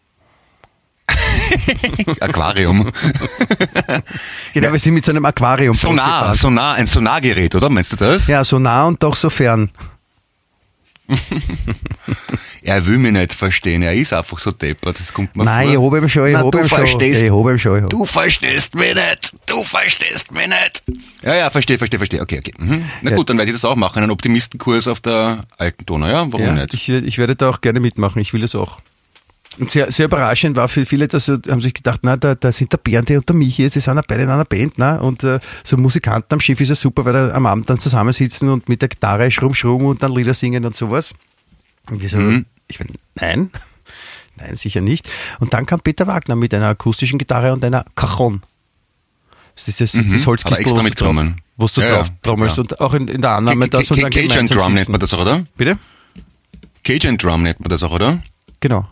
Aquarium. 2.20 2.90
Genau, 4.53 4.72
wir 4.72 4.79
sind 4.79 4.94
mit 4.94 5.05
so 5.05 5.12
einem 5.12 5.24
Aquarium. 5.24 5.74
Sonar. 5.74 6.35
Sonar, 6.35 6.74
ein 6.74 6.87
Sonargerät, 6.87 7.55
oder? 7.55 7.68
Meinst 7.68 7.92
du 7.92 7.96
das? 7.96 8.29
Ja, 8.29 8.42
so 8.44 8.59
nah 8.59 8.85
und 8.85 9.03
doch 9.03 9.14
so 9.14 9.31
fern. 9.31 9.70
Er 12.66 12.86
will 12.86 12.96
mich 12.96 13.12
nicht 13.12 13.34
verstehen, 13.34 13.82
er 13.82 13.92
ist 13.94 14.14
einfach 14.14 14.38
so 14.38 14.50
deppert, 14.50 14.98
das 14.98 15.12
kommt 15.12 15.36
mir 15.36 15.44
Nein, 15.44 15.68
ich 15.68 15.74
vor. 15.74 15.84
habe 15.86 15.98
ihm 15.98 16.08
schon, 16.08 16.28
ich 16.28 16.34
habe 16.34 16.50
du 16.50 16.58
ihm 16.60 16.66
schon. 16.68 16.78
verstehst. 16.78 17.22
Ich 17.22 17.30
habe 17.30 17.50
ihm 17.52 17.58
schon. 17.58 17.76
Ich 17.76 17.82
hab. 17.82 17.90
Du 17.90 18.06
verstehst 18.06 18.74
mich 18.74 18.94
nicht, 18.94 19.36
du 19.44 19.62
verstehst 19.64 20.32
mich 20.32 20.46
nicht. 20.48 20.82
Ja, 21.20 21.34
ja, 21.34 21.50
verstehe, 21.50 21.76
verstehe, 21.76 21.98
verstehe, 21.98 22.22
okay, 22.22 22.38
okay. 22.38 22.54
Mhm. 22.58 22.86
Na 23.02 23.10
Ja. 23.10 23.16
gut, 23.16 23.28
dann 23.28 23.36
werde 23.36 23.50
ich 23.50 23.54
das 23.54 23.66
auch 23.66 23.76
machen, 23.76 24.02
einen 24.02 24.10
Optimistenkurs 24.10 24.88
auf 24.88 25.00
der 25.00 25.44
alten 25.58 25.84
Donau, 25.84 26.06
ja? 26.06 26.26
Warum 26.32 26.46
Ja, 26.46 26.52
nicht? 26.54 26.72
ich, 26.72 26.88
ich 26.88 27.18
werde 27.18 27.36
da 27.36 27.50
auch 27.50 27.60
gerne 27.60 27.80
mitmachen, 27.80 28.22
ich 28.22 28.32
will 28.32 28.40
das 28.40 28.54
auch. 28.54 28.80
Und 29.58 29.70
sehr, 29.70 29.92
sehr 29.92 30.06
überraschend 30.06 30.56
war 30.56 30.68
für 30.68 30.84
viele, 30.84 31.06
dass 31.06 31.26
sie 31.26 31.40
haben 31.48 31.60
sich 31.60 31.74
gedacht, 31.74 32.00
na, 32.02 32.16
da, 32.16 32.34
da 32.34 32.50
sind 32.50 32.72
der 32.72 32.78
Bernd 32.78 33.10
und 33.10 33.28
der 33.28 33.36
Michi, 33.36 33.62
jetzt, 33.62 33.76
die 33.76 33.80
sind 33.80 33.94
ja 33.96 34.02
beide 34.06 34.24
in 34.24 34.28
einer 34.30 34.44
Band, 34.44 34.74
na, 34.78 34.96
und 34.96 35.22
äh, 35.22 35.38
so 35.62 35.76
Musikanten 35.76 36.34
am 36.34 36.40
Schiff 36.40 36.60
ist 36.60 36.70
ja 36.70 36.74
super, 36.74 37.04
weil 37.04 37.12
da 37.12 37.30
am 37.32 37.46
Abend 37.46 37.70
dann 37.70 37.78
zusammensitzen 37.78 38.48
und 38.48 38.68
mit 38.68 38.82
der 38.82 38.88
Gitarre 38.88 39.30
schrumm, 39.30 39.54
schrumm 39.54 39.84
und 39.86 40.02
dann 40.02 40.12
Lieder 40.12 40.34
singen 40.34 40.64
und 40.64 40.74
sowas. 40.74 41.14
Und 41.88 42.00
wir 42.02 42.08
so, 42.08 42.18
Mhm. 42.18 42.46
ich 42.66 42.80
mein, 42.80 42.88
nein, 43.14 43.50
nein, 44.36 44.56
sicher 44.56 44.80
nicht. 44.80 45.08
Und 45.38 45.54
dann 45.54 45.66
kam 45.66 45.78
Peter 45.80 46.06
Wagner 46.08 46.34
mit 46.34 46.52
einer 46.52 46.66
akustischen 46.68 47.18
Gitarre 47.20 47.52
und 47.52 47.64
einer 47.64 47.84
Cajon. 47.94 48.42
Das 49.54 49.68
ist 49.68 49.80
das, 49.80 49.92
das 49.92 50.04
Mhm. 50.04 50.14
Er 50.16 50.26
Holzkistel, 50.26 50.58
extra 50.62 50.72
wo 50.72 50.76
du 50.78 50.82
mitgenommen. 50.82 51.28
drauf- 51.28 51.40
wo 51.56 51.66
du 51.68 51.80
Ja, 51.80 51.96
drauf 51.98 52.08
trommelst 52.22 52.56
ja. 52.56 52.60
und 52.62 52.80
auch 52.80 52.94
in, 52.94 53.06
in 53.06 53.22
der 53.22 53.30
Annahme, 53.30 53.68
dass 53.68 53.88
Ca- 53.88 53.94
dann 53.94 54.10
Cajun 54.10 54.46
Drum 54.48 54.74
nennt 54.74 54.88
man 54.88 54.98
das 54.98 55.14
auch, 55.14 55.20
oder? 55.20 55.44
Bitte? 55.56 55.78
Cajun 56.82 57.16
Drum 57.18 57.44
nennt 57.44 57.60
man 57.60 57.68
das 57.68 57.84
auch, 57.84 57.92
oder? 57.92 58.20
Genau. 58.58 58.88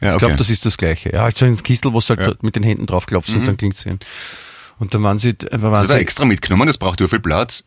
Ja, 0.00 0.08
Ich 0.10 0.14
okay. 0.14 0.18
glaube, 0.26 0.36
das 0.36 0.50
ist 0.50 0.64
das 0.66 0.76
Gleiche. 0.76 1.12
Ja, 1.12 1.28
so 1.30 1.44
ein 1.44 1.62
Kistel, 1.62 1.92
wo 1.92 2.00
du 2.00 2.08
halt 2.08 2.20
Ja. 2.20 2.28
Mhm. 2.28 2.34
mit 2.42 2.56
den 2.56 2.62
Händen 2.62 2.86
drauf 2.86 3.06
klopfst 3.06 3.34
und 3.34 3.46
dann 3.46 3.56
klingt's 3.56 3.82
hin. 3.82 3.98
Und 4.78 4.94
dann 4.94 5.02
waren 5.02 5.18
sie, 5.18 5.30
äh, 5.30 5.60
waren 5.60 5.72
das 5.72 5.82
hat 5.84 5.90
er 5.90 5.96
extra 6.00 6.24
mitgenommen, 6.24 6.66
das 6.66 6.78
braucht 6.78 7.00
ja 7.00 7.08
viel 7.08 7.20
Platz. 7.20 7.62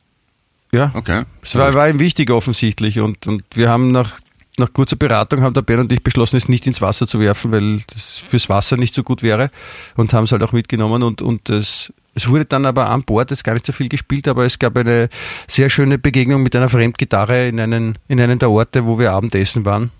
ja, 0.71 0.91
Okay. 0.95 1.23
es 1.43 1.53
war, 1.55 1.71
war 1.75 1.87
ihm 1.87 1.99
wichtig 1.99 2.31
offensichtlich 2.31 2.99
und, 2.99 3.27
und 3.27 3.43
wir 3.53 3.69
haben 3.69 3.91
nach, 3.91 4.19
nach 4.57 4.73
kurzer 4.73 4.95
Beratung 4.95 5.41
haben 5.41 5.53
der 5.53 5.61
Bern 5.61 5.81
und 5.81 5.91
ich 5.91 6.01
beschlossen, 6.01 6.37
es 6.37 6.49
nicht 6.49 6.65
ins 6.65 6.81
Wasser 6.81 7.07
zu 7.07 7.19
werfen, 7.19 7.51
weil 7.51 7.81
das 7.93 8.17
fürs 8.17 8.49
Wasser 8.49 8.77
nicht 8.77 8.95
so 8.95 9.03
gut 9.03 9.21
wäre 9.21 9.51
und 9.95 10.11
haben 10.13 10.23
es 10.23 10.31
halt 10.31 10.41
auch 10.41 10.53
mitgenommen 10.53 11.03
und, 11.03 11.21
und 11.21 11.47
das, 11.49 11.93
es 12.15 12.27
wurde 12.27 12.45
dann 12.45 12.65
aber 12.65 12.89
an 12.89 13.03
Bord, 13.03 13.29
es 13.31 13.39
ist 13.39 13.43
gar 13.43 13.53
nicht 13.53 13.67
so 13.67 13.73
viel 13.73 13.89
gespielt, 13.89 14.27
aber 14.27 14.45
es 14.45 14.57
gab 14.57 14.75
eine 14.75 15.09
sehr 15.47 15.69
schöne 15.69 15.99
Begegnung 15.99 16.41
mit 16.41 16.55
einer 16.55 16.69
Fremdgitarre 16.69 17.47
in 17.47 17.59
einen, 17.59 17.99
in 18.07 18.19
einen 18.19 18.39
der 18.39 18.49
Orte, 18.49 18.85
wo 18.87 18.97
wir 18.97 19.11
Abendessen 19.11 19.65
waren, 19.65 19.91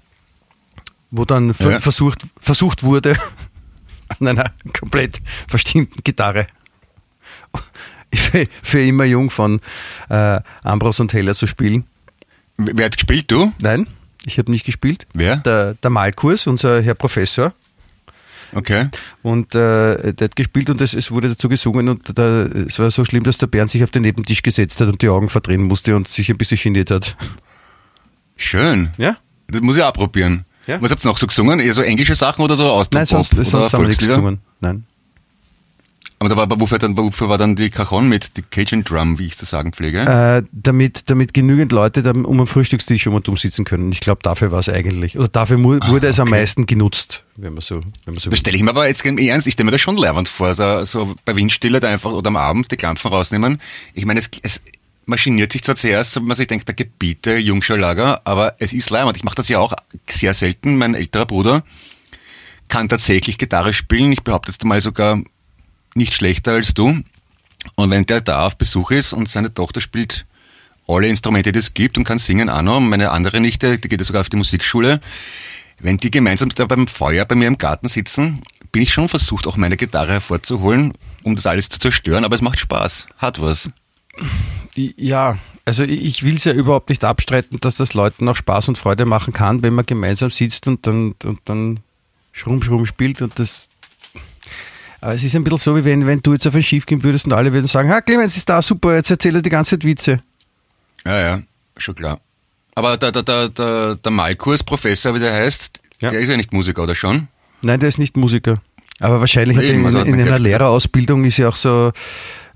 wo 1.15 1.25
dann 1.25 1.53
Ja. 1.59 1.79
versucht, 1.79 2.25
versucht 2.41 2.81
wurde, 2.83 3.15
an 4.19 4.27
einer 4.27 4.51
komplett 4.79 5.21
verstimmten 5.47 6.03
Gitarre 6.03 6.47
für, 8.13 8.47
für 8.61 8.81
immer 8.83 9.05
jung 9.05 9.29
von 9.29 9.61
äh, 10.09 10.39
Ambros 10.63 10.99
und 10.99 11.13
Heller 11.13 11.35
zu 11.35 11.45
spielen. 11.47 11.85
Wer 12.57 12.85
hat 12.85 12.97
gespielt, 12.97 13.31
du? 13.31 13.51
Nein, 13.61 13.87
ich 14.25 14.37
habe 14.39 14.51
nicht 14.51 14.65
gespielt. 14.65 15.05
Wer? 15.13 15.37
Der, 15.37 15.75
der 15.75 15.89
Malkurs, 15.89 16.47
unser 16.47 16.81
Herr 16.81 16.95
Professor. 16.95 17.53
Okay. 18.55 18.89
Und 19.23 19.55
äh, 19.55 20.13
der 20.13 20.25
hat 20.25 20.35
gespielt 20.35 20.69
und 20.69 20.79
es, 20.81 20.93
es 20.93 21.09
wurde 21.09 21.29
dazu 21.29 21.49
gesungen 21.49 21.89
und 21.89 22.17
da, 22.17 22.43
es 22.43 22.77
war 22.77 22.91
so 22.91 23.03
schlimm, 23.05 23.23
dass 23.23 23.39
der 23.39 23.47
Bernd 23.47 23.71
sich 23.71 23.83
auf 23.83 23.89
den 23.89 24.03
Nebentisch 24.03 24.43
gesetzt 24.43 24.79
hat 24.79 24.87
und 24.87 25.01
die 25.01 25.09
Augen 25.09 25.29
verdrehen 25.29 25.63
musste 25.63 25.95
und 25.95 26.07
sich 26.07 26.29
ein 26.29 26.37
bisschen 26.37 26.59
geniert 26.61 26.91
hat. 26.91 27.15
Schön. 28.35 28.91
Ja? 28.97 29.17
Das 29.47 29.61
muss 29.61 29.77
ich 29.77 29.83
auch 29.83 29.93
probieren. 29.93 30.45
Ja. 30.67 30.81
Was 30.81 30.91
habt 30.91 31.03
ihr 31.05 31.09
noch 31.09 31.17
so 31.17 31.27
gesungen? 31.27 31.59
Eher 31.59 31.73
so 31.73 31.81
englische 31.81 32.15
Sachen 32.15 32.41
oder 32.43 32.55
so 32.55 32.63
Nein, 32.63 32.73
Austropop 32.73 33.07
sonst, 33.07 33.33
oder 33.33 33.43
sonst 33.43 33.73
haben 33.73 33.81
wir 33.83 33.87
nichts 33.89 34.05
gesungen. 34.05 34.39
Nein. 34.61 34.85
Aber 36.19 36.29
da 36.29 36.37
war, 36.37 36.59
wofür, 36.61 36.79
dann, 36.79 36.97
wofür 36.97 37.27
war 37.27 37.37
dann 37.37 37.57
die 37.57 37.69
Cajon 37.69 38.07
mit, 38.07 38.37
die 38.37 38.43
Cajun 38.43 38.85
Drum, 38.85 39.19
wie 39.19 39.25
ich 39.25 39.37
zu 39.37 39.43
sagen 39.43 39.73
pflege? 39.73 39.99
Äh, 40.03 40.43
damit, 40.53 41.09
damit 41.09 41.33
genügend 41.33 41.73
Leute 41.73 42.01
dann 42.01 42.23
um 42.23 42.37
einen 42.37 42.47
Frühstückstisch 42.47 43.07
um 43.07 43.15
und 43.15 43.27
um 43.27 43.35
sitzen 43.35 43.65
können. 43.65 43.91
Ich 43.91 43.99
glaube, 43.99 44.21
dafür 44.23 44.49
war 44.49 44.59
es 44.59 44.69
eigentlich. 44.69 45.17
Oder 45.19 45.27
dafür 45.27 45.57
mu- 45.57 45.79
wurde 45.87 46.07
es 46.07 46.21
am 46.21 46.29
meisten 46.29 46.65
genutzt, 46.65 47.23
wenn 47.35 47.51
man 47.55 47.61
so, 47.61 47.81
wenn 48.05 48.13
man 48.13 48.19
so 48.19 48.29
Das 48.29 48.39
stelle 48.39 48.55
ich 48.55 48.63
mir 48.63 48.69
aber 48.69 48.87
jetzt 48.87 49.05
im 49.05 49.17
Ernst, 49.17 49.47
ich 49.47 49.53
stelle 49.55 49.65
mir 49.65 49.71
das 49.71 49.81
schon 49.81 49.97
leibend 49.97 50.29
vor, 50.29 50.55
so, 50.55 50.85
so 50.85 51.13
bei 51.25 51.35
Windstille 51.35 51.81
da 51.81 51.89
einfach 51.89 52.13
oder 52.13 52.29
am 52.29 52.37
Abend 52.37 52.71
die 52.71 52.77
Klampfen 52.77 53.11
rausnehmen. 53.11 53.59
Ich 53.93 54.05
meine, 54.05 54.21
es, 54.21 54.29
es 54.43 54.61
maschiniert 55.05 55.51
sich 55.51 55.63
zwar 55.63 55.75
zuerst, 55.75 56.15
wenn 56.15 56.25
man 56.25 56.35
sich 56.35 56.47
denkt, 56.47 56.67
da 56.67 56.73
Gebiete, 56.73 57.37
Jungschalager, 57.37 58.21
aber 58.25 58.55
es 58.59 58.73
ist 58.73 58.89
leibend. 58.89 59.17
Ich 59.17 59.23
mache 59.23 59.35
das 59.35 59.49
ja 59.49 59.59
auch 59.59 59.73
sehr 60.09 60.33
selten. 60.33 60.77
Mein 60.77 60.95
älterer 60.95 61.25
Bruder 61.25 61.63
kann 62.67 62.89
tatsächlich 62.89 63.37
Gitarre 63.37 63.73
spielen. 63.73 64.11
Ich 64.11 64.23
behaupte 64.23 64.51
jetzt 64.51 64.63
mal 64.63 64.81
sogar 64.81 65.21
nicht 65.95 66.13
schlechter 66.13 66.53
als 66.53 66.73
du. 66.73 67.03
Und 67.75 67.89
wenn 67.89 68.05
der 68.05 68.21
da 68.21 68.45
auf 68.45 68.57
Besuch 68.57 68.91
ist 68.91 69.13
und 69.13 69.29
seine 69.29 69.53
Tochter 69.53 69.81
spielt 69.81 70.25
alle 70.87 71.07
Instrumente, 71.07 71.51
die 71.51 71.59
es 71.59 71.73
gibt 71.73 71.97
und 71.97 72.03
kann 72.03 72.17
singen 72.17 72.49
auch 72.49 72.61
noch, 72.61 72.79
meine 72.79 73.11
andere 73.11 73.39
Nichte, 73.39 73.79
die 73.79 73.87
geht 73.87 74.01
ja 74.01 74.05
sogar 74.05 74.21
auf 74.21 74.29
die 74.29 74.37
Musikschule, 74.37 74.99
wenn 75.79 75.97
die 75.97 76.11
gemeinsam 76.11 76.49
da 76.49 76.65
beim 76.65 76.87
Feuer 76.87 77.25
bei 77.25 77.35
mir 77.35 77.47
im 77.47 77.57
Garten 77.57 77.87
sitzen, 77.87 78.41
bin 78.71 78.81
ich 78.81 78.91
schon 78.91 79.07
versucht, 79.07 79.47
auch 79.47 79.55
meine 79.55 79.77
Gitarre 79.77 80.13
hervorzuholen, 80.13 80.93
um 81.23 81.35
das 81.35 81.45
alles 81.45 81.69
zu 81.69 81.79
zerstören, 81.79 82.25
aber 82.25 82.35
es 82.35 82.41
macht 82.41 82.59
Spaß. 82.59 83.07
Hat 83.17 83.41
was. 83.41 83.69
Ja, 84.75 85.37
also 85.65 85.83
ich 85.83 86.23
will 86.23 86.35
es 86.35 86.43
ja 86.43 86.53
überhaupt 86.53 86.89
nicht 86.89 87.03
abstreiten, 87.03 87.59
dass 87.59 87.77
das 87.77 87.93
Leuten 87.93 88.27
auch 88.27 88.35
Spaß 88.35 88.69
und 88.69 88.77
Freude 88.77 89.05
machen 89.05 89.33
kann, 89.33 89.61
wenn 89.63 89.73
man 89.73 89.85
gemeinsam 89.85 90.29
sitzt 90.29 90.67
und 90.67 90.85
dann, 90.87 91.15
und 91.23 91.39
dann 91.45 91.79
schrumm, 92.31 92.61
schrumm 92.63 92.85
spielt 92.85 93.21
und 93.21 93.37
das. 93.37 93.69
Aber 94.99 95.13
es 95.13 95.23
ist 95.23 95.35
ein 95.35 95.43
bisschen 95.43 95.57
so, 95.59 95.75
wie 95.75 95.83
wenn, 95.85 96.07
wenn 96.07 96.21
du 96.21 96.33
jetzt 96.33 96.47
auf 96.47 96.55
ein 96.55 96.63
Schiff 96.63 96.85
gehen 96.85 97.03
würdest 97.03 97.25
und 97.25 97.33
alle 97.33 97.51
würden 97.53 97.67
sagen, 97.67 97.89
ha, 97.89 98.01
Clemens 98.01 98.37
ist 98.37 98.47
da, 98.49 98.61
super, 98.61 98.95
jetzt 98.95 99.11
erzählt 99.11 99.35
er 99.35 99.41
die 99.41 99.49
ganze 99.49 99.71
Zeit 99.71 99.83
Witze. 99.85 100.23
Ja, 101.05 101.19
ja, 101.21 101.41
schon 101.77 101.95
klar. 101.95 102.19
Aber 102.75 102.97
der, 102.97 103.11
der, 103.11 103.23
der, 103.23 103.49
der, 103.49 103.95
der 103.95 104.11
Malkurs-Professor, 104.11 105.13
wie 105.13 105.19
der 105.19 105.33
heißt, 105.33 105.79
Ja. 106.01 106.09
der 106.09 106.19
ist 106.21 106.29
ja 106.29 106.37
nicht 106.37 106.53
Musiker, 106.53 106.83
oder 106.83 106.95
schon? 106.95 107.27
Nein, 107.61 107.79
der 107.79 107.89
ist 107.89 107.99
nicht 107.99 108.17
Musiker. 108.17 108.61
Aber 108.99 109.19
wahrscheinlich 109.19 109.57
er 109.57 109.63
in, 109.63 109.85
also 109.85 109.99
in 109.99 110.11
man 110.15 110.21
einer. 110.27 110.39
Lehrerausbildung 110.39 111.25
ist 111.25 111.37
ja 111.37 111.49
auch 111.49 111.55
so, 111.55 111.91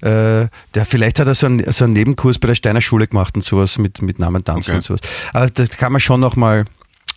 äh, 0.02 0.48
der, 0.74 0.86
vielleicht 0.86 1.20
hat 1.20 1.28
er 1.28 1.36
so 1.36 1.46
einen, 1.48 1.72
so 1.72 1.84
einen 1.86 1.94
Nebenkurs 1.94 2.40
bei 2.40 2.48
der 2.48 2.56
Steiner 2.56 2.82
Schule 2.82 3.08
gemacht 3.08 3.36
und 3.36 3.44
sowas 3.44 3.78
mit, 3.78 4.02
mit 4.02 4.20
Namen 4.20 4.44
tanzen 4.44 4.72
Okay. 4.72 4.78
und 4.78 4.84
sowas. 4.84 5.02
Aber 5.34 5.50
da 5.50 5.66
kann 5.68 5.92
man 5.92 6.02
schon 6.02 6.20
noch 6.20 6.36
mal 6.36 6.66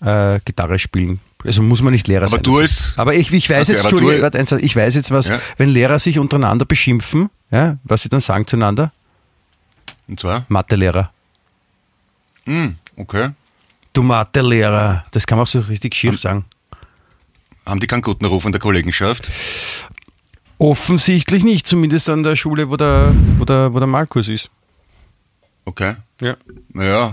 äh, 0.02 0.40
Gitarre 0.44 0.78
spielen. 0.78 1.20
Also 1.44 1.62
muss 1.62 1.80
man 1.82 1.92
nicht 1.92 2.06
Lehrer 2.06 2.24
Aber 2.26 2.36
sein. 2.36 2.42
du 2.42 2.58
als, 2.58 2.94
Aber 2.96 3.14
ich, 3.14 3.32
ich 3.32 3.48
weiß 3.48 3.68
jetzt, 3.68 3.84
eins, 4.34 4.52
ich 4.52 4.76
weiß 4.76 4.94
jetzt 4.94 5.10
was, 5.10 5.28
Ja. 5.28 5.40
wenn 5.56 5.70
Lehrer 5.70 5.98
sich 5.98 6.18
untereinander 6.18 6.64
beschimpfen, 6.66 7.30
ja, 7.50 7.78
was 7.84 8.02
sie 8.02 8.08
dann 8.10 8.20
sagen 8.20 8.46
zueinander, 8.46 8.92
und 10.06 10.18
zwar? 10.20 10.44
Mathelehrer. 10.48 11.10
Hm, 12.44 12.76
okay. 12.96 13.30
Du 13.92 14.02
Mathelehrer, 14.02 15.04
das 15.12 15.26
kann 15.26 15.38
man 15.38 15.44
auch 15.44 15.48
so 15.48 15.60
richtig 15.60 15.94
schier 15.94 16.16
sagen. 16.18 16.44
Haben 17.66 17.80
die 17.80 17.86
keinen 17.86 18.02
guten 18.02 18.24
Ruf 18.24 18.44
in 18.44 18.52
der 18.52 18.60
Kollegenschaft? 18.60 19.30
Offensichtlich 20.60 21.42
nicht, 21.42 21.66
zumindest 21.66 22.10
an 22.10 22.22
der 22.22 22.36
Schule, 22.36 22.68
wo 22.68 22.76
der, 22.76 23.14
wo 23.38 23.46
der, 23.46 23.72
wo 23.72 23.78
der 23.78 23.86
Malkurs 23.88 24.28
ist. 24.28 24.50
Okay. 25.64 25.94
Ja. 26.20 26.36
Naja, 26.74 27.10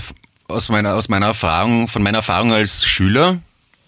aus 0.50 0.68
meiner, 0.68 0.96
aus 0.96 1.08
meiner 1.08 1.28
Erfahrung, 1.28 1.88
von 1.88 2.04
meiner 2.04 2.18
Erfahrung 2.18 2.52
als 2.52 2.86
Schüler 2.86 3.40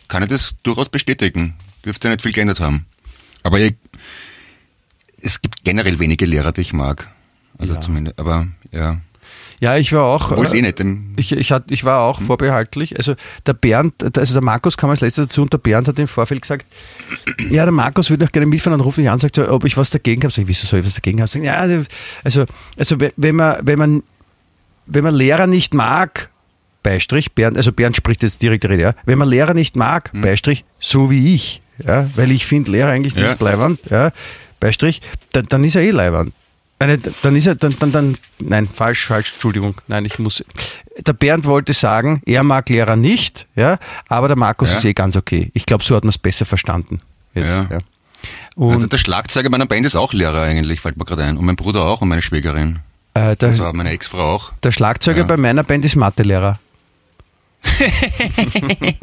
kann 0.08 0.24
ich 0.24 0.30
das 0.30 0.56
durchaus 0.64 0.88
bestätigen. 0.88 1.56
Dürfte 1.84 2.08
ja 2.08 2.14
nicht 2.14 2.22
viel 2.22 2.32
geändert 2.32 2.62
haben. 2.62 2.86
Aber 3.44 3.60
ich, 3.60 3.76
es 5.22 5.42
gibt 5.42 5.66
generell 5.66 6.00
wenige 6.00 6.26
Lehrer, 6.26 6.54
die 6.54 6.62
ich 6.62 6.72
mag. 6.72 7.08
Also 7.58 7.74
Ja. 7.74 7.82
zumindest, 7.82 8.18
aber 8.18 8.48
ja. 8.72 9.02
Ja, 9.62 9.76
ich 9.76 9.92
war 9.92 10.04
auch. 10.06 10.32
Obwohl 10.32 10.46
es 10.46 10.54
äh, 10.54 10.60
eh 10.60 10.62
nicht 10.62 10.82
Ich, 11.18 11.32
ich, 11.34 11.52
hat, 11.52 11.66
ich 11.70 11.84
war 11.84 12.02
auch 12.02 12.22
vorbehaltlich. 12.22 12.96
Also 12.98 13.16
der 13.46 13.54
Bernd, 13.54 14.18
also 14.18 14.34
der 14.34 14.42
Markus 14.44 14.78
kam 14.78 14.90
als 14.90 15.02
letzter 15.02 15.24
dazu 15.24 15.42
und 15.42 15.52
der 15.52 15.58
Bernd 15.58 15.88
hat 15.90 16.00
im 16.00 16.08
Vorfeld 16.08 16.42
gesagt, 16.44 16.66
ja, 17.50 17.64
der 17.66 17.74
Markus 17.74 18.10
würde 18.10 18.24
noch 18.24 18.32
gerne 18.32 18.46
mitfahren 18.46 18.80
und 18.80 18.86
ruft 18.86 18.98
mich 18.98 19.08
an 19.08 19.16
und 19.16 19.20
sagt, 19.20 19.36
so, 19.36 19.50
ob 19.52 19.66
ich 19.66 19.76
was 19.76 19.90
dagegen 19.90 20.22
habe. 20.24 20.32
Sag 20.34 20.44
ich, 20.44 20.48
wieso 20.48 20.66
soll 20.66 20.80
ich 20.80 20.86
was 20.86 20.94
dagegen 20.94 21.20
haben? 21.20 21.28
Sag, 21.28 21.44
ja, 21.44 21.56
also, 22.24 22.46
also 22.78 23.00
we- 23.02 23.12
wenn 23.18 23.36
man, 23.36 23.58
wenn 23.64 23.78
man, 23.80 24.04
wenn 24.86 25.04
man 25.04 25.14
Lehrer 25.14 25.46
nicht 25.48 25.74
mag, 25.74 26.30
Beistrich, 26.82 27.34
Bernd, 27.34 27.58
also 27.58 27.74
Bernd 27.74 27.98
spricht 27.98 28.24
jetzt 28.24 28.42
direkt 28.42 28.64
Rede, 28.64 28.82
ja, 28.82 28.94
wenn 29.06 29.18
man 29.18 29.28
Lehrer 29.28 29.54
nicht 29.54 29.76
mag, 29.76 30.10
Beistrich, 30.14 30.64
so 30.80 31.12
wie 31.12 31.36
ich, 31.36 31.62
ja, 31.86 32.10
weil 32.16 32.32
ich 32.32 32.46
finde 32.46 32.72
Lehrer 32.72 32.92
eigentlich 32.92 33.16
Ja. 33.16 33.28
nicht 33.28 33.42
leiwand, 33.42 33.80
ja, 33.90 34.12
Beistrich, 34.62 35.02
dann, 35.34 35.48
dann 35.50 35.66
ist 35.66 35.76
er 35.76 35.82
eh 35.82 35.92
leiwand. 35.92 36.34
Nein, 36.82 37.02
dann 37.24 37.36
ist 37.36 37.46
er, 37.46 37.56
dann, 37.56 37.76
dann, 37.80 37.92
dann, 37.92 38.18
nein, 38.40 38.68
falsch, 38.68 39.06
falsch, 39.06 39.34
Entschuldigung, 39.34 39.76
nein, 39.88 40.06
ich 40.06 40.18
muss, 40.18 40.42
der 41.06 41.12
Bernd 41.14 41.46
wollte 41.46 41.74
sagen, 41.74 42.22
er 42.26 42.44
mag 42.44 42.70
Lehrer 42.70 42.96
nicht, 42.96 43.48
ja, 43.56 43.78
aber 44.08 44.30
der 44.30 44.38
Markus 44.38 44.72
Ja. 44.72 44.78
ist 44.78 44.86
eh 44.86 44.94
ganz 44.94 45.18
okay. 45.18 45.52
Ich 45.54 45.66
glaube, 45.66 45.84
so 45.84 45.96
hat 45.96 46.04
man 46.06 46.10
es 46.10 46.18
besser 46.18 46.46
verstanden. 46.46 47.00
Jetzt, 47.34 47.48
Ja. 47.50 47.68
ja. 47.70 47.70
Ja, 47.70 47.80
Und 48.56 48.92
der 48.92 48.98
Schlagzeuger 48.98 49.50
meiner 49.50 49.66
Band 49.66 49.86
ist 49.86 49.96
auch 49.96 50.12
Lehrer 50.14 50.42
eigentlich, 50.42 50.82
fällt 50.82 50.98
mir 50.98 51.06
gerade 51.06 51.24
ein. 51.24 51.38
Und 51.38 51.46
mein 51.46 51.56
Bruder 51.56 51.84
auch 51.86 52.02
und 52.02 52.10
meine 52.10 52.22
Schwägerin. 52.22 52.80
äh, 53.14 53.36
der, 53.38 53.50
Also 53.50 53.72
meine 53.74 53.92
Ex-Frau 53.92 54.36
auch. 54.36 54.52
der 54.64 54.72
Schlagzeuger 54.74 55.20
Ja. 55.20 55.24
bei 55.26 55.38
meiner 55.38 55.64
Band 55.64 55.86
ist 55.86 55.96
Mathelehrer. 55.96 56.60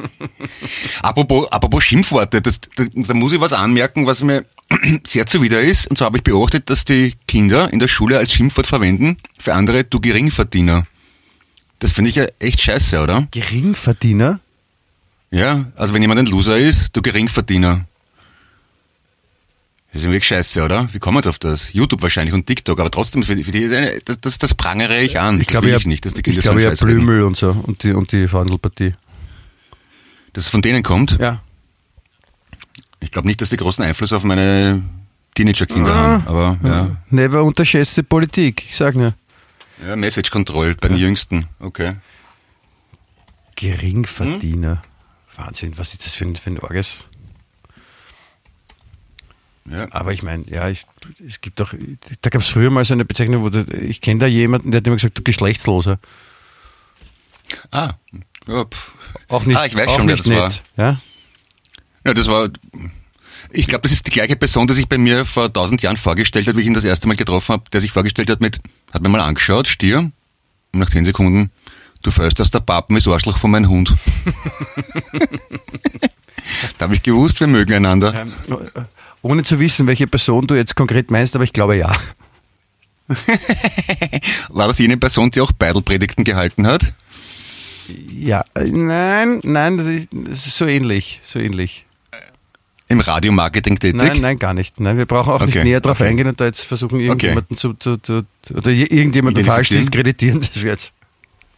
Apropos, 1.03 1.47
apropos 1.51 1.85
Schimpfworte, 1.85 2.41
das, 2.41 2.61
da, 2.75 2.85
da 2.93 3.15
muss 3.15 3.33
ich 3.33 3.41
was 3.41 3.53
anmerken, 3.53 4.07
was 4.07 4.23
mir 4.23 4.45
sehr 5.05 5.27
zuwider 5.27 5.61
ist. 5.61 5.89
Und 5.89 5.97
zwar 5.97 6.07
habe 6.07 6.19
ich 6.19 6.25
beobachtet, 6.25 6.71
dass 6.71 6.85
die 6.85 7.15
Kinder 7.29 7.73
in 7.73 7.79
der 7.79 7.89
Schule 7.89 8.19
als 8.19 8.33
Schimpfwort 8.33 8.67
verwenden 8.67 9.19
für 9.39 9.55
andere, 9.55 9.85
du 9.85 10.01
Geringverdiener. 10.01 10.87
Das 11.79 11.93
finde 11.93 12.11
ich 12.11 12.17
ja 12.17 12.27
echt 12.39 12.61
scheiße, 12.61 13.01
oder? 13.01 13.29
Geringverdiener? 13.31 14.41
Ja, 15.31 15.67
also 15.77 15.93
wenn 15.93 16.03
jemand 16.03 16.21
ein 16.21 16.27
Loser 16.27 16.59
ist, 16.59 16.97
du 16.97 17.03
Geringverdiener. 17.03 17.85
Das 19.97 20.03
ist 20.03 20.09
wirklich 20.11 20.27
scheiße, 20.27 20.63
oder? 20.63 20.93
Wie 20.93 20.99
kommen 20.99 21.15
wir 21.17 21.21
jetzt 21.21 21.27
auf 21.29 21.39
das? 21.39 21.73
YouTube 21.73 22.03
wahrscheinlich 22.03 22.35
und 22.35 22.47
TikTok, 22.47 22.79
aber 22.81 22.91
trotzdem, 22.91 23.23
für, 23.23 23.35
für 23.35 23.51
die 23.51 23.67
das, 24.05 24.21
das, 24.21 24.37
das 24.37 24.55
prangere 24.55 25.01
ich 25.01 25.19
an. 25.19 25.41
Ich 25.41 25.47
das 25.47 25.53
glaube 25.53 25.65
will 25.69 25.73
ja, 25.73 25.79
ich 25.79 25.87
nicht, 25.87 26.05
dass 26.05 26.13
die 26.13 26.21
Kinder 26.21 26.39
ich 26.39 26.45
so 26.45 26.51
glaube 26.51 26.65
ja. 26.65 26.75
Blümel 26.75 27.23
und 27.23 27.39
so 27.39 27.53
und 27.63 27.83
die, 27.83 27.93
und 27.95 28.13
die 28.13 28.29
Verhandelpartie. 28.29 28.95
Dass 30.35 30.45
es 30.45 30.51
von 30.51 30.61
denen 30.61 30.83
kommt. 30.83 31.17
Ja. 31.19 31.41
Ich 33.01 33.11
glaube 33.11 33.27
nicht, 33.27 33.41
dass 33.41 33.49
die 33.49 33.57
großen 33.57 33.83
Einfluss 33.83 34.13
auf 34.13 34.23
meine 34.23 34.83
Teenager-Kinder 35.35 35.91
Ah. 35.91 35.97
haben, 35.97 36.27
aber 36.27 36.59
ja. 36.63 36.97
Never 37.09 37.43
unterschätze 37.43 38.03
Politik, 38.03 38.67
ich 38.69 38.77
sag 38.77 38.97
nur. 38.97 39.15
Ja, 39.83 39.97
Message 39.97 40.31
Control 40.31 40.75
bei 40.75 40.89
den 40.89 40.99
Jüngsten. 40.99 41.47
Okay. 41.59 41.95
Geringverdiener. 43.55 44.83
Wahnsinn, 45.37 45.73
was 45.79 45.95
ist 45.95 46.05
das 46.05 46.13
für 46.13 46.27
ein, 46.27 46.37
für 46.37 46.51
ein 46.51 46.61
Orges? 46.61 47.07
Ja. 49.71 49.89
Aber 49.91 50.13
ich 50.13 50.23
meine, 50.23 50.45
ja, 50.49 50.69
ich, 50.69 50.87
es 51.27 51.41
gibt 51.41 51.59
doch, 51.61 51.75
da 52.21 52.31
gab 52.31 52.43
es 52.43 52.49
früher 52.49 52.71
mal 52.71 52.85
so 52.85 52.95
eine 52.95 53.05
Bezeichnung, 53.05 53.43
wo 53.43 53.49
du, 53.49 53.65
ich 53.75 54.01
kenne 54.01 54.21
da 54.21 54.27
jemanden, 54.27 54.71
der 54.71 54.79
hat 54.79 54.87
immer 54.87 54.97
gesagt, 54.97 55.19
du 55.19 55.23
Geschlechtsloser. 55.23 55.99
Ah. 57.71 57.95
Ja, 58.47 58.65
pff. 58.65 58.95
Auch 59.29 59.45
nicht, 59.45 59.57
ah, 59.57 59.67
ich 59.67 59.75
weiß 59.75 59.93
schon, 59.93 60.07
wer 60.07 60.17
das 60.17 60.29
war. 60.29 60.49
nett. 60.49 60.63
Ja? 60.77 60.99
Ja, 62.05 62.15
das 62.15 62.29
war. 62.29 62.49
Ich 63.51 63.67
glaube, 63.67 63.83
das 63.83 63.93
ist 63.93 64.07
die 64.07 64.11
gleiche 64.11 64.37
Person, 64.37 64.67
die 64.67 64.75
sich 64.75 64.89
bei 64.89 64.99
mir 64.99 65.25
vor 65.25 65.53
tausend 65.53 65.83
Jahren 65.83 65.97
vorgestellt 65.97 66.47
hat, 66.47 66.57
wie 66.57 66.61
ich 66.61 66.67
ihn 66.67 66.75
das 66.75 66.85
erste 66.85 67.09
Mal 67.09 67.17
getroffen 67.17 67.53
habe, 67.53 67.65
der 67.73 67.81
sich 67.81 67.91
vorgestellt 67.91 68.31
hat 68.31 68.41
mit, 68.41 68.61
hat 68.93 69.03
mir 69.03 69.09
mal 69.09 69.21
angeschaut, 69.21 69.67
Stier, 69.67 70.11
und 70.73 70.81
nach 70.81 70.91
zehn 70.91 71.05
Sekunden, 71.05 71.51
du 72.03 72.11
fällst 72.11 72.41
aus 72.41 72.51
der 72.51 72.61
Pappen 72.61 72.97
ist 72.97 73.09
Arschloch 73.09 73.39
von 73.39 73.51
meinem 73.51 73.69
Hund. 73.69 73.95
da 76.79 76.85
habe 76.85 76.95
ich 76.95 77.03
gewusst, 77.03 77.41
wir 77.41 77.47
mögen 77.47 77.73
einander. 77.73 78.15
Ähm, 78.15 78.33
Ohne 79.27 79.43
zu 79.43 79.59
wissen, 79.59 79.87
welche 79.89 80.07
Person 80.07 80.47
du 80.47 80.55
jetzt 80.55 80.77
konkret 80.77 81.11
meinst, 81.11 81.35
aber 81.35 81.43
ich 81.45 81.53
glaube 81.53 81.77
ja. 81.77 81.95
War 84.49 84.69
das 84.69 84.79
jene 84.79 84.97
Person, 84.97 85.31
die 85.31 85.41
auch 85.41 85.53
Beidelpredigten 85.53 86.25
gehalten 86.25 86.67
hat? 86.67 86.93
Ja, 88.11 88.45
äh, 88.55 88.65
nein, 88.65 89.41
nein, 89.45 89.79
das 89.79 89.87
ist, 89.87 90.09
das 90.13 90.47
ist 90.47 90.57
so 90.57 90.67
ähnlich, 90.67 91.21
so 91.25 91.39
ähnlich. 91.39 91.85
Im 92.89 93.01
Radiomarketing 93.01 93.79
tätig? 93.81 94.01
Nein, 94.01 94.21
nein, 94.21 94.39
gar 94.39 94.55
nicht. 94.55 94.79
Nein, 94.79 94.97
wir 94.97 95.07
brauchen 95.07 95.33
auch 95.33 95.41
nicht 95.45 95.57
Okay, 95.57 95.65
näher 95.65 95.81
drauf 95.81 95.99
okay. 96.01 96.09
eingehen 96.11 96.29
und 96.29 96.41
da 96.41 96.45
jetzt 96.45 96.61
versuchen, 96.61 97.01
irgendjemanden 97.01 97.57
zu, 97.57 97.75
zu, 97.75 97.97
zu, 97.97 98.23
oder 98.55 98.71
je- 98.71 98.85
irgendjemanden 98.87 99.45
falsch 99.45 99.71
diskreditieren. 99.71 100.41
Das 100.41 100.55
wird 100.63 100.81
jetzt. 100.81 100.93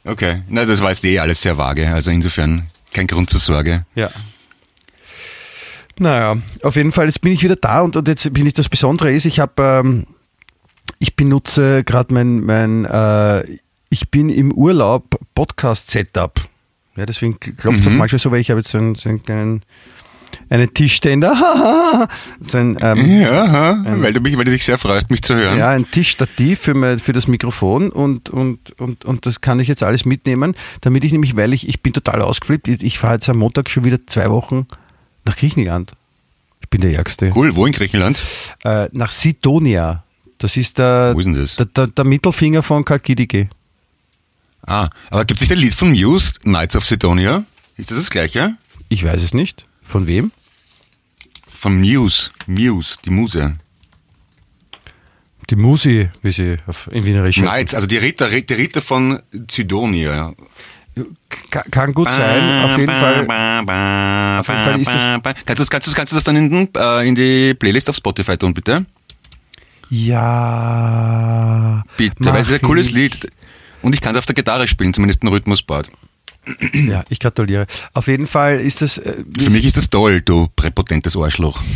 Okay. 0.05 0.43
Na, 0.49 0.65
das 0.65 0.81
war 0.81 0.89
jetzt 0.91 1.05
eh 1.05 1.19
alles 1.19 1.43
sehr 1.43 1.59
vage, 1.59 1.87
also 1.93 2.11
insofern 2.11 2.69
kein 2.95 3.07
Grund 3.07 3.29
zur 3.29 3.41
Sorge. 3.41 3.85
Ja. 3.95 4.11
Naja, 5.99 6.37
auf 6.63 6.77
jeden 6.77 6.93
Fall, 6.93 7.07
jetzt 7.07 7.21
bin 7.21 7.33
ich 7.33 7.43
wieder 7.43 7.57
da 7.57 7.81
und, 7.81 7.97
und 7.97 8.09
jetzt 8.09 8.33
bin 8.33 8.47
ich 8.47 8.53
das 8.53 8.69
Besondere 8.69 9.13
ist, 9.13 9.25
ich 9.25 9.41
habe, 9.41 9.63
ähm, 9.63 10.05
ich 10.99 11.17
benutze 11.17 11.85
gerade 11.85 12.15
mein, 12.15 12.41
mein 12.45 12.85
äh, 12.85 13.43
ich 13.91 14.11
bin 14.11 14.29
im 14.29 14.53
Urlaub 14.53 15.19
Podcast-Setup. 15.35 16.41
Ja, 16.97 17.07
deswegen 17.07 17.39
klopft 17.39 17.81
es 17.81 17.87
auch 17.87 17.91
manchmal 17.91 18.19
so, 18.19 18.31
weil 18.31 18.41
ich 18.41 18.51
habe 18.51 18.61
jetzt 18.61 18.71
so 18.71 18.79
einen, 18.79 18.95
so 18.95 19.09
einen 19.09 19.23
kleinen 19.23 19.63
einen 20.51 20.73
Tischständer, 20.75 21.33
so 22.41 22.59
ein, 22.59 22.77
ähm, 22.83 23.21
Ja, 23.21 23.45
aha, 23.45 23.85
weil, 23.99 24.13
du 24.13 24.21
mich, 24.21 24.37
weil 24.37 24.45
du 24.45 24.51
dich 24.51 24.65
sehr 24.65 24.79
freust, 24.79 25.11
mich 25.11 25.23
zu 25.23 25.35
hören. 25.35 25.59
ja, 25.59 25.71
ein 25.71 25.91
Tischstativ 25.91 26.61
für, 26.61 26.75
mein, 26.75 26.99
für 26.99 27.13
das 27.13 27.29
Mikrofon 27.29 27.91
und, 27.91 28.29
und, 28.31 28.79
und, 28.79 29.05
und 29.05 29.27
das 29.27 29.41
kann 29.41 29.59
ich 29.61 29.69
jetzt 29.69 29.83
alles 29.83 30.05
mitnehmen, 30.05 30.55
damit 30.83 31.05
ich 31.05 31.13
nämlich, 31.13 31.37
weil 31.37 31.53
ich, 31.55 31.69
ich 31.69 31.81
bin 31.83 31.93
total 31.93 32.21
ausgeflippt, 32.21 32.69
ich 32.69 32.99
fahre 32.99 33.15
jetzt 33.15 33.29
am 33.29 33.39
Montag 33.39 33.71
schon 33.71 33.85
wieder 33.85 34.07
zwei 34.07 34.31
Wochen 34.31 34.67
nach 35.29 35.37
Griechenland. 35.37 35.93
Ich 36.61 36.69
bin 36.69 36.81
der 36.81 36.95
Ärgste. 36.95 37.31
Cool, 37.35 37.55
wo 37.55 37.67
in 37.67 37.73
Griechenland? 37.73 38.23
Äh, 38.64 38.88
nach 38.93 39.11
Sidonia. 39.11 40.03
Das 40.38 40.57
ist 40.57 40.79
der, 40.79 41.12
Wo 41.14 41.21
ist 41.21 41.27
denn 41.27 41.35
das? 41.35 41.57
der, 41.57 41.67
der, 41.67 41.87
der 41.88 42.05
Mittelfinger 42.05 42.62
von 42.62 42.85
Kalkidike. 42.85 43.49
Ah, 44.67 44.91
aber 45.11 45.25
gibt 45.25 45.41
es 45.41 45.49
nicht 45.49 45.53
ein 45.57 45.59
Lied 45.62 45.75
von 45.75 45.91
Muse, 45.91 46.35
Knights 46.43 46.77
of 46.77 46.85
Sidonia? 46.85 47.45
Ist 47.77 47.91
das 47.91 47.99
das 47.99 48.11
gleiche? 48.11 48.57
Ich 48.88 49.05
weiß 49.05 49.23
es 49.23 49.35
nicht. 49.35 49.67
Von 49.83 50.07
wem? 50.07 50.31
Von 51.49 51.81
Muse, 51.81 52.31
Muse, 52.47 52.97
die 53.05 53.11
Muse. 53.11 53.57
Die 55.51 55.57
Musi, 55.57 56.11
wie 56.23 56.31
sie 56.33 56.57
auf, 56.67 56.88
in 56.93 57.05
Wienerisch 57.07 57.38
heißt. 57.38 57.49
Knights, 57.49 57.75
also 57.75 57.87
die 57.87 57.97
Ritter, 57.97 58.29
die 58.29 58.55
Ritter 58.55 58.83
von 58.83 59.23
Sidonia. 59.51 60.35
Ka- 61.51 61.65
Kann 61.71 61.93
gut 61.95 62.09
sein, 62.09 62.65
auf 62.65 62.79
jeden 62.79 62.93
Fall. 62.93 63.27
Auf 64.41 64.49
jeden 64.49 64.61
Fall 64.65 64.81
ist 64.81 64.87
das- 64.89 64.95
Kannst 65.23 65.49
du, 65.49 65.55
das- 65.55 65.71
kannst, 65.71 65.87
du, 65.87 65.93
kannst 65.93 66.13
du 66.13 66.17
das 66.17 66.25
dann 66.25 66.37
in, 66.37 66.69
äh, 66.77 67.09
in 67.09 67.15
die 67.15 67.55
Playlist 67.55 67.89
auf 67.91 67.97
Spotify 67.97 68.37
tun, 68.37 68.55
bitte? 68.55 68.85
Ja. 69.91 71.83
Bitte, 71.97 72.15
weil 72.27 72.41
es 72.43 72.49
ist 72.49 72.55
ein 72.55 72.63
cooles. 72.63 72.91
Lied. 72.91 73.29
Und 73.83 73.95
ich 73.95 74.01
kann 74.01 74.13
es 74.15 74.19
auf 74.19 74.27
der 74.27 74.35
Gitarre 74.35 74.67
spielen, 74.69 74.93
zumindest 74.93 75.23
einen 75.23 75.33
Rhythmusbart. 75.33 75.89
Ja, 76.73 77.05
ich 77.09 77.19
gratuliere. 77.21 77.67
Auf 77.93 78.07
jeden 78.07 78.27
Fall 78.27 78.61
ist 78.61 78.81
das. 78.83 78.99
Äh, 78.99 79.15
Für 79.39 79.51
mich 79.51 79.65
ist 79.65 79.77
das 79.77 79.91
toll, 79.91 80.21
du 80.21 80.49
präpotentes 80.57 81.17
Arschloch. 81.17 81.61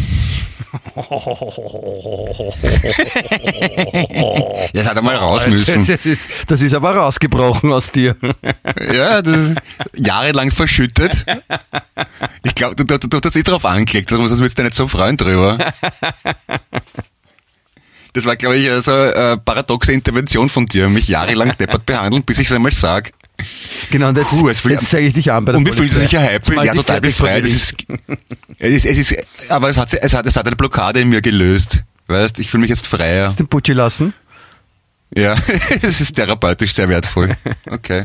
Das 4.73 4.87
hat 4.89 4.97
er 4.97 5.03
mal 5.03 5.17
raus 5.17 5.47
müssen. 5.47 5.87
Das 5.87 6.07
ist, 6.07 6.29
das 6.47 6.63
ist 6.63 6.75
aber 6.75 6.95
rausgebrochen 6.97 7.73
aus 7.73 7.91
dir. 7.93 8.17
Ja, 8.93 9.23
das 9.23 9.37
ist 9.37 9.57
jahrelang 9.95 10.51
verschüttet. 10.51 11.25
Ich 12.43 12.55
glaube, 12.55 12.77
du, 12.77 12.85
du, 12.85 12.99
du 12.99 13.21
hast 13.23 13.37
eh 13.37 13.43
drauf 13.43 13.65
angelegt, 13.65 14.11
sonst 14.11 14.39
würdest 14.39 14.59
du 14.59 14.63
nicht 14.63 14.75
so 14.75 14.89
freuen 14.89 15.17
drüber. 15.17 15.73
Das 18.13 18.25
war, 18.25 18.37
glaube 18.37 18.57
ich, 18.57 18.71
so 18.83 18.93
eine 18.93 19.41
paradoxe 19.45 19.93
Intervention 19.93 20.49
von 20.49 20.67
dir, 20.67 20.89
mich 20.89 21.09
jahrelang 21.09 21.57
deppert 21.59 21.87
behandeln, 21.87 22.23
bis 22.25 22.38
ich 22.38 22.49
es 22.49 22.53
einmal 22.55 22.73
sag. 22.73 23.13
Genau, 23.90 24.09
und 24.09 24.17
jetzt, 24.19 24.65
will- 24.65 24.73
jetzt 24.73 24.90
zeige 24.90 25.07
ich 25.07 25.15
dich 25.15 25.31
an 25.33 25.45
bei 25.45 25.53
der 25.53 25.59
Und 25.59 25.67
wie 25.69 25.73
fühlt 25.73 25.90
sich 25.90 26.13
ja 26.13 26.21
mal 26.55 26.67
Ja, 26.67 26.75
total 26.75 27.01
befreit. 27.01 27.45
Es 27.45 27.53
ist, 27.53 27.75
es 28.59 28.73
ist, 28.73 28.87
es 28.87 28.99
ist, 29.13 29.17
aber 29.49 29.69
es 29.69 29.77
hat, 29.77 29.93
es, 29.95 30.15
hat, 30.15 30.27
es 30.27 30.37
hat 30.37 30.47
eine 30.47 30.57
Blockade 30.57 31.01
in 31.01 31.09
mir 31.09 31.21
gelöst. 31.23 31.85
Weißt, 32.07 32.38
ich 32.38 32.51
fühle 32.51 32.63
mich 32.63 32.71
jetzt 32.71 32.87
freier. 32.87 33.33
Den 33.33 33.47
Putschi 33.49 33.73
lassen. 33.73 34.13
Ja, 35.15 35.37
es 35.83 36.01
ist 36.01 36.15
therapeutisch 36.17 36.73
sehr 36.75 36.88
wertvoll. 36.88 37.31
Okay. 37.71 38.05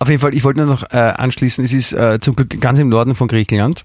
Auf 0.00 0.08
jeden 0.08 0.20
Fall, 0.20 0.34
ich 0.34 0.44
wollte 0.44 0.60
nur 0.60 0.68
noch 0.68 0.84
äh, 0.90 0.96
anschließen, 0.96 1.64
es 1.64 1.72
ist 1.72 1.92
äh, 1.92 2.18
zum 2.20 2.36
Glück 2.36 2.60
ganz 2.60 2.78
im 2.78 2.88
Norden 2.88 3.14
von 3.16 3.26
Griechenland 3.28 3.84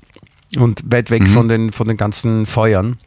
und 0.57 0.81
weit 0.85 1.09
weg 1.09 1.23
Mhm. 1.23 1.27
von, 1.27 1.47
den, 1.47 1.71
von 1.71 1.87
den 1.87 1.97
ganzen 1.97 2.45
Feuern 2.45 2.97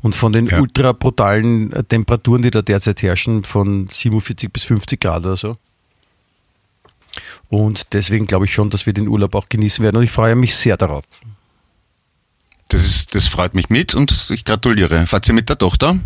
und 0.00 0.14
von 0.16 0.32
den 0.32 0.46
Ja. 0.46 0.60
ultra 0.60 0.92
brutalen 0.92 1.72
äh, 1.72 1.84
Temperaturen, 1.84 2.42
die 2.42 2.50
da 2.50 2.62
derzeit 2.62 3.02
herrschen, 3.02 3.44
von 3.44 3.88
47 3.88 4.52
bis 4.52 4.64
50 4.64 5.00
Grad 5.00 5.24
oder 5.24 5.36
so. 5.36 5.56
Und 7.48 7.92
deswegen 7.92 8.26
glaube 8.26 8.46
ich 8.46 8.54
schon, 8.54 8.70
dass 8.70 8.86
wir 8.86 8.92
den 8.94 9.08
Urlaub 9.08 9.34
auch 9.34 9.48
genießen 9.48 9.84
werden 9.84 9.96
und 9.96 10.02
ich 10.04 10.10
freue 10.12 10.34
mich 10.34 10.54
sehr 10.54 10.76
darauf. 10.76 11.04
Das 12.72 12.82
ist, 12.82 13.14
das 13.14 13.26
freut 13.28 13.54
mich 13.54 13.68
mit 13.68 13.94
und 13.94 14.28
ich 14.30 14.44
gratuliere. 14.44 15.06
Fahrt 15.06 15.28
ihr 15.28 15.34
mit 15.34 15.48
der 15.48 15.58
Tochter? 15.58 15.96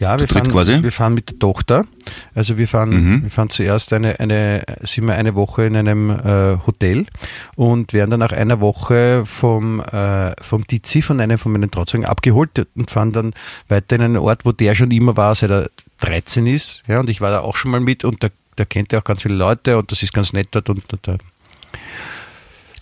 Ja, 0.00 0.18
wir 0.18 0.26
fahren, 0.26 0.50
quasi? 0.50 0.82
wir 0.82 0.90
fahren 0.90 1.14
mit 1.14 1.30
der 1.30 1.38
Tochter. 1.38 1.86
Also 2.34 2.58
wir 2.58 2.66
fahren, 2.66 2.90
Mhm. 2.90 3.22
wir 3.24 3.30
fahren 3.30 3.50
zuerst 3.50 3.92
eine, 3.92 4.18
eine, 4.18 4.64
sind 4.82 5.04
wir 5.06 5.14
eine 5.14 5.34
Woche 5.36 5.64
in 5.66 5.76
einem 5.76 6.10
äh, 6.10 6.58
Hotel 6.66 7.06
und 7.54 7.92
werden 7.92 8.10
dann 8.10 8.20
nach 8.20 8.32
einer 8.32 8.60
Woche 8.60 9.24
vom, 9.24 9.80
äh, 9.80 10.34
vom 10.42 10.66
Tizi, 10.66 11.02
von 11.02 11.20
einem 11.20 11.38
von 11.38 11.52
meinen 11.52 11.70
Trauzeugen 11.70 12.06
abgeholt 12.06 12.66
und 12.74 12.90
fahren 12.90 13.12
dann 13.12 13.34
weiter 13.68 13.94
in 13.96 14.02
einen 14.02 14.16
Ort, 14.16 14.44
wo 14.44 14.52
der 14.52 14.74
schon 14.74 14.90
immer 14.90 15.16
war, 15.16 15.34
seit 15.36 15.50
er 15.50 15.70
13 16.00 16.46
ist. 16.46 16.82
Ja, 16.88 16.98
und 17.00 17.10
ich 17.10 17.20
war 17.20 17.30
da 17.30 17.40
auch 17.40 17.54
schon 17.56 17.70
mal 17.70 17.80
mit 17.80 18.02
und 18.04 18.24
da, 18.24 18.28
da 18.56 18.64
kennt 18.64 18.92
er 18.92 19.00
auch 19.00 19.04
ganz 19.04 19.22
viele 19.22 19.34
Leute 19.36 19.78
und 19.78 19.92
das 19.92 20.02
ist 20.02 20.12
ganz 20.12 20.32
nett 20.32 20.48
dort 20.52 20.70
und, 20.70 20.92
und 20.92 21.06
da 21.06 21.18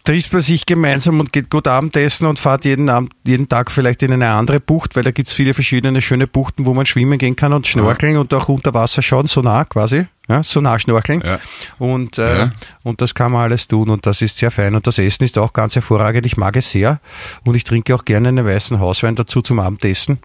trifft 0.09 0.33
man 0.33 0.41
sich 0.41 0.65
gemeinsam 0.65 1.21
und 1.21 1.35
geht 1.35 1.51
gut 1.51 1.69
Abendessen 1.69 2.27
und 2.27 2.39
fahrt 2.39 2.65
jeden, 2.65 2.89
Abend, 2.89 3.13
jeden 3.25 3.47
Tag 3.47 3.71
vielleicht 3.71 4.03
in 4.03 4.11
eine 4.11 4.31
andere 4.31 4.59
Bucht, 4.59 4.97
weil 4.97 5.03
da 5.03 5.11
gibt's 5.11 5.35
viele 5.35 5.53
verschiedene 5.53 6.01
schöne 6.01 6.27
Buchten, 6.27 6.65
wo 6.65 6.73
man 6.73 6.87
schwimmen 6.87 7.19
gehen 7.19 7.37
kann 7.37 7.53
und 7.53 7.67
schnorkeln 7.67 8.17
und 8.17 8.33
auch 8.33 8.49
unter 8.49 8.73
Wasser 8.73 9.03
schauen, 9.03 9.27
Sonar 9.27 9.67
quasi. 9.67 10.07
Ja, 10.27 10.43
Sonar-Schnorkeln. 10.43 11.23
Ja. 11.23 11.39
Und, 11.79 12.17
äh, 12.17 12.39
Ja. 12.39 12.53
und 12.85 13.03
das 13.03 13.15
kann 13.15 13.33
man 13.33 13.43
alles 13.43 13.69
tun 13.69 13.91
und 13.91 14.07
das 14.07 14.23
ist 14.23 14.39
sehr 14.39 14.51
fein. 14.51 14.75
Und 14.75 14.87
das 14.87 14.97
Essen 14.99 15.25
ist 15.25 15.37
auch 15.37 15.53
ganz 15.53 15.75
hervorragend. 15.75 16.25
Ich 16.25 16.39
mag 16.39 16.57
es 16.57 16.71
sehr. 16.71 17.01
Und 17.45 17.55
ich 17.55 17.65
trinke 17.65 17.95
auch 17.95 18.07
gerne 18.07 18.29
einen 18.29 18.47
weißen 18.47 18.81
Hauswein 18.81 19.15
dazu 19.15 19.43
zum 19.43 19.61
Abendessen. 19.61 20.21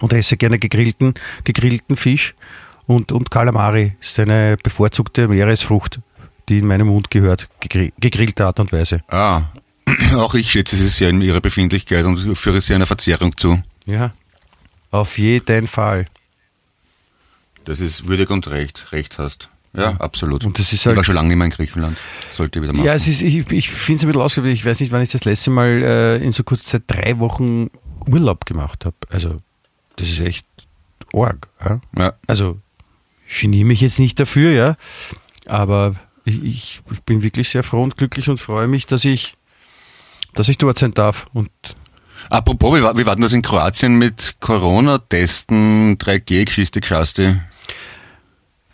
Und 0.00 0.12
esse 0.12 0.36
gerne 0.36 0.58
gegrillten, 0.58 1.14
gegrillten 1.44 1.96
Fisch. 1.96 2.34
Und, 2.86 3.10
und 3.10 3.30
Kalamari 3.30 3.92
ist 4.02 4.18
eine 4.18 4.58
bevorzugte 4.62 5.28
Meeresfrucht, 5.28 6.00
die 6.48 6.58
in 6.58 6.66
meinen 6.66 6.86
Mund 6.86 7.10
gehört, 7.10 7.48
gegrillte 7.60 8.46
Art 8.46 8.60
und 8.60 8.72
Weise. 8.72 9.02
Ah, 9.08 9.42
auch 10.16 10.34
ich 10.34 10.50
schätze 10.50 10.76
sie 10.76 10.88
sehr 10.88 11.10
in 11.10 11.20
ihrer 11.20 11.40
Befindlichkeit 11.40 12.04
und 12.04 12.36
führe 12.36 12.60
sie 12.60 12.74
einer 12.74 12.86
Verzehrung 12.86 13.36
zu. 13.36 13.62
Ja, 13.86 14.12
auf 14.90 15.18
jeden 15.18 15.66
Fall. 15.66 16.06
Das 17.64 17.80
ist 17.80 18.06
würdig 18.06 18.30
und 18.30 18.48
recht. 18.48 18.92
Recht 18.92 19.18
hast. 19.18 19.48
Ja, 19.74 19.92
absolut. 20.00 20.44
Und 20.44 20.58
das 20.58 20.66
ist 20.66 20.72
ich 20.80 20.86
halt- 20.86 20.96
war 20.96 21.04
schon 21.04 21.14
lange 21.14 21.28
nicht 21.28 21.38
mehr 21.38 21.46
in 21.46 21.50
Griechenland. 21.52 21.96
Sollte 22.30 22.60
wieder 22.60 22.72
machen. 22.72 22.84
Ja, 22.84 22.94
es 22.94 23.06
ist, 23.08 23.22
ich, 23.22 23.50
ich 23.50 23.70
finde 23.70 23.98
es 23.98 24.04
ein 24.04 24.08
bisschen 24.08 24.20
ausgewählt. 24.20 24.54
Ich 24.54 24.64
weiß 24.64 24.80
nicht, 24.80 24.92
wann 24.92 25.02
ich 25.02 25.12
das 25.12 25.24
letzte 25.24 25.50
Mal 25.50 25.82
äh, 25.82 26.16
in 26.18 26.32
so 26.32 26.42
kurzer 26.44 26.64
Zeit 26.64 26.82
drei 26.88 27.18
Wochen 27.18 27.70
Urlaub 28.06 28.44
gemacht 28.44 28.84
habe. 28.84 28.96
Also, 29.08 29.40
das 29.96 30.08
ist 30.08 30.20
echt 30.20 30.46
arg. 31.14 31.48
Ja? 31.64 31.80
ja. 31.96 32.12
Also, 32.26 32.58
ich 33.26 33.44
mich 33.48 33.80
jetzt 33.80 33.98
nicht 33.98 34.20
dafür, 34.20 34.50
ja. 34.50 34.76
Aber 35.46 35.94
ich, 36.24 36.42
ich, 36.42 36.80
ich 36.92 37.00
bin 37.02 37.22
wirklich 37.22 37.48
sehr 37.48 37.62
froh 37.62 37.82
und 37.82 37.96
glücklich 37.96 38.28
und 38.28 38.38
freue 38.38 38.68
mich, 38.68 38.86
dass 38.86 39.04
ich, 39.04 39.34
dass 40.34 40.48
ich 40.48 40.58
dort 40.58 40.78
sein 40.78 40.92
darf. 40.94 41.26
Und 41.32 41.50
Apropos, 42.30 42.78
wie 42.78 42.82
war, 42.82 42.96
wie 42.96 43.04
war 43.06 43.16
denn 43.16 43.22
das 43.22 43.32
in 43.32 43.42
Kroatien 43.42 43.96
mit 43.96 44.36
Corona-Testen, 44.40 45.98
3G-Geschichte, 45.98 46.80
Geschaste? 46.80 47.42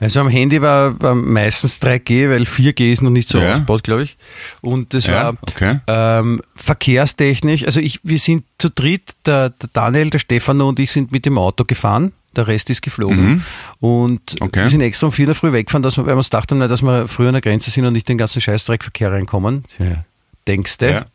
Also 0.00 0.20
am 0.20 0.28
Handy 0.28 0.62
war, 0.62 1.00
war 1.02 1.14
meistens 1.16 1.80
3G, 1.82 2.30
weil 2.30 2.42
4G 2.42 2.92
ist 2.92 3.02
noch 3.02 3.10
nicht 3.10 3.28
so 3.28 3.40
Ja. 3.40 3.54
ausgebaut, 3.54 3.82
glaube 3.82 4.04
ich. 4.04 4.16
Und 4.60 4.94
das 4.94 5.06
Ja, 5.06 5.24
war 5.24 5.34
okay. 5.42 5.80
ähm, 5.88 6.40
verkehrstechnisch, 6.54 7.64
also 7.64 7.80
ich, 7.80 7.98
wir 8.04 8.18
sind 8.20 8.44
zu 8.58 8.70
dritt, 8.70 9.14
der, 9.26 9.50
der 9.50 9.68
Daniel, 9.72 10.10
der 10.10 10.20
Stefano 10.20 10.68
und 10.68 10.78
ich 10.78 10.92
sind 10.92 11.10
mit 11.10 11.26
dem 11.26 11.36
Auto 11.36 11.64
gefahren. 11.64 12.12
Der 12.36 12.46
Rest 12.46 12.70
ist 12.70 12.82
geflogen. 12.82 13.26
Mhm. 13.26 13.42
Und 13.80 14.36
Okay. 14.40 14.62
wir 14.64 14.70
sind 14.70 14.80
extra 14.82 15.06
um 15.06 15.12
vier 15.12 15.24
in 15.24 15.28
der 15.28 15.34
Früh 15.34 15.52
weggefahren, 15.52 15.82
dass 15.82 15.96
wir, 15.96 16.04
weil 16.06 16.14
wir 16.14 16.18
uns 16.18 16.30
dachten, 16.30 16.60
dass 16.60 16.82
wir 16.82 17.08
früher 17.08 17.28
an 17.28 17.34
der 17.34 17.40
Grenze 17.42 17.70
sind 17.70 17.84
und 17.86 17.92
nicht 17.94 18.08
den 18.08 18.18
ganzen 18.18 18.40
Scheißdreckverkehr 18.40 19.10
reinkommen. 19.12 19.64
Ja, 19.78 20.04
denkste. 20.46 21.06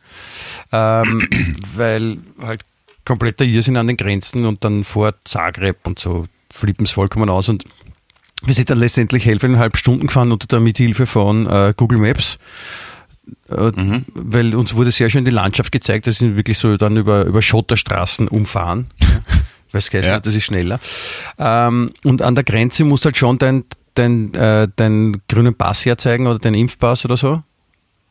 Ähm, 0.72 1.28
weil 1.76 2.18
halt 2.40 2.64
kompletter 3.04 3.44
Irrsinn 3.44 3.76
an 3.76 3.86
den 3.86 3.96
Grenzen 3.96 4.44
und 4.46 4.64
dann 4.64 4.82
vor 4.84 5.14
Zagreb 5.24 5.78
und 5.86 5.98
so 5.98 6.26
flippen 6.52 6.84
es 6.84 6.90
vollkommen 6.92 7.28
aus 7.30 7.48
und 7.48 7.64
wir 8.44 8.54
sind 8.54 8.68
dann 8.70 8.78
letztendlich 8.78 9.26
elfeinhalb 9.26 9.76
Stunden 9.76 10.06
gefahren 10.08 10.30
unter 10.32 10.46
der 10.46 10.60
Mithilfe 10.60 11.06
von 11.06 11.46
äh, 11.46 11.72
Google 11.76 11.98
Maps, 11.98 12.38
äh, 13.48 13.70
weil 14.14 14.54
uns 14.54 14.74
wurde 14.74 14.90
sehr 14.92 15.08
schön 15.08 15.24
die 15.24 15.30
Landschaft 15.30 15.72
gezeigt. 15.72 16.06
Das 16.06 16.18
sind 16.18 16.36
wirklich 16.36 16.58
so 16.58 16.76
dann 16.76 16.96
über, 16.96 17.24
über 17.24 17.40
Schotterstraßen 17.40 18.28
umfahren. 18.28 18.88
Weil 19.74 19.80
es 19.80 19.90
geheißen 19.90 20.08
Ja. 20.10 20.16
hat, 20.16 20.26
das 20.26 20.36
ist 20.36 20.44
schneller. 20.44 20.78
Ähm, 21.38 21.90
und 22.04 22.22
an 22.22 22.36
der 22.36 22.44
Grenze 22.44 22.84
musst 22.84 23.04
du 23.04 23.06
halt 23.08 23.16
schon 23.16 23.38
dein, 23.38 23.64
dein, 23.94 24.32
äh, 24.34 24.68
deinen 24.76 25.20
grünen 25.28 25.54
Pass 25.54 25.84
herzeigen 25.84 26.28
oder 26.28 26.38
deinen 26.38 26.54
Impfpass 26.54 27.04
oder 27.04 27.16
so 27.16 27.42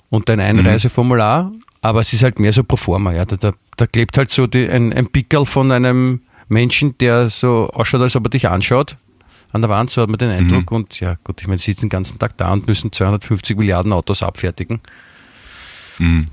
und 0.10 0.28
dein 0.28 0.40
Einreiseformular, 0.42 1.52
aber 1.82 2.02
es 2.02 2.12
ist 2.12 2.22
halt 2.22 2.38
mehr 2.40 2.52
so 2.54 2.64
pro 2.64 2.76
forma, 2.76 3.14
ja. 3.14 3.24
Da, 3.26 3.38
da, 3.38 3.54
da 3.78 3.88
klebt 3.88 4.18
halt 4.18 4.30
so 4.30 4.46
die, 4.46 4.68
ein, 4.70 4.92
ein 4.94 5.08
Pickel 5.08 5.46
von 5.46 5.72
einem 5.72 6.22
Menschen, 6.50 6.98
der 6.98 7.30
so 7.30 7.70
ausschaut, 7.70 8.02
als 8.02 8.16
ob 8.18 8.28
er 8.28 8.30
dich 8.32 8.48
anschaut. 8.50 8.98
An 9.54 9.62
der 9.62 9.70
Wand, 9.70 9.90
so 9.92 10.02
hat 10.02 10.10
man 10.10 10.18
den 10.18 10.32
Eindruck. 10.32 10.72
Und 10.72 11.00
ja, 11.00 11.16
gut, 11.24 11.40
ich 11.40 11.48
meine, 11.48 11.60
sie 11.60 11.66
sitzen 11.72 11.86
den 11.86 11.90
ganzen 11.90 12.20
Tag 12.20 12.36
da 12.38 12.52
und 12.52 12.68
müssen 12.68 12.92
250 12.92 13.56
Milliarden 13.56 13.94
Autos 13.94 14.22
abfertigen. 14.24 14.82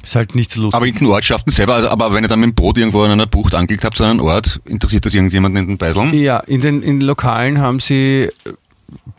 Ist 0.03 0.15
halt 0.15 0.35
nicht 0.35 0.51
so 0.53 0.63
lustig. 0.63 0.77
Aber 0.77 0.87
in 0.87 0.95
den 0.95 1.07
Ortschaften 1.07 1.51
selber, 1.51 1.75
also, 1.75 1.89
aber 1.91 2.13
wenn 2.15 2.25
ihr 2.25 2.29
dann 2.29 2.41
mit 2.41 2.49
dem 2.51 2.55
Boot 2.55 2.79
irgendwo 2.79 3.03
an 3.03 3.11
einer 3.11 3.27
Bucht 3.27 3.55
angelegt 3.55 3.85
habt, 3.85 3.97
zu 3.97 4.05
einem 4.05 4.21
Ort, 4.21 4.61
interessiert 4.65 5.05
das 5.05 5.15
irgendjemanden 5.15 5.63
in 5.63 5.69
den 5.69 5.79
Beiseln? 5.79 6.13
Ja, 6.15 6.39
in 6.39 6.61
den, 6.61 6.83
in 6.83 7.01
den 7.01 7.07
Lokalen 7.07 7.59
haben 7.61 7.79
sie, 7.81 8.31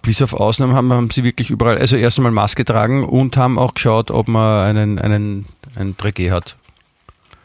bis 0.01 0.21
auf 0.21 0.33
Ausnahmen, 0.33 0.73
haben, 0.73 0.91
haben 0.91 1.11
sie 1.11 1.23
wirklich 1.23 1.49
überall, 1.51 1.77
also 1.77 1.95
erst 1.95 2.17
einmal 2.17 2.31
Maske 2.31 2.65
tragen 2.65 3.03
und 3.03 3.37
haben 3.37 3.59
auch 3.59 3.73
geschaut, 3.75 4.09
ob 4.11 4.27
man 4.27 4.65
einen, 4.75 4.99
einen, 4.99 5.45
einen 5.75 5.95
3G 5.95 6.31
hat. 6.31 6.55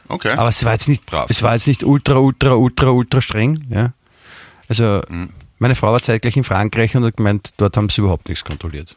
Okay. 0.08 0.30
Aber 0.32 0.48
es 0.48 0.64
war 0.64 0.72
jetzt 0.72 0.88
nicht, 0.88 1.04
Brav. 1.04 1.26
es 1.28 1.42
war 1.42 1.52
jetzt 1.52 1.66
nicht 1.66 1.84
ultra, 1.84 2.14
ultra, 2.16 2.52
ultra, 2.54 2.88
ultra 2.90 3.20
streng, 3.20 3.64
ja. 3.70 3.92
Also, 4.68 5.02
Mhm. 5.08 5.28
meine 5.58 5.74
Frau 5.74 5.92
war 5.92 6.00
zeitgleich 6.00 6.36
in 6.36 6.44
Frankreich 6.44 6.96
und 6.96 7.04
hat 7.04 7.16
gemeint, 7.16 7.52
dort 7.56 7.76
haben 7.76 7.88
sie 7.88 8.00
überhaupt 8.00 8.28
nichts 8.28 8.44
kontrolliert. 8.44 8.96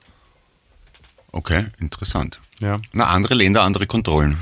Okay, 1.31 1.65
interessant. 1.79 2.39
Ja. 2.59 2.77
Na, 2.93 3.05
andere 3.07 3.35
Länder, 3.35 3.63
andere 3.63 3.87
Kontrollen. 3.87 4.37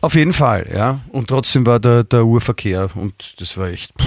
Auf 0.00 0.14
jeden 0.14 0.32
Fall, 0.32 0.68
ja. 0.74 1.00
Und 1.10 1.28
trotzdem 1.28 1.64
war 1.64 1.78
der, 1.78 2.04
der 2.04 2.24
Urverkehr 2.24 2.90
und 2.94 3.40
das 3.40 3.56
war 3.56 3.68
echt. 3.68 3.92
Pff. 4.00 4.06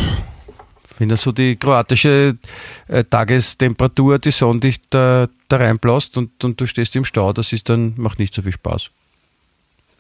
Wenn 0.98 1.10
da 1.10 1.18
so 1.18 1.32
die 1.32 1.58
kroatische 1.58 2.38
äh, 2.88 3.04
Tagestemperatur, 3.04 4.20
die 4.20 4.32
Sonne 4.32 4.62
dich 4.62 4.80
da, 4.90 5.28
da 5.50 5.58
reinblasst 5.58 6.18
und, 6.18 6.44
und 6.44 6.60
du 6.60 6.66
stehst 6.68 6.96
im 6.96 7.06
Stau, 7.06 7.34
das 7.34 7.52
ist 7.52 7.68
dann, 7.68 7.94
macht 7.98 8.20
nicht 8.20 8.34
so 8.34 8.42
viel 8.42 8.54
Spaß. 8.54 8.90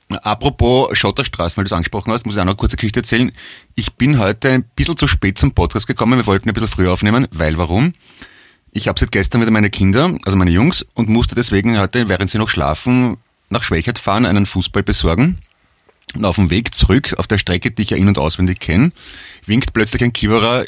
Apropos 0.07 0.95
Schotterstraßen, 0.97 1.57
weil 1.57 1.65
du 1.65 1.69
es 1.69 1.73
angesprochen 1.73 2.13
hast, 2.13 2.25
muss 2.25 2.35
ich 2.35 2.41
auch 2.41 2.45
noch 2.45 2.51
eine 2.51 2.57
kurze 2.57 2.77
Geschichte 2.77 2.99
erzählen. 2.99 3.31
Ich 3.73 3.93
bin 3.95 4.19
heute 4.19 4.51
ein 4.51 4.63
bisschen 4.75 4.95
zu 4.95 5.07
spät 5.07 5.37
zum 5.37 5.53
Podcast 5.53 5.87
gekommen. 5.87 6.19
Wir 6.19 6.27
wollten 6.27 6.47
ein 6.47 6.53
bisschen 6.53 6.69
früher 6.69 6.93
aufnehmen, 6.93 7.27
weil 7.31 7.57
warum? 7.57 7.93
Ich 8.77 8.89
habe 8.89 8.99
seit 8.99 9.13
gestern 9.13 9.39
wieder 9.39 9.51
meine 9.51 9.69
Kinder, 9.69 10.13
also 10.25 10.35
meine 10.35 10.51
Jungs, 10.51 10.85
und 10.95 11.07
musste 11.07 11.33
deswegen 11.33 11.79
heute, 11.79 12.09
während 12.09 12.29
sie 12.29 12.37
noch 12.37 12.49
schlafen, 12.49 13.15
nach 13.49 13.63
Schwächert 13.63 13.99
fahren, 13.99 14.25
einen 14.25 14.45
Fußball 14.45 14.83
besorgen. 14.83 15.37
Und 16.13 16.25
auf 16.25 16.35
dem 16.35 16.49
Weg 16.49 16.75
zurück, 16.75 17.15
auf 17.17 17.25
der 17.25 17.37
Strecke, 17.37 17.71
die 17.71 17.83
ich 17.83 17.91
ja 17.91 17.97
in- 17.97 18.09
und 18.09 18.17
auswendig 18.17 18.59
kenne, 18.59 18.91
winkt 19.45 19.71
plötzlich 19.71 20.03
ein 20.03 20.11
Kiewerer, 20.11 20.65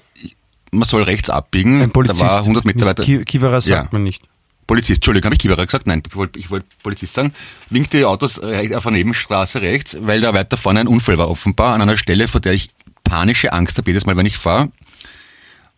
man 0.72 0.88
soll 0.88 1.04
rechts 1.04 1.30
abbiegen. 1.30 1.82
Ein 1.82 1.92
Polizist. 1.92 2.22
Da 2.22 2.28
war 2.28 2.40
100 2.44 2.64
Meter 2.64 2.86
weiter. 2.86 3.04
Ki- 3.04 3.26
Kiewerer 3.26 3.60
sagt 3.60 3.68
Ja. 3.86 3.90
man 3.92 4.04
nicht. 4.04 4.24
Polizist, 4.68 5.00
Entschuldigung, 5.00 5.26
habe 5.26 5.36
ich 5.36 5.40
Kiewerer 5.40 5.66
gesagt? 5.66 5.86
Nein, 5.86 6.02
ich 6.08 6.16
wollte 6.16 6.40
ich 6.40 6.50
wollte 6.50 6.66
Polizist 6.84 7.14
sagen. 7.14 7.34
Winkt 7.70 7.92
die 7.92 8.06
Autos 8.06 8.42
re- 8.42 8.78
auf 8.78 8.88
einer 8.88 8.98
Nebenstraße 8.98 9.62
rechts, 9.62 9.98
weil 10.00 10.22
da 10.22 10.34
weiter 10.34 10.56
vorne 10.56 10.80
ein 10.80 10.88
Unfall 10.88 11.18
war, 11.18 11.30
offenbar, 11.30 11.74
an 11.76 11.82
einer 11.82 11.98
Stelle, 11.98 12.30
vor 12.30 12.40
der 12.40 12.54
ich 12.54 12.70
panische 13.04 13.52
Angst 13.52 13.78
habe, 13.78 13.90
jedes 13.90 14.06
Mal, 14.06 14.16
wenn 14.18 14.26
ich 14.26 14.38
fahre. 14.38 14.72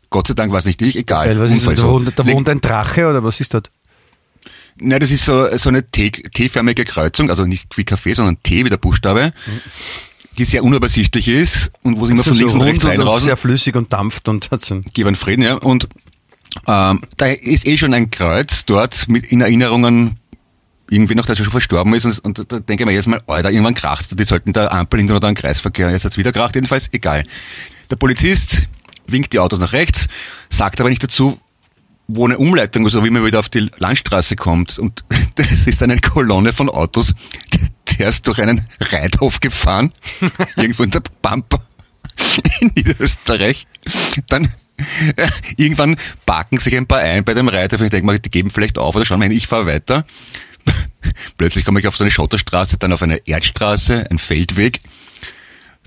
Gott 0.09 0.27
sei 0.27 0.33
Dank 0.33 0.51
war 0.51 0.59
es 0.59 0.65
nicht 0.65 0.81
ich, 0.81 0.95
egal. 0.95 1.27
Weil 1.29 1.39
was 1.39 1.51
ist 1.51 1.59
Unfall 1.67 1.75
das? 1.75 1.81
Da, 1.83 1.87
so. 1.87 1.93
wohnt, 1.93 2.19
da 2.19 2.27
wohnt 2.27 2.49
ein 2.49 2.61
Drache 2.61 3.07
oder 3.07 3.23
was 3.23 3.39
ist 3.39 3.53
das? 3.53 3.63
Nein, 4.81 4.99
das 4.99 5.11
ist 5.11 5.25
so, 5.25 5.45
so 5.57 5.69
eine 5.69 5.85
T-förmige 5.85 6.85
Kreuzung, 6.85 7.29
also 7.29 7.45
nicht 7.45 7.77
wie 7.77 7.83
Kaffee, 7.83 8.13
sondern 8.13 8.41
T 8.41 8.63
wie 8.65 8.69
der 8.69 8.77
Buchstabe, 8.77 9.33
die 10.37 10.45
sehr 10.45 10.63
unübersichtlich 10.63 11.27
ist 11.27 11.71
und 11.83 11.99
wo 11.99 12.05
sie 12.05 12.13
immer 12.13 12.23
So- 12.23 12.29
von 12.31 12.37
links 12.37 12.53
so 12.53 12.59
und 12.59 12.65
rechts 12.65 12.85
reinrausen. 12.85 13.25
sehr 13.25 13.37
flüssig 13.37 13.75
und 13.75 13.91
dampft 13.91 14.29
und 14.29 14.49
hat 14.51 14.63
so 14.63 14.81
einen 14.97 15.15
Frieden, 15.15 15.41
ja. 15.41 15.55
Und 15.55 15.89
ähm, 16.65 17.01
da 17.17 17.25
ist 17.25 17.67
eh 17.67 17.77
schon 17.77 17.93
ein 17.93 18.09
Kreuz 18.09 18.65
dort 18.65 19.07
mit 19.09 19.25
in 19.25 19.41
Erinnerungen 19.41 20.15
irgendwie 20.89 21.13
noch, 21.13 21.25
der 21.25 21.35
schon 21.35 21.45
verstorben 21.51 21.93
ist. 21.93 22.05
Und, 22.05 22.19
und 22.19 22.51
da 22.51 22.59
denke 22.59 22.83
ich 22.83 22.85
mir 22.85 22.93
jedes 22.93 23.05
Mal, 23.05 23.21
Alter, 23.27 23.51
irgendwann 23.51 23.75
kracht's. 23.75 24.07
Die 24.07 24.23
sollten 24.23 24.53
da 24.53 24.69
Ampel 24.69 24.99
hinter 24.99 25.17
oder 25.17 25.27
einen 25.27 25.35
Kreisverkehr. 25.35 25.91
Jetzt 25.91 26.05
hat's 26.05 26.17
wieder 26.17 26.31
kracht, 26.31 26.55
jedenfalls 26.55 26.89
egal. 26.93 27.25
Der 27.91 27.95
Polizist 27.97 28.67
winkt 29.11 29.33
die 29.33 29.39
Autos 29.39 29.59
nach 29.59 29.73
rechts, 29.73 30.07
sagt 30.49 30.79
aber 30.79 30.89
nicht 30.89 31.03
dazu, 31.03 31.39
wo 32.07 32.25
eine 32.25 32.37
Umleitung 32.37 32.85
ist, 32.85 32.95
oder 32.95 33.05
wie 33.05 33.11
man 33.11 33.23
wieder 33.23 33.39
auf 33.39 33.49
die 33.49 33.69
Landstraße 33.77 34.35
kommt. 34.35 34.79
Und 34.79 35.03
das 35.35 35.67
ist 35.67 35.83
eine 35.83 35.99
Kolonne 35.99 36.53
von 36.53 36.69
Autos, 36.69 37.13
der 37.97 38.09
ist 38.09 38.27
durch 38.27 38.41
einen 38.41 38.65
Reithof 38.79 39.39
gefahren, 39.39 39.91
irgendwo 40.55 40.83
in 40.83 40.91
der 40.91 41.01
Pampa 41.21 41.61
in 42.59 42.71
Niederösterreich. 42.75 43.67
Dann 44.27 44.53
äh, 45.15 45.29
irgendwann 45.57 45.97
parken 46.25 46.57
sich 46.57 46.75
ein 46.75 46.87
paar 46.87 46.99
ein 46.99 47.23
bei 47.23 47.33
dem 47.33 47.47
Reiter. 47.47 47.79
Ich 47.79 47.89
denke 47.89 48.05
mal, 48.05 48.19
die 48.19 48.31
geben 48.31 48.49
vielleicht 48.49 48.77
auf 48.77 48.95
oder 48.95 49.05
schauen 49.05 49.19
mal 49.19 49.27
hin, 49.27 49.37
ich 49.37 49.47
fahre 49.47 49.67
weiter. 49.67 50.05
Plötzlich 51.37 51.65
komme 51.65 51.79
ich 51.79 51.87
auf 51.87 51.97
so 51.97 52.03
eine 52.03 52.11
Schotterstraße, 52.11 52.77
dann 52.77 52.93
auf 52.93 53.01
eine 53.01 53.27
Erdstraße, 53.27 54.09
ein 54.09 54.19
Feldweg. 54.19 54.81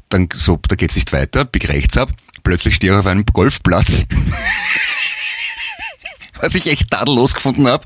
Dann 0.08 0.28
so, 0.34 0.58
da 0.68 0.76
geht's 0.76 0.94
nicht 0.94 1.12
weiter, 1.12 1.44
bieg 1.44 1.68
rechts 1.68 1.96
ab. 1.96 2.10
Plötzlich 2.42 2.74
stehe 2.74 2.92
ich 2.92 2.98
auf 2.98 3.06
einem 3.06 3.24
Golfplatz. 3.26 4.06
Was 6.40 6.54
ich 6.56 6.66
echt 6.66 6.90
tadellos 6.90 7.34
gefunden 7.34 7.68
habe. 7.68 7.84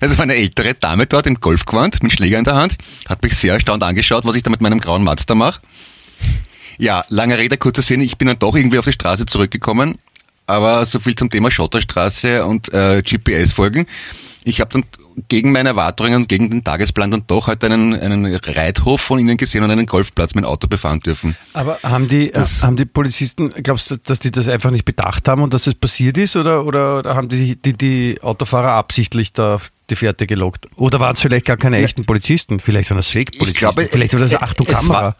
Also 0.00 0.20
eine 0.20 0.34
ältere 0.34 0.74
Dame 0.74 1.06
dort 1.06 1.28
im 1.28 1.36
Golfgewand 1.36 2.02
mit 2.02 2.12
Schläger 2.12 2.38
in 2.38 2.44
der 2.44 2.56
Hand, 2.56 2.76
hat 3.08 3.22
mich 3.22 3.36
sehr 3.36 3.54
erstaunt 3.54 3.84
angeschaut, 3.84 4.24
was 4.24 4.34
ich 4.34 4.42
da 4.42 4.50
mit 4.50 4.60
meinem 4.60 4.80
grauen 4.80 5.04
Mazda 5.04 5.36
mache. 5.36 5.60
Ja, 6.76 7.04
lange 7.08 7.38
Rede, 7.38 7.56
kurzer 7.56 7.82
Sinn, 7.82 8.00
ich 8.00 8.18
bin 8.18 8.26
dann 8.26 8.40
doch 8.40 8.56
irgendwie 8.56 8.80
auf 8.80 8.84
die 8.84 8.92
Straße 8.92 9.26
zurückgekommen, 9.26 9.96
aber 10.46 10.84
so 10.86 10.98
viel 10.98 11.14
zum 11.14 11.30
Thema 11.30 11.52
Schotterstraße 11.52 12.44
und 12.44 12.72
äh, 12.72 13.00
GPS-Folgen. 13.00 13.86
Ich 14.46 14.60
habe 14.60 14.70
dann 14.72 14.84
gegen 15.28 15.52
meine 15.52 15.70
Erwartungen 15.70 16.16
und 16.16 16.28
gegen 16.28 16.50
den 16.50 16.62
Tagesplan 16.62 17.10
dann 17.10 17.24
doch 17.26 17.46
heute 17.46 17.66
einen, 17.66 17.94
einen 17.98 18.34
Reithof 18.36 19.00
von 19.00 19.18
Ihnen 19.18 19.36
gesehen 19.38 19.64
und 19.64 19.70
einen 19.70 19.86
Golfplatz 19.86 20.34
mit 20.34 20.44
dem 20.44 20.48
Auto 20.48 20.68
befahren 20.68 21.00
dürfen. 21.00 21.34
Aber 21.54 21.78
haben 21.82 22.08
die, 22.08 22.30
Das- 22.30 22.62
haben 22.62 22.76
die 22.76 22.84
Polizisten, 22.84 23.48
glaubst 23.48 23.90
du, 23.90 23.96
dass 23.96 24.18
die 24.18 24.30
das 24.30 24.46
einfach 24.48 24.70
nicht 24.70 24.84
bedacht 24.84 25.26
haben 25.28 25.40
und 25.42 25.54
dass 25.54 25.62
das 25.64 25.74
passiert 25.74 26.18
ist 26.18 26.36
oder, 26.36 26.66
oder, 26.66 27.02
haben 27.14 27.28
die, 27.30 27.56
die 27.56 27.72
die 27.72 28.18
Autofahrer 28.22 28.72
absichtlich 28.72 29.32
da 29.32 29.54
auf 29.54 29.70
die 29.88 29.96
Fährte 29.96 30.26
gelockt? 30.26 30.66
Oder 30.76 31.00
waren 31.00 31.14
es 31.14 31.22
vielleicht 31.22 31.46
gar 31.46 31.56
keine 31.56 31.78
echten 31.78 32.04
Polizisten? 32.04 32.60
Vielleicht 32.60 32.90
waren 32.90 32.98
das 32.98 33.08
Fake-Polizisten? 33.08 33.88
Vielleicht 33.90 34.12
war 34.12 34.20
das 34.20 34.32
äh, 34.32 34.36
eine 34.36 34.44
Achtung 34.44 34.66
es 34.68 34.74
Kamera. 34.74 35.02
war- 35.02 35.16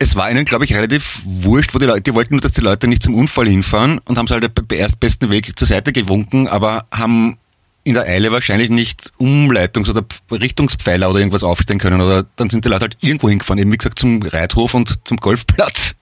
Es 0.00 0.16
war 0.16 0.30
ihnen, 0.30 0.44
glaube 0.46 0.64
ich, 0.64 0.74
relativ 0.74 1.20
wurscht, 1.24 1.74
wo 1.74 1.78
die 1.78 1.84
Leute, 1.86 2.00
die 2.02 2.14
wollten 2.14 2.34
nur, 2.34 2.40
dass 2.40 2.52
die 2.54 2.62
Leute 2.62 2.88
nicht 2.88 3.02
zum 3.02 3.14
Unfall 3.14 3.46
hinfahren 3.46 4.00
und 4.06 4.16
haben 4.18 4.26
es 4.26 4.32
halt 4.32 4.52
bei 4.66 4.76
erstbesten 4.76 5.30
Weg 5.30 5.56
zur 5.58 5.66
Seite 5.68 5.92
gewunken, 5.92 6.48
aber 6.48 6.86
haben 6.92 7.36
in 7.82 7.94
der 7.94 8.04
Eile 8.04 8.30
wahrscheinlich 8.30 8.70
nicht 8.70 9.12
Umleitungs- 9.18 9.88
oder 9.90 10.04
Richtungspfeiler 10.30 11.08
oder 11.10 11.18
irgendwas 11.18 11.42
aufstellen 11.42 11.78
können 11.80 12.00
oder 12.00 12.24
dann 12.36 12.50
sind 12.50 12.64
die 12.64 12.68
Leute 12.68 12.82
halt 12.82 12.96
irgendwo 13.00 13.28
hingefahren, 13.28 13.58
eben 13.58 13.72
wie 13.72 13.76
gesagt 13.78 13.98
zum 13.98 14.22
Reithof 14.22 14.74
und 14.74 14.98
zum 15.04 15.16
Golfplatz. 15.16 15.94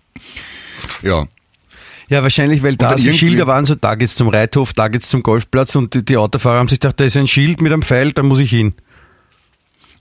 Ja. 1.03 1.27
Ja, 2.09 2.23
wahrscheinlich, 2.23 2.63
weil 2.63 2.77
da 2.77 2.91
irgendwie- 2.93 3.17
Schilder 3.17 3.47
waren, 3.47 3.67
so 3.67 3.75
da 3.75 3.95
geht's 3.95 4.17
zum 4.17 4.29
Reithof, 4.29 4.73
da 4.73 4.89
geht's 4.89 5.09
zum 5.09 5.23
Golfplatz 5.23 5.75
und 5.77 5.95
die, 5.95 6.05
die 6.05 6.17
Autofahrer 6.17 6.59
haben 6.59 6.69
sich 6.69 6.81
gedacht, 6.81 6.99
da 6.99 7.05
ist 7.05 7.17
ein 7.17 7.29
Schild 7.29 7.61
mit 7.61 7.73
einem 7.73 7.83
Pfeil, 7.83 8.13
da 8.13 8.23
muss 8.23 8.39
ich 8.39 8.51
hin. 8.51 8.73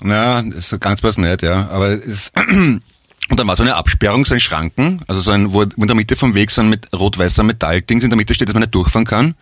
Ja, 0.04 0.44
so 0.60 0.80
ganz 0.80 1.04
was 1.04 1.18
nicht, 1.18 1.42
ja. 1.42 1.68
Aber 1.70 1.90
es 1.90 2.32
und 2.50 2.82
dann 3.30 3.48
war 3.48 3.56
so 3.56 3.64
eine 3.64 3.76
Absperrung, 3.76 4.26
so 4.26 4.34
ein 4.36 4.40
Schranken, 4.40 5.02
also 5.08 5.20
so 5.22 5.32
ein, 5.32 5.54
wo 5.54 5.64
in 5.64 5.88
der 5.88 5.96
Mitte 5.96 6.16
vom 6.16 6.34
Weg 6.34 6.50
so 6.52 6.62
ein 6.62 6.70
mit 6.70 6.88
rot-weißer 6.94 7.44
Metalldings 7.44 8.04
in 8.04 8.10
der 8.10 8.18
Mitte 8.18 8.34
steht, 8.34 8.48
dass 8.48 8.54
man 8.54 8.62
nicht 8.62 8.76
durchfahren 8.76 9.06
kann. 9.06 9.36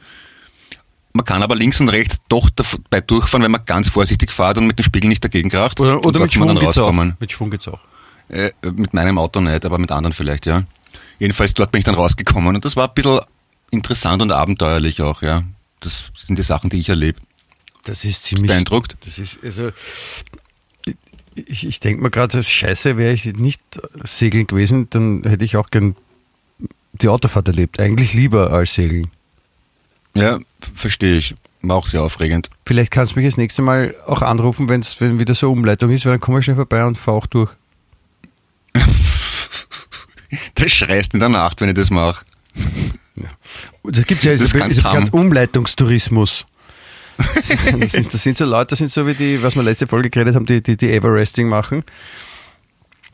Man 1.16 1.24
kann 1.24 1.42
aber 1.44 1.56
links 1.56 1.80
und 1.80 1.88
rechts 1.88 2.20
doch 2.28 2.50
dabei 2.50 3.00
durchfahren, 3.00 3.42
wenn 3.42 3.52
man 3.52 3.64
ganz 3.64 3.88
vorsichtig 3.88 4.34
fährt 4.34 4.58
und 4.58 4.68
mit 4.68 4.78
dem 4.78 4.84
Spiegel 4.84 5.08
nicht 5.08 5.24
dagegen 5.24 5.50
kracht. 5.50 5.80
Oder, 5.80 6.06
oder 6.06 6.20
mit 6.20 6.34
Schwung 6.34 6.48
dann 6.48 6.60
geht's 6.60 6.78
auch. 6.78 6.88
rauskommen. 6.88 7.16
Mit 7.22 7.32
Schwung 7.32 7.50
geht's 7.50 7.70
auch. 7.70 7.80
Äh, 8.28 8.52
mit 8.64 8.94
meinem 8.94 9.18
Auto 9.18 9.40
nicht, 9.40 9.64
aber 9.64 9.78
mit 9.78 9.94
anderen 9.94 10.12
vielleicht, 10.12 10.46
ja. 10.46 10.64
Jedenfalls 11.18 11.54
dort 11.54 11.72
bin 11.72 11.80
ich 11.80 11.86
dann 11.86 11.96
rausgekommen 11.96 12.54
und 12.58 12.66
das 12.66 12.76
war 12.76 12.90
ein 12.90 12.94
bisschen 12.94 13.22
interessant 13.72 14.22
und 14.24 14.34
abenteuerlich 14.34 15.02
auch, 15.02 15.22
ja. 15.22 15.44
Das 15.80 16.12
sind 16.16 16.38
die 16.38 16.44
Sachen, 16.44 16.70
die 16.70 16.82
ich 16.82 16.90
erlebe. 16.90 17.22
Das 17.86 18.04
ist 18.04 18.26
ziemlich 18.26 18.48
Beeindruckt? 18.48 18.98
Das 19.06 19.18
ist, 19.18 19.40
also, 19.42 19.70
ich, 21.34 21.66
ich 21.66 21.80
denke 21.80 22.04
mir 22.04 22.12
gerade, 22.12 22.36
das 22.36 22.50
Scheiße 22.50 22.98
wäre 22.98 23.14
ich 23.14 23.24
nicht 23.24 23.62
segeln 24.04 24.48
gewesen, 24.48 24.90
dann 24.90 25.24
hätte 25.24 25.46
ich 25.46 25.56
auch 25.56 25.70
gern 25.70 25.96
die 26.92 27.08
Autofahrt 27.08 27.48
erlebt. 27.48 27.80
Eigentlich 27.80 28.14
lieber 28.14 28.52
als 28.52 28.74
segeln. 28.74 29.12
Ja, 30.16 30.40
verstehe 30.76 31.18
ich. 31.18 31.36
War 31.62 31.78
auch 31.78 31.88
sehr 31.88 32.02
aufregend. 32.02 32.50
Vielleicht 32.66 32.92
kannst 32.92 33.16
du 33.16 33.20
mich 33.20 33.28
das 33.28 33.38
nächste 33.38 33.62
Mal 33.62 33.96
auch 34.06 34.22
anrufen, 34.22 34.70
wenn's, 34.70 35.00
wenn 35.00 35.20
wieder 35.20 35.36
so 35.36 35.52
Umleitung 35.52 35.92
ist, 35.92 36.06
weil 36.06 36.14
dann 36.14 36.22
komme 36.22 36.40
ich 36.40 36.46
schnell 36.46 36.56
vorbei 36.56 36.86
und 36.86 36.98
fahre 36.98 37.18
auch 37.18 37.28
durch. 37.28 37.52
Das 40.56 40.72
schreist 40.72 41.14
in 41.14 41.22
der 41.22 41.30
Nacht, 41.30 41.62
wenn 41.62 41.70
ich 41.70 41.76
das 41.76 41.90
mache. 41.90 42.26
Das 43.84 44.06
gibt 44.06 44.24
ja 44.24 44.34
Das 44.34 44.42
ist 44.42 44.54
bekannt 44.54 45.14
Umleitungstourismus. 45.14 46.46
Das 47.80 47.92
sind, 47.94 48.14
das 48.14 48.24
sind 48.24 48.36
so 48.36 48.44
Leute, 48.44 48.72
das 48.72 48.80
sind 48.80 48.92
so 48.92 49.08
wie 49.08 49.14
die, 49.14 49.42
was 49.42 49.56
wir 49.56 49.64
letzte 49.64 49.88
Folge 49.88 50.10
geredet 50.10 50.36
haben, 50.36 50.46
die, 50.46 50.62
die, 50.62 50.76
die 50.76 50.92
Everesting 50.92 51.48
machen. 51.48 51.84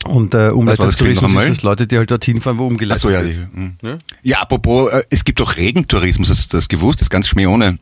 Und 0.05 0.33
äh, 0.33 0.37
das? 0.37 0.53
Umleitungstourismus 0.53 1.35
ist 1.35 1.49
das 1.49 1.61
Leute, 1.63 1.87
die 1.87 1.97
halt 1.97 2.09
dorthin 2.09 2.41
fahren, 2.41 2.57
wo 2.57 2.67
umgeleitet 2.67 3.05
Achso, 3.05 3.09
ja. 3.09 3.23
wird. 3.23 3.49
Die, 3.53 3.57
hm. 3.57 3.77
Ja? 3.81 3.97
ja, 4.23 4.39
apropos, 4.39 4.91
äh, 4.91 5.03
es 5.09 5.23
gibt 5.23 5.39
doch 5.39 5.57
Regentourismus, 5.57 6.29
hast 6.29 6.51
du 6.51 6.57
das 6.57 6.67
gewusst? 6.67 6.99
Das 6.99 7.05
ist 7.05 7.09
ganz 7.09 7.27
schmäh 7.27 7.45
ohne. 7.45 7.75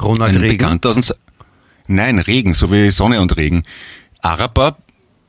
Ronald 0.00 0.36
Ein. 0.36 0.42
Bekannter 0.42 0.90
aus 0.90 1.14
Nein, 1.86 2.18
Regen, 2.20 2.54
so 2.54 2.70
wie 2.70 2.90
Sonne 2.90 3.20
und 3.20 3.36
Regen. 3.36 3.62
Araber 4.20 4.76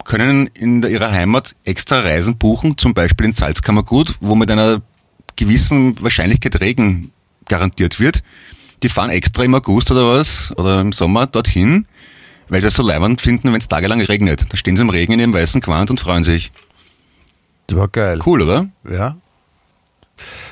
können 0.04 0.48
in 0.48 0.84
ihrer 0.84 1.12
Heimat 1.12 1.56
extra 1.64 2.00
Reisen 2.00 2.38
buchen, 2.38 2.78
zum 2.78 2.94
Beispiel 2.94 3.28
in 3.28 3.34
Salzkammergut, 3.34 4.16
wo 4.20 4.36
mit 4.36 4.52
einer 4.52 4.82
gewissen 5.36 6.02
Wahrscheinlichkeit 6.02 6.60
Regen 6.60 7.12
garantiert 7.48 8.00
wird. 8.00 8.24
Die 8.84 8.90
fahren 8.90 9.10
extra 9.10 9.44
im 9.44 9.56
August 9.56 9.92
oder 9.92 10.08
was, 10.08 10.54
oder 10.58 10.82
im 10.82 10.92
Sommer 10.92 11.28
dorthin, 11.28 11.88
weil 12.52 12.62
sie 12.62 12.68
das 12.68 12.74
so 12.74 12.84
leibend 12.84 13.22
finden, 13.22 13.52
wenn 13.54 13.60
es 13.60 13.70
tagelang 13.70 14.02
regnet. 14.02 14.46
Da 14.50 14.58
stehen 14.58 14.76
sie 14.76 14.82
im 14.82 14.90
Regen 14.90 15.14
in 15.14 15.20
ihrem 15.22 15.34
weißen 15.34 15.62
Quant 15.62 15.90
und 15.90 16.02
freuen 16.02 16.26
sich. 16.26 16.52
Das 17.68 17.78
war 17.78 17.88
geil. 17.88 18.20
Cool, 18.26 18.42
oder? 18.42 18.68
Ja. 18.88 19.16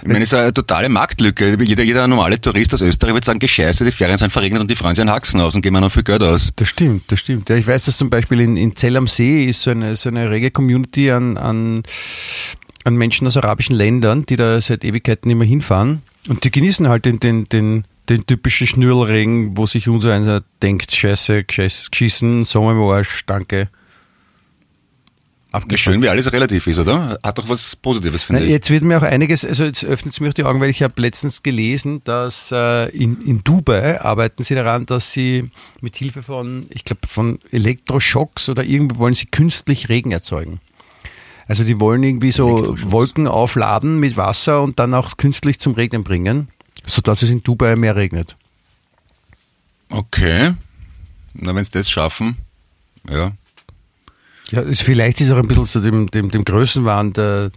Ich 0.02 0.08
meine, 0.08 0.24
es 0.24 0.32
ist 0.32 0.34
eine 0.34 0.54
totale 0.54 0.88
Marktlücke. 0.88 1.62
Jeder, 1.62 1.84
jeder 1.84 2.08
normale 2.08 2.40
Tourist 2.40 2.74
aus 2.74 2.82
Österreich 2.82 3.14
wird 3.14 3.26
sagen, 3.26 3.40
gescheiße, 3.40 3.84
die 3.84 3.92
Ferien 3.92 4.18
sind 4.18 4.32
verregnet 4.32 4.62
und 4.62 4.72
die 4.72 4.76
freuen 4.76 4.96
sich 4.96 5.02
einen 5.02 5.12
Haxen 5.12 5.42
aus 5.42 5.56
und 5.56 5.62
geben 5.62 5.82
noch 5.82 5.92
viel 5.92 6.04
Geld 6.04 6.24
aus. 6.24 6.52
Das 6.56 6.70
stimmt, 6.70 7.12
das 7.12 7.20
stimmt. 7.20 7.50
Ja, 7.50 7.58
ich 7.58 7.68
weiß, 7.68 7.84
dass 7.84 7.98
zum 7.98 8.10
Beispiel 8.10 8.40
in, 8.40 8.56
in 8.56 8.78
Zell 8.78 8.96
am 8.96 9.08
See 9.08 9.46
ist 9.46 9.62
so 9.62 9.72
eine, 9.72 9.98
so 9.98 10.08
eine 10.08 10.32
rege 10.32 10.52
Community 10.52 11.12
an, 11.12 11.38
an, 11.38 11.84
an 12.86 12.96
Menschen 12.96 13.28
aus 13.28 13.36
arabischen 13.36 13.76
Ländern, 13.76 14.26
die 14.26 14.38
da 14.38 14.62
seit 14.62 14.86
Ewigkeiten 14.86 15.30
immer 15.30 15.44
hinfahren. 15.44 16.02
Und 16.30 16.46
die 16.46 16.52
genießen 16.52 16.88
halt 16.88 17.04
den, 17.04 17.20
den, 17.20 17.50
den, 17.50 17.84
den 18.10 18.26
typischen 18.26 18.68
Schnürlregen, 18.68 19.58
wo 19.58 19.66
sich 19.66 19.88
unser 19.88 20.14
einer 20.14 20.44
denkt, 20.62 20.92
scheiße, 20.92 21.44
geschissen, 21.44 22.46
Sommer 22.46 22.72
im 22.72 22.82
Arsch, 22.82 23.26
danke. 23.26 23.70
Wie 25.68 25.78
schön, 25.78 26.00
wie 26.04 26.10
alles 26.10 26.32
relativ 26.32 26.68
ist, 26.68 26.78
oder? 26.78 27.18
Hat 27.24 27.40
doch 27.40 27.50
was 27.50 27.76
Positives, 27.76 28.22
finde 28.22 28.42
Na, 28.42 28.46
ich. 28.46 28.52
jetzt 28.52 28.70
wird 28.70 28.84
mir 28.84 29.00
auch 29.00 29.04
einiges, 29.04 29.44
also 29.44 29.64
jetzt 29.64 29.84
öffnet 29.84 30.14
es 30.14 30.20
mir 30.20 30.30
auch 30.30 30.34
die 30.34 30.44
Augen, 30.44 30.62
weil 30.62 30.70
ich 30.70 30.84
habe 30.84 31.02
letztens 31.02 31.42
gelesen, 31.42 32.04
dass 32.04 32.52
äh, 32.52 32.90
in, 32.90 33.20
in 33.24 33.44
Dubai 33.44 34.00
arbeiten 34.00 34.44
sie 34.44 34.54
daran, 34.54 34.86
dass 34.86 35.12
sie 35.12 35.50
mit 35.82 35.98
Hilfe 35.98 36.22
von, 36.22 36.68
ich 36.70 36.86
glaube, 36.86 37.08
von 37.08 37.40
Elektroschocks 37.52 38.48
oder 38.50 38.64
irgendwo 38.64 39.00
wollen 39.00 39.16
sie 39.16 39.26
künstlich 39.26 39.90
Regen 39.90 40.12
erzeugen. 40.12 40.60
Also 41.48 41.64
die 41.64 41.80
wollen 41.80 42.04
irgendwie 42.04 42.32
so. 42.32 42.76
Wolken 42.92 43.28
aufladen 43.28 44.00
mit 44.00 44.18
Wasser 44.18 44.62
und 44.62 44.78
dann 44.78 44.94
auch 44.94 45.18
künstlich 45.18 45.60
zum 45.60 45.74
Regnen 45.74 46.04
bringen, 46.04 46.50
sodass 46.86 47.22
es 47.22 47.30
in 47.30 47.44
Dubai 47.44 47.76
mehr 47.76 47.96
regnet. 47.96 48.36
Okay. 49.90 50.54
Na, 51.34 51.56
wenn 51.56 51.64
sie 51.64 51.72
das 51.72 51.90
schaffen, 51.90 52.38
ja. 53.10 53.32
Ja, 54.52 54.62
es, 54.62 54.82
vielleicht 54.82 55.22
ist 55.22 55.32
auch 55.32 55.38
ein 55.38 55.48
bisschen 55.48 55.66
so 55.66 55.80
dem, 55.80 56.10
dem, 56.10 56.32
dem 56.32 56.44
Größenwahn 56.44 57.14
der, 57.14 57.52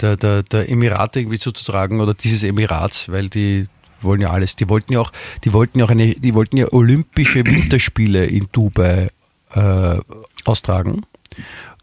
der, 0.00 0.16
der, 0.16 0.42
der 0.44 0.68
Emirate 0.68 1.20
irgendwie 1.20 1.38
zuzutragen 1.38 2.00
oder 2.00 2.14
dieses 2.14 2.42
Emirats, 2.42 3.08
weil 3.08 3.28
die 3.28 3.66
wollen 4.00 4.20
ja 4.20 4.30
alles. 4.30 4.56
Die 4.56 4.68
wollten 4.68 4.92
ja 4.92 5.00
auch, 5.00 5.12
die 5.44 5.52
wollten 5.52 5.78
ja 5.78 5.84
auch 5.84 5.90
eine, 5.90 6.14
die 6.14 6.34
wollten 6.34 6.56
ja 6.56 6.72
Olympische 6.72 7.40
Winterspiele 7.44 8.26
in 8.26 8.48
Dubai 8.52 9.10
äh, 9.52 9.98
austragen. 10.44 11.02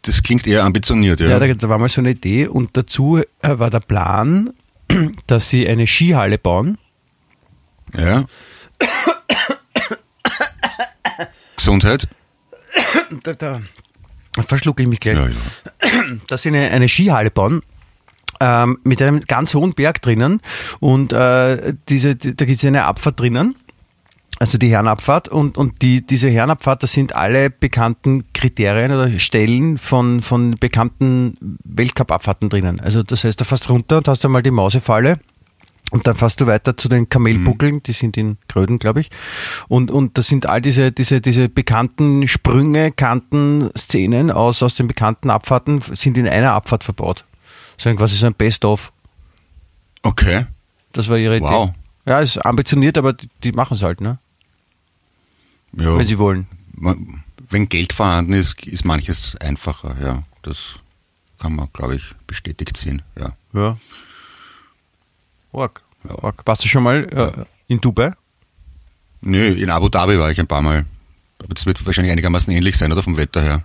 Das 0.02 0.22
klingt 0.22 0.46
eher 0.46 0.64
ambitioniert, 0.64 1.20
ja. 1.20 1.28
Ja, 1.28 1.38
da, 1.38 1.52
da 1.52 1.68
war 1.68 1.78
mal 1.78 1.88
so 1.88 2.00
eine 2.00 2.10
Idee 2.10 2.46
und 2.46 2.76
dazu 2.76 3.18
äh, 3.18 3.24
war 3.58 3.70
der 3.70 3.80
Plan, 3.80 4.50
dass 5.26 5.48
sie 5.48 5.68
eine 5.68 5.86
Skihalle 5.86 6.38
bauen. 6.38 6.78
ja. 7.96 8.24
Gesundheit? 11.56 12.08
Da, 13.22 13.32
da 13.32 13.62
verschlucke 14.46 14.82
ich 14.82 14.88
mich 14.88 15.00
gleich. 15.00 15.16
Ja, 15.16 15.28
ja. 15.28 16.16
dass 16.26 16.42
sie 16.42 16.48
eine, 16.50 16.70
eine 16.70 16.88
Skihalle 16.88 17.30
bauen. 17.30 17.62
Ähm, 18.40 18.78
mit 18.82 19.00
einem 19.00 19.20
ganz 19.20 19.54
hohen 19.54 19.74
Berg 19.74 20.02
drinnen 20.02 20.40
und 20.80 21.12
äh, 21.12 21.72
diese, 21.88 22.16
die, 22.16 22.34
da 22.34 22.44
gibt 22.44 22.58
es 22.58 22.64
eine 22.64 22.84
Abfahrt 22.84 23.20
drinnen, 23.20 23.54
also 24.38 24.58
die 24.58 24.68
Herrenabfahrt 24.68 25.28
und, 25.28 25.56
und 25.56 25.80
die, 25.82 26.04
diese 26.04 26.28
Herrenabfahrt, 26.28 26.82
das 26.82 26.92
sind 26.92 27.14
alle 27.14 27.50
bekannten 27.50 28.32
Kriterien 28.32 28.90
oder 28.92 29.08
Stellen 29.20 29.78
von, 29.78 30.20
von 30.22 30.56
bekannten 30.58 31.36
Weltcup-Abfahrten 31.64 32.48
drinnen. 32.48 32.80
Also 32.80 33.02
das 33.02 33.24
heißt, 33.24 33.40
da 33.40 33.44
fährst 33.44 33.68
runter 33.68 33.98
und 33.98 34.08
hast 34.08 34.24
einmal 34.24 34.42
die 34.42 34.50
Mausefalle 34.50 35.20
und 35.92 36.06
dann 36.06 36.16
fährst 36.16 36.40
du 36.40 36.46
weiter 36.46 36.76
zu 36.76 36.88
den 36.88 37.08
Kamelbuckeln, 37.08 37.82
die 37.84 37.92
sind 37.92 38.16
in 38.16 38.36
Gröden, 38.48 38.80
glaube 38.80 39.00
ich. 39.00 39.10
Und, 39.68 39.92
und 39.92 40.18
das 40.18 40.26
sind 40.26 40.46
all 40.46 40.60
diese, 40.60 40.90
diese, 40.90 41.20
diese 41.20 41.48
bekannten 41.48 42.26
Sprünge, 42.26 42.90
Kanten, 42.90 43.70
Szenen 43.76 44.32
aus, 44.32 44.62
aus 44.62 44.74
den 44.74 44.88
bekannten 44.88 45.30
Abfahrten, 45.30 45.80
sind 45.92 46.18
in 46.18 46.26
einer 46.26 46.52
Abfahrt 46.52 46.82
verbaut. 46.82 47.24
So 47.76 47.88
ein 47.88 47.96
quasi 47.96 48.16
so 48.16 48.26
ein 48.26 48.34
Best-of. 48.34 48.92
Okay. 50.02 50.46
Das 50.92 51.08
war 51.08 51.16
ihre 51.16 51.40
Wow. 51.40 51.68
Idee. 51.68 51.83
Ja, 52.06 52.20
ist 52.20 52.38
ambitioniert, 52.38 52.98
aber 52.98 53.12
die, 53.14 53.28
die 53.42 53.52
machen 53.52 53.74
es 53.74 53.82
halt, 53.82 54.00
ne? 54.00 54.18
Ja. 55.72 55.96
Wenn 55.96 56.06
sie 56.06 56.18
wollen. 56.18 56.46
Man- 56.72 57.22
Wenn 57.50 57.68
Geld 57.68 57.92
vorhanden 57.92 58.32
ist, 58.32 58.62
ist 58.66 58.84
manches 58.84 59.36
einfacher, 59.40 59.96
ja. 60.02 60.22
Das 60.42 60.74
kann 61.38 61.54
man, 61.54 61.68
glaube 61.72 61.96
ich, 61.96 62.04
bestätigt 62.26 62.76
sehen, 62.76 63.02
ja. 63.18 63.32
Ja. 63.52 63.76
Org. 65.52 65.82
Org. 66.08 66.42
Warst 66.46 66.64
du 66.64 66.68
schon 66.68 66.82
mal 66.82 67.04
äh, 67.12 67.44
in 67.72 67.80
Dubai? 67.80 68.12
Nö, 69.20 69.52
in 69.52 69.70
Abu 69.70 69.88
Dhabi 69.88 70.18
war 70.18 70.30
ich 70.30 70.38
ein 70.40 70.46
paar 70.46 70.62
Mal. 70.62 70.84
Aber 71.42 71.54
das 71.54 71.64
wird 71.66 71.84
wahrscheinlich 71.86 72.12
einigermaßen 72.12 72.52
ähnlich 72.52 72.76
sein, 72.76 72.92
oder 72.92 73.02
vom 73.02 73.16
Wetter 73.16 73.40
her. 73.42 73.64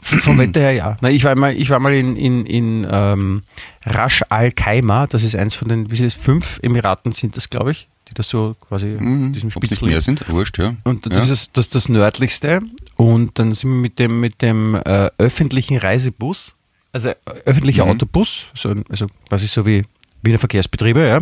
Vom 0.00 0.38
Wetter 0.38 0.60
her 0.60 0.72
ja. 0.72 0.98
Na, 1.00 1.10
ich 1.10 1.24
war 1.24 1.34
mal, 1.34 1.54
ich 1.56 1.70
war 1.70 1.78
mal 1.80 1.94
in, 1.94 2.16
in, 2.16 2.44
in 2.46 2.86
ähm, 2.90 3.42
Rasch 3.84 4.22
Al 4.28 4.52
Khaimah, 4.52 5.06
das 5.06 5.22
ist 5.22 5.34
eins 5.34 5.54
von 5.54 5.68
den, 5.68 5.90
wie 5.90 5.94
ist 5.94 6.00
es, 6.00 6.14
fünf 6.14 6.60
Emiraten 6.62 7.12
sind 7.12 7.36
das, 7.36 7.48
glaube 7.50 7.72
ich, 7.72 7.88
die 8.08 8.14
das 8.14 8.28
so 8.28 8.54
quasi 8.68 8.86
Mhm. 8.86 9.32
diesem 9.32 9.48
Ob 9.54 9.64
Spitzel. 9.64 9.88
mehr 9.88 10.00
sind, 10.02 10.28
wurscht, 10.28 10.58
ja. 10.58 10.74
Und 10.84 11.06
ja. 11.06 11.12
das 11.16 11.30
ist 11.30 11.50
das, 11.56 11.70
das 11.70 11.88
nördlichste. 11.88 12.60
Und 12.96 13.38
dann 13.38 13.52
sind 13.54 13.70
wir 13.70 13.76
mit 13.76 13.98
dem, 13.98 14.20
mit 14.20 14.42
dem 14.42 14.74
äh, 14.74 15.10
öffentlichen 15.18 15.78
Reisebus, 15.78 16.54
also 16.92 17.08
äh, 17.08 17.14
öffentlicher 17.46 17.84
Mhm. 17.86 17.92
Autobus, 17.92 18.40
so, 18.54 18.74
also 18.90 19.06
quasi 19.28 19.46
so 19.46 19.64
wie 19.66 19.82
Wiener 20.22 20.38
Verkehrsbetriebe, 20.38 21.06
ja, 21.06 21.20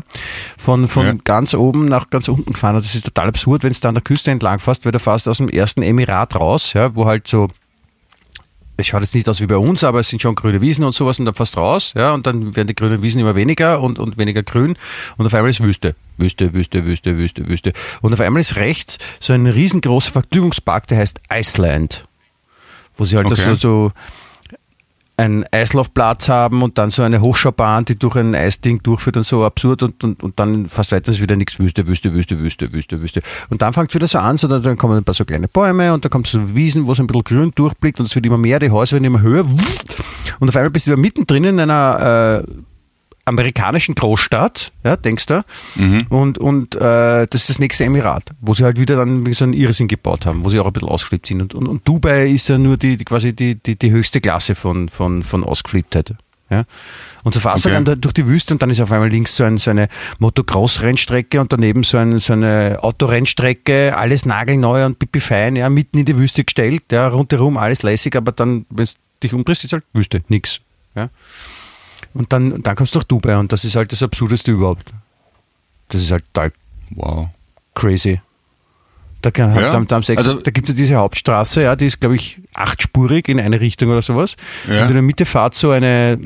von, 0.58 0.88
von 0.88 1.06
Ja. 1.06 1.14
ganz 1.24 1.54
oben 1.54 1.84
nach 1.86 2.10
ganz 2.10 2.28
unten 2.28 2.52
gefahren. 2.52 2.74
Das 2.74 2.92
ist 2.94 3.04
total 3.04 3.28
absurd, 3.28 3.62
wenn 3.62 3.70
es 3.70 3.80
da 3.80 3.88
an 3.90 3.94
der 3.94 4.02
Küste 4.02 4.30
entlang 4.30 4.58
fährst, 4.58 4.84
weil 4.84 4.92
du 4.92 4.98
fährst 4.98 5.28
aus 5.28 5.36
dem 5.38 5.48
ersten 5.48 5.82
Emirat 5.82 6.34
raus, 6.34 6.72
ja, 6.72 6.94
wo 6.94 7.04
halt 7.06 7.28
so 7.28 7.48
es 8.76 8.86
schaut 8.86 9.02
jetzt 9.02 9.14
nicht 9.14 9.28
aus 9.28 9.40
wie 9.40 9.46
bei 9.46 9.56
uns, 9.56 9.84
aber 9.84 10.00
es 10.00 10.08
sind 10.08 10.20
schon 10.20 10.34
grüne 10.34 10.60
Wiesen 10.60 10.84
und 10.84 10.92
sowas 10.92 11.18
und 11.18 11.26
dann 11.26 11.34
du 11.34 11.60
raus, 11.60 11.92
ja, 11.94 12.12
und 12.12 12.26
dann 12.26 12.56
werden 12.56 12.66
die 12.68 12.74
grünen 12.74 13.02
Wiesen 13.02 13.20
immer 13.20 13.36
weniger 13.36 13.80
und, 13.80 13.98
und 13.98 14.18
weniger 14.18 14.42
grün 14.42 14.76
und 15.16 15.26
auf 15.26 15.34
einmal 15.34 15.50
ist 15.50 15.62
Wüste. 15.62 15.94
Wüste, 16.16 16.52
Wüste, 16.54 16.84
Wüste, 16.84 17.16
Wüste, 17.16 17.48
Wüste. 17.48 17.72
Und 18.00 18.12
auf 18.12 18.20
einmal 18.20 18.40
ist 18.40 18.56
rechts 18.56 18.98
so 19.20 19.32
ein 19.32 19.46
riesengroßer 19.46 20.12
Vergnügungspark, 20.12 20.86
der 20.86 20.98
heißt 20.98 21.20
Iceland. 21.32 22.06
Wo 22.96 23.04
sie 23.04 23.16
halt 23.16 23.26
Okay. 23.26 23.34
so, 23.34 23.56
so 23.56 23.92
einen 25.16 25.44
Eislaufplatz 25.50 26.28
haben 26.28 26.62
und 26.62 26.76
dann 26.76 26.90
so 26.90 27.02
eine 27.02 27.20
Hochschaubahn, 27.20 27.84
die 27.84 27.96
durch 27.96 28.16
ein 28.16 28.34
Eisding 28.34 28.82
durchführt 28.82 29.16
und 29.16 29.26
so 29.26 29.44
absurd 29.44 29.82
und, 29.84 30.02
und, 30.02 30.22
und 30.22 30.40
dann 30.40 30.68
fast 30.68 30.90
weiter 30.90 31.16
wieder 31.16 31.36
nichts 31.36 31.58
Wüste, 31.58 31.86
Wüste, 31.86 32.12
Wüste, 32.12 32.38
Wüste, 32.40 32.72
Wüste, 32.72 33.00
Wüste. 33.00 33.22
Und 33.48 33.62
dann 33.62 33.72
fängt 33.72 33.90
es 33.90 33.94
wieder 33.94 34.08
so 34.08 34.18
an, 34.18 34.36
so, 34.36 34.48
dann 34.48 34.76
kommen 34.76 34.96
ein 34.96 35.04
paar 35.04 35.14
so 35.14 35.24
kleine 35.24 35.46
Bäume 35.46 35.92
und 35.94 36.04
dann 36.04 36.10
kommt 36.10 36.26
so 36.26 36.54
Wiesen, 36.54 36.86
wo 36.86 36.92
es 36.92 37.00
ein 37.00 37.06
bisschen 37.06 37.24
grün 37.24 37.52
durchblickt 37.54 38.00
und 38.00 38.06
es 38.06 38.14
wird 38.14 38.26
immer 38.26 38.38
mehr, 38.38 38.58
die 38.58 38.70
Häuser 38.70 38.92
werden 38.92 39.04
immer 39.04 39.22
höher 39.22 39.44
und 40.40 40.48
auf 40.48 40.56
einmal 40.56 40.70
bist 40.70 40.86
du 40.86 40.90
wieder 40.90 41.00
mittendrin 41.00 41.44
in 41.44 41.60
einer 41.60 42.42
äh, 42.44 42.50
amerikanischen 43.24 43.94
Großstadt, 43.94 44.70
ja, 44.84 44.96
denkst 44.96 45.26
du, 45.26 45.44
und, 46.10 46.38
und 46.38 46.74
äh, 46.74 47.26
das 47.26 47.42
ist 47.42 47.48
das 47.50 47.58
nächste 47.58 47.84
Emirat, 47.84 48.30
wo 48.40 48.54
sie 48.54 48.64
halt 48.64 48.78
wieder 48.78 48.96
dann 48.96 49.32
so 49.32 49.44
einen 49.44 49.54
Irrsinn 49.54 49.88
gebaut 49.88 50.26
haben, 50.26 50.44
wo 50.44 50.50
sie 50.50 50.60
auch 50.60 50.66
ein 50.66 50.72
bisschen 50.72 50.88
ausgeflippt 50.88 51.26
sind. 51.26 51.40
Und, 51.40 51.54
und, 51.54 51.66
und 51.68 51.88
Dubai 51.88 52.28
ist 52.28 52.48
ja 52.48 52.58
nur 52.58 52.76
die, 52.76 52.96
die 52.96 53.04
quasi 53.04 53.32
die, 53.34 53.54
die, 53.54 53.76
die 53.76 53.90
höchste 53.90 54.20
Klasse 54.20 54.54
von, 54.54 54.88
von, 54.88 55.22
von 55.22 55.42
Ausgeflipptheit. 55.42 56.14
Ja? 56.50 56.64
Und 57.22 57.34
so 57.34 57.40
fährst 57.40 57.64
du 57.64 57.68
Okay. 57.70 57.76
dann 57.76 57.84
da 57.86 57.94
durch 57.94 58.12
die 58.12 58.26
Wüste 58.26 58.52
und 58.52 58.60
dann 58.60 58.68
ist 58.68 58.80
auf 58.80 58.92
einmal 58.92 59.08
links 59.08 59.34
so, 59.36 59.44
ein, 59.44 59.56
so 59.56 59.70
eine 59.70 59.88
Motocross-Rennstrecke 60.18 61.40
und 61.40 61.50
daneben 61.52 61.82
so, 61.82 61.96
ein, 61.96 62.18
so 62.18 62.34
eine 62.34 62.78
Autorennstrecke, 62.82 63.96
alles 63.96 64.26
nagelneu 64.26 64.84
und 64.84 64.98
pipifein, 64.98 65.56
ja, 65.56 65.70
mitten 65.70 65.96
in 65.98 66.04
die 66.04 66.16
Wüste 66.16 66.44
gestellt, 66.44 66.82
ja, 66.92 67.08
rundherum 67.08 67.56
alles 67.56 67.82
lässig, 67.82 68.14
aber 68.16 68.32
dann, 68.32 68.66
wenn 68.68 68.84
du 68.84 68.92
dich 69.22 69.32
umdrehst, 69.32 69.64
ist 69.64 69.72
halt 69.72 69.84
Wüste, 69.94 70.22
nix. 70.28 70.60
Ja? 70.94 71.08
Und 72.14 72.32
dann, 72.32 72.62
dann 72.62 72.76
kommst 72.76 72.94
du 72.94 72.98
nach 73.00 73.04
Dubai 73.04 73.36
und 73.36 73.52
das 73.52 73.64
ist 73.64 73.74
halt 73.76 73.92
das 73.92 74.02
Absurdeste 74.02 74.52
überhaupt. 74.52 74.92
Das 75.88 76.00
ist 76.00 76.10
halt 76.10 76.24
total 76.32 76.52
Wow. 76.90 77.28
crazy. 77.74 78.20
Da, 79.22 79.30
kann, 79.30 79.54
Ja, 79.54 79.72
da, 79.72 79.80
da, 79.80 79.96
also- 80.16 80.34
da 80.34 80.50
gibt 80.50 80.68
es 80.68 80.74
ja 80.74 80.76
diese 80.76 80.94
Hauptstraße, 80.96 81.62
ja, 81.62 81.76
die 81.76 81.86
ist, 81.86 81.98
glaube 82.00 82.14
ich, 82.16 82.38
achtspurig 82.52 83.28
in 83.28 83.40
eine 83.40 83.60
Richtung 83.60 83.90
oder 83.90 84.02
sowas. 84.02 84.36
Ja. 84.68 84.82
Und 84.82 84.88
in 84.88 84.94
der 84.94 85.02
Mitte 85.02 85.24
fährt 85.24 85.54
so 85.54 85.70
eine, 85.70 86.18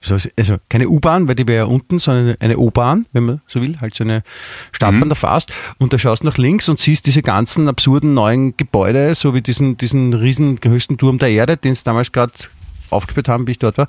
so, 0.00 0.16
also 0.38 0.56
keine 0.68 0.88
U-Bahn, 0.88 1.26
weil 1.26 1.34
die 1.34 1.48
wäre 1.48 1.64
ja 1.66 1.70
unten, 1.70 1.98
sondern 1.98 2.36
eine 2.38 2.56
O-Bahn, 2.58 3.06
wenn 3.12 3.24
man 3.24 3.40
so 3.48 3.60
will, 3.60 3.80
halt 3.80 3.96
so 3.96 4.04
eine 4.04 4.22
Startbahn, 4.70 5.00
Mhm. 5.00 5.08
da 5.08 5.14
fährst 5.16 5.52
und 5.78 5.92
da 5.92 5.98
schaust 5.98 6.22
nach 6.22 6.38
links 6.38 6.68
und 6.68 6.78
siehst 6.78 7.06
diese 7.06 7.22
ganzen 7.22 7.68
absurden 7.68 8.14
neuen 8.14 8.56
Gebäude, 8.56 9.14
so 9.16 9.34
wie 9.34 9.42
diesen, 9.42 9.76
diesen 9.76 10.14
riesen 10.14 10.60
höchsten 10.62 10.96
Turm 10.96 11.18
der 11.18 11.30
Erde, 11.30 11.56
den 11.56 11.72
es 11.72 11.82
damals 11.82 12.12
gerade 12.12 12.32
aufgebaut 12.90 13.28
haben, 13.28 13.46
wie 13.46 13.52
ich 13.52 13.58
dort 13.58 13.78
war. 13.78 13.86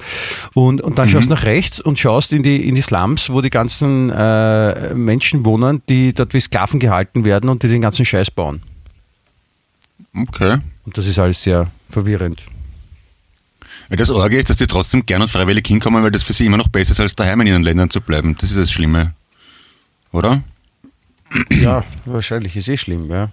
Und, 0.53 0.81
und 0.81 0.97
dann 0.97 1.07
Mhm. 1.07 1.13
schaust 1.13 1.29
nach 1.29 1.43
rechts 1.43 1.79
und 1.79 1.99
schaust 1.99 2.31
in 2.31 2.43
die, 2.43 2.67
in 2.67 2.75
die 2.75 2.81
Slums, 2.81 3.29
wo 3.29 3.41
die 3.41 3.49
ganzen 3.49 4.09
äh, 4.09 4.93
Menschen 4.93 5.45
wohnen, 5.45 5.81
die 5.89 6.13
dort 6.13 6.33
wie 6.33 6.39
Sklaven 6.39 6.79
gehalten 6.79 7.25
werden 7.25 7.49
und 7.49 7.63
die 7.63 7.67
den 7.67 7.81
ganzen 7.81 8.05
Scheiß 8.05 8.31
bauen. 8.31 8.61
Okay. 10.15 10.57
Und 10.85 10.97
das 10.97 11.05
ist 11.05 11.19
alles 11.19 11.41
sehr 11.43 11.69
verwirrend. 11.89 12.43
Das 13.89 14.11
Orge 14.11 14.37
ist, 14.37 14.49
dass 14.49 14.57
die 14.57 14.67
trotzdem 14.67 15.05
gern 15.05 15.21
und 15.23 15.29
freiwillig 15.29 15.65
hinkommen, 15.67 16.03
weil 16.03 16.11
das 16.11 16.21
für 16.23 16.33
sie 16.33 16.45
immer 16.45 16.57
noch 16.57 16.67
besser 16.67 16.91
ist, 16.91 16.99
als 16.99 17.15
daheim 17.15 17.41
in 17.41 17.47
ihren 17.47 17.63
Ländern 17.63 17.89
zu 17.89 18.01
bleiben. 18.01 18.35
Das 18.39 18.51
ist 18.51 18.57
das 18.57 18.71
Schlimme. 18.71 19.13
Oder? 20.11 20.43
Ja, 21.51 21.83
wahrscheinlich 22.05 22.55
ist 22.55 22.67
eh 22.67 22.77
schlimm, 22.77 23.09
ja. 23.09 23.29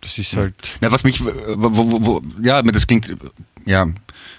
Das 0.00 0.16
ist 0.18 0.34
halt. 0.34 0.54
Ja, 0.80 0.90
was 0.90 1.04
mich, 1.04 1.24
wo, 1.24 1.32
wo, 1.56 2.04
wo, 2.04 2.22
ja, 2.42 2.62
das 2.62 2.86
klingt, 2.86 3.14
ja, 3.66 3.86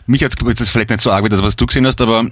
mich 0.08 0.22
jetzt 0.22 0.42
jetzt 0.42 0.62
ist 0.62 0.70
vielleicht 0.70 0.90
nicht 0.90 1.02
so 1.02 1.12
arg 1.12 1.24
wie 1.24 1.30
das, 1.30 1.42
was 1.42 1.56
du 1.56 1.66
gesehen 1.66 1.86
hast, 1.86 2.02
aber 2.02 2.26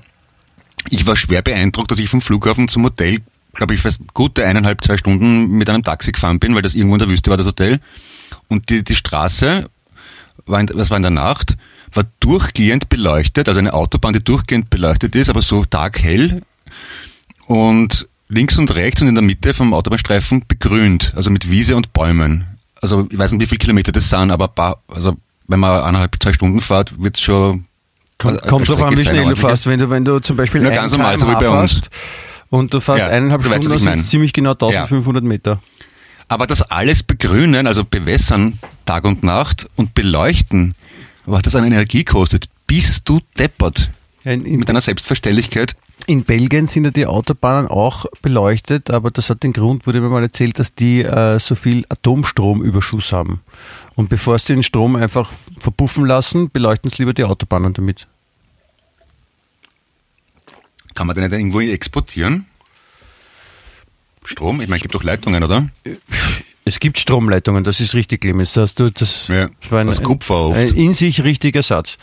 ich 0.89 1.05
war 1.05 1.15
schwer 1.15 1.41
beeindruckt, 1.41 1.91
dass 1.91 1.99
ich 1.99 2.09
vom 2.09 2.21
Flughafen 2.21 2.67
zum 2.67 2.83
Hotel, 2.83 3.19
glaube 3.53 3.75
ich, 3.75 3.81
fast 3.81 4.01
gute 4.13 4.45
eineinhalb, 4.45 4.83
zwei 4.83 4.97
Stunden 4.97 5.49
mit 5.51 5.69
einem 5.69 5.83
Taxi 5.83 6.11
gefahren 6.11 6.39
bin, 6.39 6.55
weil 6.55 6.61
das 6.61 6.75
irgendwo 6.75 6.95
in 6.95 6.99
der 6.99 7.09
Wüste 7.09 7.29
war, 7.29 7.37
das 7.37 7.47
Hotel. 7.47 7.79
Und 8.47 8.69
die, 8.69 8.83
die 8.83 8.95
Straße, 8.95 9.69
war 10.45 10.59
in, 10.59 10.67
das 10.67 10.89
war 10.89 10.97
in 10.97 11.03
der 11.03 11.11
Nacht, 11.11 11.57
war 11.93 12.05
durchgehend 12.19 12.89
beleuchtet, 12.89 13.47
also 13.47 13.59
eine 13.59 13.73
Autobahn, 13.73 14.13
die 14.13 14.23
durchgehend 14.23 14.69
beleuchtet 14.69 15.15
ist, 15.15 15.29
aber 15.29 15.41
so 15.41 15.65
taghell 15.65 16.43
und 17.45 18.07
links 18.27 18.57
und 18.57 18.73
rechts 18.73 19.01
und 19.01 19.07
in 19.07 19.15
der 19.15 19.23
Mitte 19.23 19.53
vom 19.53 19.73
Autobahnstreifen 19.73 20.43
begrünt, 20.47 21.13
also 21.15 21.31
mit 21.31 21.49
Wiese 21.49 21.75
und 21.75 21.93
Bäumen. 21.93 22.45
Also 22.81 23.07
ich 23.09 23.17
weiß 23.17 23.31
nicht, 23.33 23.41
wie 23.41 23.45
viele 23.45 23.59
Kilometer 23.59 23.91
das 23.91 24.09
sind, 24.09 24.31
aber 24.31 24.47
paar, 24.47 24.81
also 24.87 25.17
wenn 25.47 25.59
man 25.59 25.81
eineinhalb, 25.81 26.15
zwei 26.21 26.33
Stunden 26.33 26.61
fährt, 26.61 27.01
wird's 27.01 27.21
schon 27.21 27.65
Kommt, 28.17 28.41
eine 28.41 28.49
kommt 28.49 28.67
drauf 28.67 28.83
an, 28.83 28.97
wie 28.97 29.05
schnell 29.05 29.25
du 29.25 29.35
fährst. 29.35 29.65
Wenn 29.65 29.79
du, 29.79 29.89
wenn 29.89 30.03
du 30.03 30.19
zum 30.19 30.35
Beispiel 30.35 30.61
Ja, 30.61 30.69
ein 30.69 30.75
ganz 30.75 30.91
normal, 30.91 31.17
so 31.17 31.27
wie 31.29 31.35
bei 31.35 31.49
uns. 31.49 31.71
fährst 31.73 31.89
Und 32.49 32.73
du 32.73 32.81
fährst 32.81 33.01
Ja, 33.01 33.07
eineinhalb 33.07 33.41
weißt, 33.41 33.63
Stunden, 33.63 33.75
was 33.75 33.83
das 33.83 33.93
sind 33.93 34.07
ziemlich 34.07 34.33
genau 34.33 34.51
1500 34.51 35.23
Meter. 35.23 35.61
Aber 36.27 36.45
das 36.45 36.61
alles 36.61 37.03
begrünen, 37.03 37.65
also 37.65 37.85
bewässern 37.85 38.59
Tag 38.85 39.05
und 39.05 39.23
Nacht 39.23 39.67
und 39.77 39.95
beleuchten, 39.95 40.75
was 41.25 41.43
das 41.43 41.55
an 41.55 41.65
Energie 41.65 42.03
kostet, 42.03 42.49
bist 42.67 43.07
du 43.07 43.21
deppert. 43.37 43.89
In, 44.29 44.45
in, 44.45 44.59
Mit 44.59 44.69
einer 44.69 44.81
Selbstverständlichkeit. 44.81 45.75
in 46.05 46.23
Belgien 46.23 46.67
sind 46.67 46.83
ja 46.85 46.91
die 46.91 47.07
Autobahnen 47.07 47.67
auch 47.67 48.05
beleuchtet, 48.21 48.91
aber 48.91 49.09
das 49.09 49.29
hat 49.29 49.41
den 49.41 49.53
Grund, 49.53 49.87
wurde 49.87 50.01
mir 50.01 50.09
mal 50.09 50.21
erzählt, 50.21 50.59
dass 50.59 50.75
die 50.75 51.01
äh, 51.01 51.39
so 51.39 51.55
viel 51.55 51.85
Atomstromüberschuss 51.89 53.11
haben. 53.11 53.41
Und 53.95 54.09
bevor 54.09 54.37
sie 54.37 54.53
den 54.53 54.63
Strom 54.63 54.95
einfach 54.95 55.31
verpuffen 55.59 56.05
lassen, 56.05 56.51
beleuchten 56.51 56.91
sie 56.91 56.97
lieber 56.97 57.13
die 57.13 57.23
Autobahnen 57.23 57.73
damit. 57.73 58.07
Kann 60.93 61.07
man 61.07 61.15
den 61.15 61.23
nicht 61.23 61.33
irgendwo 61.33 61.61
exportieren? 61.61 62.45
Strom? 64.23 64.61
Ich 64.61 64.67
meine, 64.67 64.77
es 64.77 64.81
gibt 64.83 64.93
doch 64.93 65.03
Leitungen, 65.03 65.43
oder? 65.43 65.69
Es 66.65 66.79
gibt 66.79 66.99
Stromleitungen, 66.99 67.63
das 67.63 67.79
ist 67.79 67.95
richtig, 67.95 68.21
Clemens. 68.21 68.53
Das, 68.53 68.75
du, 68.75 68.91
das, 68.91 69.27
Ja, 69.27 69.49
das 69.61 69.71
war 69.71 69.79
ein, 69.79 69.89
oft. 69.89 70.55
ein 70.55 70.75
in 70.75 70.93
sich 70.93 71.23
richtiger 71.23 71.63
Satz. 71.63 71.97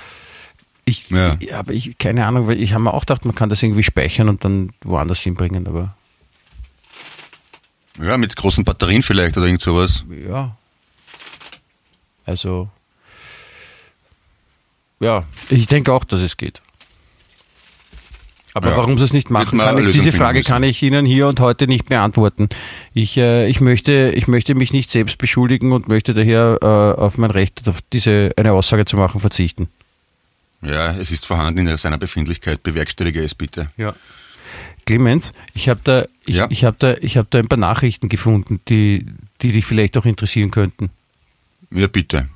Ich, 0.89 1.11
Ja. 1.11 1.37
ja. 1.41 1.59
aber 1.59 1.72
ich, 1.74 1.99
keine 1.99 2.24
Ahnung, 2.26 2.47
weil 2.47 2.62
ich 2.62 2.72
habe 2.72 2.84
mir 2.84 2.95
auch 2.95 3.01
gedacht, 3.01 3.24
man 3.24 3.34
kann 3.34 3.51
das 3.51 3.62
irgendwie 3.62 3.82
speichern 3.82 4.28
und 4.28 4.45
dann 4.45 4.72
woanders 4.84 5.18
hinbringen, 5.18 5.66
aber 5.66 5.95
Ja, 8.01 8.16
mit 8.16 8.34
großen 8.37 8.64
Batterien 8.64 9.03
vielleicht 9.03 9.37
oder 9.37 9.47
irgend 9.47 9.61
sowas. 9.62 10.05
ja. 10.28 10.57
Also, 12.24 12.68
ja, 14.99 15.24
ich 15.49 15.66
denke 15.68 15.93
auch, 15.93 16.05
dass 16.05 16.20
es 16.20 16.37
geht. 16.37 16.61
Aber 18.55 18.70
Ja. 18.70 18.76
warum 18.78 18.97
sie 18.99 19.05
es 19.05 19.12
nicht 19.12 19.30
machen, 19.30 19.59
kann 19.59 19.78
ich, 19.87 19.93
diese 19.95 20.12
Frage 20.12 20.43
kann 20.43 20.62
ich 20.62 20.82
Ihnen 20.82 21.05
hier 21.07 21.28
und 21.28 21.39
heute 21.41 21.66
nicht 21.66 21.89
beantworten. 21.89 22.49
Ich, 22.95 23.16
äh, 23.18 23.47
ich, 23.49 23.61
möchte, 23.61 24.11
ich 24.14 24.26
möchte 24.28 24.55
mich 24.55 24.72
nicht 24.72 24.91
selbst 24.91 25.18
beschuldigen 25.18 25.72
und 25.72 25.89
möchte 25.89 26.14
daher 26.14 26.59
äh, 26.62 27.01
auf 27.01 27.18
mein 27.18 27.30
Recht, 27.30 27.68
auf 27.68 27.80
diese 27.93 28.32
eine 28.37 28.53
Aussage 28.53 28.87
zu 28.87 28.97
machen, 28.97 29.20
verzichten. 29.20 29.68
Ja, 30.63 30.93
es 30.97 31.11
ist 31.11 31.27
vorhanden 31.27 31.67
in 31.67 31.77
seiner 31.77 31.99
Befindlichkeit. 31.99 32.63
Bewerkstellige 32.63 33.23
es 33.23 33.35
bitte. 33.35 33.71
Ja. 33.77 33.95
Clemens, 34.87 35.33
ich 35.55 35.69
habe 35.69 35.81
da, 35.83 36.07
ich, 36.25 36.37
Ja. 36.37 36.47
ich 36.51 36.65
hab 36.65 36.79
da, 36.79 36.95
ich 37.01 37.17
hab 37.17 37.31
da 37.31 37.39
ein 37.39 37.49
paar 37.49 37.59
Nachrichten 37.59 38.09
gefunden, 38.09 38.61
die, 38.69 39.07
die 39.43 39.53
dich 39.53 39.67
vielleicht 39.67 39.97
auch 39.99 40.07
interessieren 40.07 40.51
könnten. 40.51 40.91
Ja, 41.71 41.89
bitte. 41.89 42.29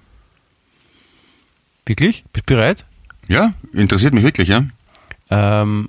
Wirklich? 1.87 2.25
Bist 2.33 2.49
du 2.49 2.55
bereit? 2.55 2.85
Ja, 3.29 3.55
interessiert 3.73 4.13
mich 4.15 4.25
wirklich, 4.25 4.49
ja. 4.49 4.65
Ähm, 5.31 5.89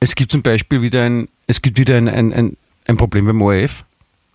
es 0.00 0.14
gibt 0.14 0.32
zum 0.32 0.42
Beispiel 0.42 0.82
wieder 0.82 1.04
ein, 1.04 1.28
es 1.46 1.60
gibt 1.62 1.78
wieder 1.78 1.96
ein, 1.96 2.08
ein, 2.08 2.32
ein, 2.32 2.56
ein 2.86 2.96
Problem 2.96 3.26
beim 3.26 3.40
ORF. 3.42 3.84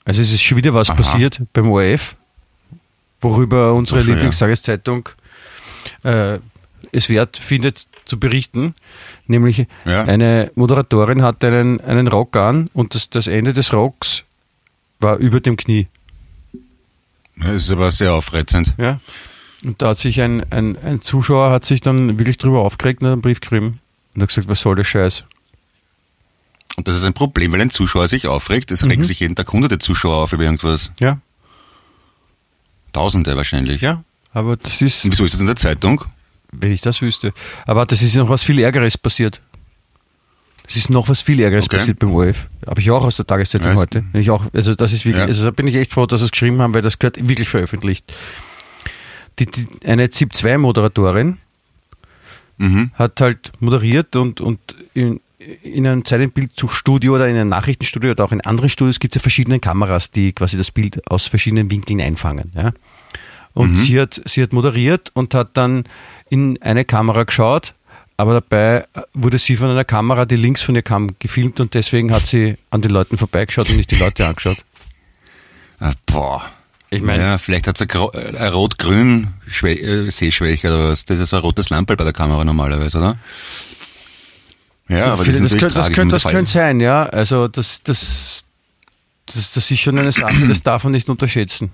Also 0.06 0.22
es 0.22 0.32
ist 0.32 0.42
schon 0.44 0.58
wieder 0.58 0.74
was 0.74 0.90
Aha. 0.90 0.98
passiert 0.98 1.42
beim 1.54 1.70
ORF, 1.72 2.16
worüber 3.20 3.74
unsere 3.74 4.00
so, 4.00 4.12
ja. 4.12 4.32
Äh, 6.04 6.40
es 6.92 7.10
wert 7.10 7.38
findet, 7.38 7.88
zu 8.06 8.18
berichten. 8.20 8.74
Nämlich 9.26 9.66
Ja. 9.86 10.04
eine 10.04 10.52
Moderatorin 10.56 11.22
hat 11.24 11.44
einen, 11.44 11.82
einen 11.82 12.08
Rock 12.08 12.36
an 12.38 12.70
und 12.74 12.96
das, 12.96 13.10
das 13.10 13.28
Ende 13.28 13.54
des 13.54 13.74
Rocks 13.74 14.24
war 15.00 15.18
über 15.18 15.40
dem 15.42 15.58
Knie. 15.58 15.88
Das 17.36 17.56
ist 17.56 17.70
aber 17.72 17.92
sehr 17.92 18.14
aufreizend. 18.14 18.74
Ja. 18.78 19.00
Und 19.66 19.82
da 19.82 19.90
hat 19.90 19.98
sich 19.98 20.22
ein, 20.22 20.44
ein, 20.52 20.78
ein 20.84 21.02
Zuschauer 21.02 21.50
hat 21.52 21.66
sich 21.66 21.82
dann 21.82 22.18
wirklich 22.20 22.38
drüber 22.38 22.62
aufgeregt 22.62 23.02
und 23.02 23.08
hat 23.08 23.14
einen 23.14 23.22
Brief 23.22 23.42
geschrieben 23.42 23.80
und 24.16 24.22
hat 24.22 24.30
gesagt, 24.30 24.48
was 24.48 24.62
soll 24.62 24.76
der 24.76 24.84
Scheiß? 24.86 25.26
Und 26.78 26.88
das 26.88 26.96
ist 26.96 27.04
ein 27.06 27.14
Problem, 27.14 27.52
weil 27.52 27.62
ein 27.62 27.70
Zuschauer 27.72 28.08
sich 28.08 28.28
aufregt. 28.28 28.72
Es 28.72 28.84
regen 28.86 29.04
sich 29.04 29.20
jeden 29.20 29.36
Tag 29.36 29.52
hunderte 29.52 29.80
Zuschauer 29.80 30.18
auf 30.18 30.32
über 30.34 30.44
irgendwas. 30.44 30.92
Ja, 31.00 31.20
Tausende 32.94 33.36
wahrscheinlich. 33.36 33.82
ja. 33.82 34.04
Aber 34.34 34.58
das 34.58 34.82
ist, 34.82 35.04
Und 35.06 35.12
wieso 35.12 35.26
ist 35.26 35.34
das 35.34 35.42
in 35.42 35.48
der 35.48 35.56
Zeitung? 35.56 36.04
wenn 36.54 36.72
ich 36.72 36.82
das 36.82 37.02
wüsste. 37.02 37.34
Aber 37.66 37.86
das 37.86 38.02
ist 38.02 38.16
noch 38.16 38.30
was 38.30 38.42
viel 38.44 38.60
Ärgeres 38.60 38.98
passiert. 38.98 39.42
Es 40.70 40.76
ist 40.78 40.90
noch 40.90 41.08
was 41.10 41.22
viel 41.22 41.40
Ärgeres 41.42 41.66
Okay. 41.66 41.78
passiert 41.78 42.00
beim 42.00 42.12
ORF. 42.14 42.50
Habe 42.66 42.80
ich 42.82 42.90
auch 42.92 43.04
aus 43.04 43.18
der 43.18 43.28
Tageszeitung 43.28 43.70
Ja, 43.70 43.76
heute. 43.76 44.04
Ich 44.14 44.30
auch, 44.30 44.46
also 44.54 44.74
das 44.74 44.94
ist 44.94 45.06
wirklich, 45.06 45.22
Ja. 45.24 45.28
also 45.28 45.44
da 45.44 45.52
bin 45.52 45.68
ich 45.68 45.76
echt 45.76 45.92
froh, 45.92 46.06
dass 46.06 46.22
sie 46.22 46.26
es 46.26 46.32
geschrieben 46.32 46.62
haben, 46.62 46.74
weil 46.74 46.82
das 46.82 47.00
gehört 47.00 47.18
wirklich 47.28 47.50
veröffentlicht. 47.50 48.14
Die, 49.40 49.46
die, 49.46 49.68
eine 49.86 50.10
ZIP 50.10 50.34
2 50.34 50.58
Moderatorin 50.58 51.38
Mhm. 52.60 52.92
hat 52.96 53.22
halt 53.22 53.52
moderiert 53.60 54.16
und, 54.16 54.42
und 54.42 54.60
in, 54.96 55.20
in 55.62 55.86
einem 55.86 56.04
Zeit 56.06 56.22
im 56.22 56.32
Bildstudio 56.32 57.14
oder 57.16 57.28
in 57.28 57.36
einem 57.36 57.50
Nachrichtenstudio 57.50 58.12
oder 58.12 58.24
auch 58.24 58.32
in 58.32 58.42
anderen 58.42 58.70
Studios 58.70 59.00
gibt 59.00 59.16
es 59.16 59.20
ja 59.20 59.22
verschiedene 59.22 59.60
Kameras, 59.60 60.10
die 60.12 60.34
quasi 60.34 60.58
das 60.58 60.72
Bild 60.72 61.08
aus 61.12 61.28
verschiedenen 61.28 61.70
Winkeln 61.70 62.02
einfangen. 62.02 62.52
Ja? 62.56 62.72
Und 63.58 63.76
sie, 63.78 64.00
hat, 64.00 64.22
sie 64.26 64.44
hat 64.44 64.54
moderiert 64.54 65.12
und 65.14 65.34
hat 65.34 65.50
dann 65.56 65.86
in 66.30 66.62
eine 66.62 66.86
Kamera 66.86 67.24
geschaut, 67.24 67.74
aber 68.18 68.34
dabei 68.34 68.86
wurde 69.14 69.38
sie 69.38 69.56
von 69.56 69.70
einer 69.70 69.86
Kamera, 69.86 70.26
die 70.26 70.36
links 70.36 70.62
von 70.62 70.76
ihr 70.76 70.82
kam, 70.82 71.16
gefilmt 71.20 71.60
und 71.60 71.74
deswegen 71.74 72.12
hat 72.12 72.26
sie 72.26 72.58
an 72.72 72.82
den 72.82 72.92
Leuten 72.92 73.18
vorbeigeschaut 73.18 73.70
und 73.70 73.78
nicht 73.78 73.92
die 73.92 73.96
Leute 73.96 74.26
angeschaut. 74.26 74.64
Ah, 75.80 75.94
boah. 76.06 76.44
Ich 76.90 77.02
meine, 77.02 77.24
ja, 77.24 77.38
vielleicht 77.38 77.68
hat 77.68 77.80
es 77.80 77.82
ein, 77.82 77.90
äh, 77.90 78.38
ein 78.38 78.54
rot-grün 78.54 79.28
äh, 79.64 80.10
Sehschwäche 80.10 80.68
oder 80.68 80.90
was. 80.90 81.06
Das 81.06 81.20
ist 81.20 81.34
ein 81.34 81.42
rotes 81.42 81.70
Lampe 81.70 81.98
bei 81.98 82.06
der 82.06 82.14
Kamera 82.14 82.44
normalerweise, 82.46 82.98
oder? 82.98 83.18
Ja, 84.88 85.14
aber 85.14 85.26
das, 85.26 85.36
ist 85.36 85.44
das, 85.44 85.52
könnte, 85.60 85.76
das, 85.76 85.92
könnte, 85.92 86.16
das 86.16 86.24
könnte 86.24 86.52
sein, 86.52 86.80
ja. 86.80 87.04
Also 87.08 87.50
das, 87.50 87.82
das, 87.84 88.44
das, 89.26 89.52
das 89.52 89.70
ist 89.70 89.80
schon 89.80 89.98
eine 89.98 90.14
Sache, 90.14 90.48
das 90.48 90.64
darf 90.64 90.86
man 90.86 90.94
nicht 90.94 91.10
unterschätzen. 91.10 91.72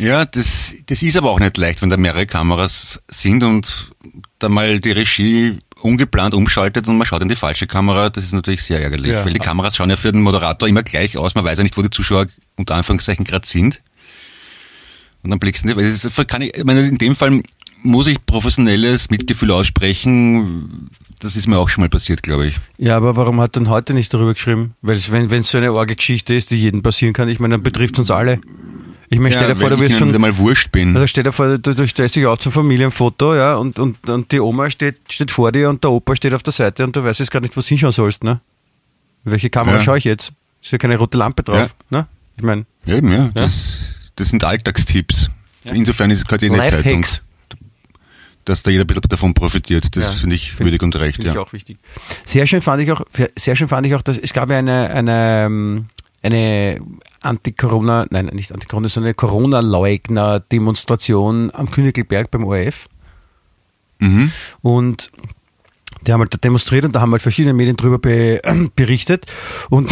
Ja, 0.00 0.24
das, 0.24 0.74
das 0.86 1.02
ist 1.02 1.18
aber 1.18 1.30
auch 1.30 1.40
nicht 1.40 1.58
leicht, 1.58 1.82
wenn 1.82 1.90
da 1.90 1.98
mehrere 1.98 2.24
Kameras 2.24 3.02
sind 3.08 3.44
und 3.44 3.92
da 4.38 4.48
mal 4.48 4.80
die 4.80 4.92
Regie 4.92 5.58
ungeplant 5.82 6.32
umschaltet 6.32 6.88
und 6.88 6.96
man 6.96 7.06
schaut 7.06 7.20
in 7.20 7.28
die 7.28 7.36
falsche 7.36 7.66
Kamera, 7.66 8.08
das 8.08 8.24
ist 8.24 8.32
natürlich 8.32 8.62
sehr 8.62 8.80
ärgerlich. 8.80 9.12
Ja. 9.12 9.26
Weil 9.26 9.34
die 9.34 9.38
Kameras 9.38 9.76
schauen 9.76 9.90
ja 9.90 9.96
für 9.96 10.10
den 10.10 10.22
Moderator 10.22 10.66
immer 10.70 10.82
gleich 10.82 11.18
aus, 11.18 11.34
man 11.34 11.44
weiß 11.44 11.58
ja 11.58 11.64
nicht, 11.64 11.76
wo 11.76 11.82
die 11.82 11.90
Zuschauer 11.90 12.26
unter 12.56 12.76
Anführungszeichen 12.76 13.26
gerade 13.26 13.46
sind. 13.46 13.82
Und 15.22 15.28
dann 15.28 15.38
blickst 15.38 15.68
du, 15.68 15.78
es 15.78 16.02
ist, 16.02 16.28
kann 16.28 16.40
ich, 16.40 16.56
ich 16.56 16.64
meine, 16.64 16.80
in 16.80 16.96
dem 16.96 17.14
Fall 17.14 17.42
muss 17.82 18.06
ich 18.06 18.24
professionelles 18.24 19.10
Mitgefühl 19.10 19.50
aussprechen. 19.50 20.88
Das 21.18 21.36
ist 21.36 21.46
mir 21.46 21.58
auch 21.58 21.68
schon 21.68 21.82
mal 21.82 21.90
passiert, 21.90 22.22
glaube 22.22 22.46
ich. 22.46 22.56
Ja, 22.78 22.96
aber 22.96 23.16
warum 23.16 23.38
hat 23.42 23.54
dann 23.54 23.68
heute 23.68 23.92
nicht 23.92 24.14
darüber 24.14 24.32
geschrieben? 24.32 24.76
Weil 24.80 24.96
es, 24.96 25.10
wenn 25.12 25.30
wenn 25.30 25.42
es 25.42 25.50
so 25.50 25.58
eine 25.58 25.70
arge 25.72 25.96
Geschichte 25.96 26.32
ist, 26.34 26.50
die 26.50 26.56
jedem 26.56 26.82
passieren 26.82 27.12
kann, 27.12 27.28
ich 27.28 27.38
meine, 27.38 27.54
dann 27.54 27.62
betrifft 27.62 27.98
uns 27.98 28.10
alle. 28.10 28.40
Ich 29.12 29.18
meine, 29.18 29.34
stell 29.34 29.48
dir 29.48 29.56
vor, 29.56 29.70
du 29.70 29.74
ich 29.76 29.82
wirst 29.82 29.96
von, 29.96 30.12
mal 30.20 30.36
wurscht 30.38 30.70
bin. 30.70 30.94
also 30.96 31.06
stell 31.08 31.24
dir 31.24 31.32
vor, 31.32 31.58
du, 31.58 31.74
du 31.74 31.86
stellst 31.86 32.14
dich 32.14 32.26
auf 32.26 32.38
zum 32.38 32.52
Familienfoto, 32.52 33.34
ja, 33.34 33.56
und, 33.56 33.78
und, 33.80 34.08
und 34.08 34.30
die 34.30 34.38
Oma 34.38 34.70
steht, 34.70 34.98
steht 35.10 35.32
vor 35.32 35.50
dir 35.50 35.68
und 35.68 35.82
der 35.82 35.90
Opa 35.90 36.14
steht 36.14 36.32
auf 36.32 36.44
der 36.44 36.52
Seite 36.52 36.84
und 36.84 36.94
du 36.94 37.02
weißt 37.02 37.18
jetzt 37.18 37.30
gar 37.32 37.40
nicht, 37.40 37.56
wo 37.56 37.60
du 37.60 37.66
hinschauen 37.66 37.92
sollst, 37.92 38.22
ne? 38.22 38.40
Welche 39.24 39.50
Kamera 39.50 39.76
Ja. 39.78 39.82
schaue 39.82 39.98
ich 39.98 40.04
jetzt? 40.04 40.32
Ist 40.62 40.70
ja 40.70 40.78
keine 40.78 40.96
rote 40.96 41.18
Lampe 41.18 41.42
drauf, 41.42 41.74
ne? 41.90 42.06
Ich 42.36 42.44
meine, 42.44 42.64
Eben, 42.86 43.12
ja. 43.12 43.30
Das, 43.34 43.78
das 44.16 44.28
sind 44.30 44.44
Alltagstipps. 44.44 45.28
Insofern 45.64 46.10
ist 46.10 46.24
es 46.30 46.42
in 46.42 46.52
der 46.54 46.64
Zeitung, 46.66 47.04
dass 48.44 48.62
da 48.62 48.70
jeder 48.70 48.84
ein 48.84 48.86
bisschen 48.86 49.02
davon 49.08 49.34
profitiert. 49.34 49.94
Das 49.96 50.04
Ja, 50.04 50.12
finde 50.12 50.36
ich 50.36 50.52
find- 50.52 50.66
würdig 50.66 50.82
und 50.82 50.96
recht, 50.96 51.16
Finde 51.16 51.30
ich 51.30 51.34
ja. 51.34 51.40
auch 51.40 51.52
wichtig. 51.52 51.78
Sehr 52.24 52.46
schön 52.46 52.60
fand 52.62 52.82
ich 52.82 52.90
auch, 52.92 53.02
sehr 53.36 53.56
schön 53.56 53.68
fand 53.68 53.86
ich 53.86 53.94
auch, 53.94 54.02
dass 54.02 54.16
es 54.16 54.32
gab 54.32 54.50
ja 54.50 54.58
eine, 54.58 54.88
eine, 54.90 55.44
ähm, 55.46 55.86
eine 56.22 56.80
Anti-Corona, 57.20 58.06
nein, 58.10 58.26
nicht 58.26 58.52
Anti-Corona, 58.52 58.88
sondern 58.88 59.08
eine 59.08 59.14
Corona-Leugner-Demonstration 59.14 61.50
am 61.52 61.68
Königelberg 61.70 62.30
beim 62.30 62.44
ORF. 62.44 62.88
Mhm. 63.98 64.30
Und 64.62 65.10
die 66.06 66.12
haben 66.12 66.20
halt 66.20 66.32
da 66.32 66.38
demonstriert 66.38 66.84
und 66.84 66.96
da 66.96 67.02
haben 67.02 67.12
halt 67.12 67.22
verschiedene 67.22 67.52
Medien 67.52 67.76
drüber 67.76 67.98
be, 67.98 68.40
berichtet. 68.76 69.26
Und, 69.68 69.90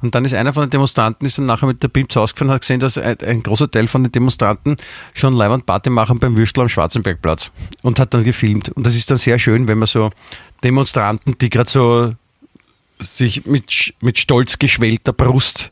und 0.00 0.14
dann 0.14 0.24
ist 0.24 0.34
einer 0.34 0.52
von 0.52 0.64
den 0.64 0.70
Demonstranten 0.70 1.26
ist 1.26 1.38
dann 1.38 1.46
nachher 1.46 1.66
mit 1.66 1.82
der 1.82 1.88
Bild 1.88 2.16
ausgefahren 2.16 2.50
und 2.50 2.54
hat 2.54 2.62
gesehen, 2.62 2.80
dass 2.80 2.96
ein, 2.96 3.18
ein 3.20 3.42
großer 3.42 3.70
Teil 3.70 3.88
von 3.88 4.04
den 4.04 4.12
Demonstranten 4.12 4.76
schon 5.14 5.34
Leihwand 5.34 5.66
Party 5.66 5.90
machen 5.90 6.18
beim 6.18 6.36
Würstel 6.36 6.62
am 6.62 6.68
Schwarzenbergplatz 6.68 7.50
und 7.82 7.98
hat 7.98 8.14
dann 8.14 8.24
gefilmt. 8.24 8.70
Und 8.70 8.86
das 8.86 8.94
ist 8.94 9.10
dann 9.10 9.18
sehr 9.18 9.38
schön, 9.38 9.66
wenn 9.66 9.78
man 9.78 9.88
so 9.88 10.10
Demonstranten, 10.62 11.36
die 11.38 11.50
gerade 11.50 11.70
so 11.70 12.14
sich 13.00 13.46
mit, 13.46 13.94
mit 14.00 14.18
stolz 14.18 14.58
geschwellter 14.58 15.12
Brust 15.12 15.70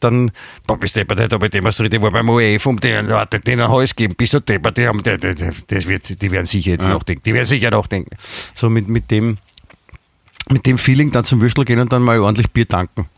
dann, 0.00 0.32
du 0.66 0.76
deppert, 0.76 1.30
da 1.30 1.38
bei 1.38 1.48
demonstriert, 1.48 1.92
ich 1.92 2.00
war 2.00 2.10
beim 2.10 2.28
ORF, 2.30 2.64
um 2.66 2.80
den, 2.80 3.08
warte, 3.08 3.38
denen 3.38 3.62
ein 3.62 3.70
Hals 3.70 3.94
geben, 3.94 4.14
bist 4.16 4.32
du 4.32 4.40
deppert, 4.40 4.78
die 4.78 4.86
haben, 4.86 5.02
das 5.02 5.86
wird, 5.86 6.22
die 6.22 6.30
werden 6.30 6.46
sicher 6.46 6.70
jetzt 6.72 6.84
Ja. 6.84 6.94
nachdenken, 6.94 7.22
die 7.24 7.34
werden 7.34 7.44
sicher 7.46 7.70
nachdenken. 7.70 8.16
So 8.54 8.70
mit, 8.70 8.88
mit 8.88 9.10
dem, 9.10 9.36
mit 10.50 10.64
dem 10.66 10.78
Feeling 10.78 11.12
dann 11.12 11.24
zum 11.24 11.40
Würstel 11.40 11.64
gehen 11.64 11.78
und 11.80 11.92
dann 11.92 12.02
mal 12.02 12.18
ordentlich 12.18 12.50
Bier 12.50 12.66
tanken 12.66 13.08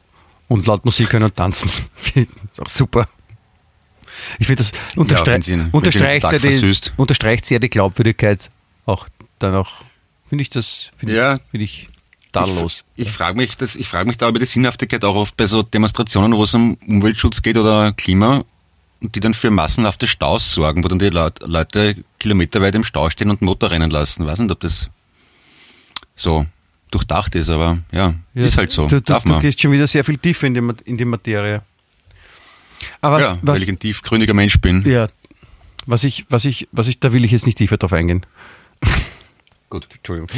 und 0.48 0.66
laut 0.66 0.84
Musik 0.84 1.12
hören 1.12 1.22
und 1.22 1.36
tanzen. 1.36 1.70
ist 2.14 2.60
auch 2.60 2.68
super. 2.68 3.08
Ich 4.38 4.46
finde, 4.46 4.62
das 4.64 4.72
wenn 5.26 5.42
sie 5.42 5.68
unterstreicht, 5.72 6.28
sehr 6.28 6.38
die, 6.40 6.74
unterstreicht 6.96 7.46
sehr 7.46 7.58
die 7.60 7.70
Glaubwürdigkeit 7.70 8.50
auch 8.86 9.06
dann 9.38 9.54
auch, 9.54 9.82
finde 10.28 10.42
ich 10.42 10.50
das, 10.50 10.90
finde 10.96 11.14
Ja. 11.14 11.34
ich, 11.36 11.40
finde 11.50 11.64
ich 11.64 11.88
tadellos. 12.32 12.84
Ich 12.96 13.10
frage 13.12 13.36
mich, 13.36 13.56
das, 13.56 13.76
ich 13.76 13.88
frage 13.88 14.08
mich 14.08 14.18
da 14.18 14.28
über 14.28 14.38
die 14.38 14.46
Sinnhaftigkeit 14.46 15.04
auch 15.04 15.14
oft 15.14 15.36
bei 15.36 15.46
so 15.46 15.62
Demonstrationen, 15.62 16.34
wo 16.34 16.44
es 16.44 16.54
um 16.54 16.74
Umweltschutz 16.86 17.42
geht 17.42 17.56
oder 17.56 17.92
Klima, 17.92 18.44
und 19.00 19.14
die 19.14 19.20
dann 19.20 19.34
für 19.34 19.50
massenhafte 19.50 20.06
Staus 20.06 20.52
sorgen, 20.52 20.84
wo 20.84 20.88
dann 20.88 20.98
die 20.98 21.08
Leut- 21.10 21.40
Leute 21.46 21.96
kilometerweit 22.20 22.74
im 22.74 22.84
Stau 22.84 23.10
stehen 23.10 23.30
und 23.30 23.42
Motor 23.42 23.70
rennen 23.72 23.90
lassen. 23.90 24.24
Weiß 24.26 24.38
nicht, 24.38 24.50
ob 24.50 24.60
das 24.60 24.88
so 26.14 26.46
durchdacht 26.90 27.34
ist, 27.34 27.48
aber 27.48 27.78
ja, 27.90 28.14
ist 28.34 28.56
halt 28.58 28.70
so. 28.70 28.86
Du, 28.86 28.96
du, 28.96 29.00
Darf 29.00 29.24
du 29.24 29.30
man. 29.30 29.40
gehst 29.40 29.60
schon 29.60 29.72
wieder 29.72 29.86
sehr 29.86 30.04
viel 30.04 30.18
tiefer 30.18 30.46
in 30.46 30.54
die, 30.54 30.74
in 30.84 30.96
die 30.98 31.04
Materie. 31.04 31.62
Aber 33.00 33.16
was, 33.16 33.24
ja, 33.24 33.38
was, 33.42 33.56
weil 33.56 33.62
ich 33.62 33.68
ein 33.68 33.78
tiefgründiger 33.78 34.34
Mensch 34.34 34.60
bin. 34.60 34.84
ja, 34.88 35.06
was 35.86 36.04
ich, 36.04 36.26
was 36.28 36.44
ich, 36.44 36.68
was 36.70 36.86
ich, 36.86 37.00
da 37.00 37.12
will 37.12 37.24
ich 37.24 37.32
jetzt 37.32 37.46
nicht 37.46 37.58
tiefer 37.58 37.76
drauf 37.78 37.92
eingehen. 37.92 38.24
Gut. 39.70 39.88
Entschuldigung. 39.96 40.28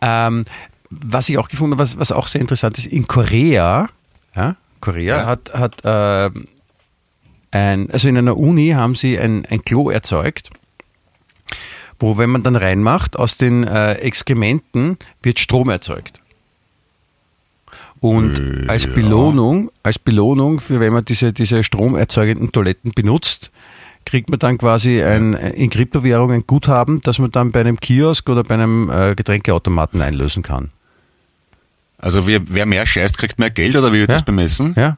Ähm, 0.00 0.44
was 0.90 1.28
ich 1.28 1.38
auch 1.38 1.48
gefunden 1.48 1.72
habe, 1.74 1.82
was, 1.82 1.98
was 1.98 2.12
auch 2.12 2.26
sehr 2.26 2.40
interessant 2.40 2.78
ist, 2.78 2.86
in 2.86 3.06
Korea, 3.06 3.88
ja, 4.34 4.56
Korea 4.80 5.16
Ja. 5.18 5.26
hat, 5.26 5.52
hat 5.54 5.82
ähm, 5.84 6.46
ein, 7.50 7.90
also 7.90 8.08
in 8.08 8.16
einer 8.18 8.36
Uni 8.36 8.70
haben 8.70 8.94
sie 8.94 9.18
ein, 9.18 9.44
ein 9.46 9.62
Klo 9.64 9.90
erzeugt, 9.90 10.50
wo, 11.98 12.16
wenn 12.18 12.30
man 12.30 12.42
dann 12.42 12.56
reinmacht, 12.56 13.18
aus 13.18 13.36
den 13.36 13.64
äh, 13.64 13.94
Exkrementen 13.94 14.98
wird 15.22 15.38
Strom 15.40 15.68
erzeugt. 15.70 16.20
Und 18.00 18.38
Äh, 18.38 18.68
als 18.68 18.84
ja. 18.84 18.92
Belohnung, 18.92 19.70
als 19.82 19.98
Belohnung 19.98 20.60
für 20.60 20.78
wenn 20.78 20.92
man 20.92 21.04
diese, 21.04 21.32
diese 21.32 21.64
stromerzeugenden 21.64 22.52
Toiletten 22.52 22.92
benutzt, 22.92 23.50
kriegt 24.04 24.30
man 24.30 24.38
dann 24.38 24.56
quasi 24.56 25.02
ein, 25.02 25.34
in 25.34 25.68
Kryptowährung 25.68 26.30
ein 26.32 26.44
Guthaben, 26.46 27.00
das 27.00 27.18
man 27.18 27.30
dann 27.32 27.50
bei 27.50 27.60
einem 27.60 27.78
Kiosk 27.80 28.28
oder 28.28 28.44
bei 28.44 28.54
einem 28.54 28.88
äh, 28.90 29.14
Getränkeautomaten 29.16 30.00
einlösen 30.00 30.42
kann. 30.42 30.70
Also 31.98 32.26
wer, 32.26 32.40
wer 32.48 32.64
mehr 32.66 32.86
scheißt, 32.86 33.18
kriegt 33.18 33.38
mehr 33.38 33.50
Geld 33.50 33.76
oder 33.76 33.92
wie 33.92 33.98
wird 33.98 34.10
Ja. 34.10 34.16
das 34.16 34.24
bemessen? 34.24 34.74
Ja? 34.76 34.96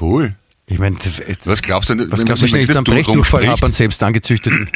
Cool. 0.00 0.34
Ich 0.66 0.78
meine, 0.78 0.96
Was 1.44 1.62
glaubst 1.62 1.90
du, 1.90 1.94
was 2.10 2.18
wenn- 2.18 2.24
glaubst 2.26 2.42
du, 2.42 2.52
wenn 2.52 2.60
ich 2.60 2.66
das 2.66 2.74
dann 2.74 2.84
du 2.84 2.92
Brechdurchfall 2.92 3.46
habe 3.48 3.66
an 3.66 3.72
selbst 3.72 4.02
angezüchteten? 4.02 4.68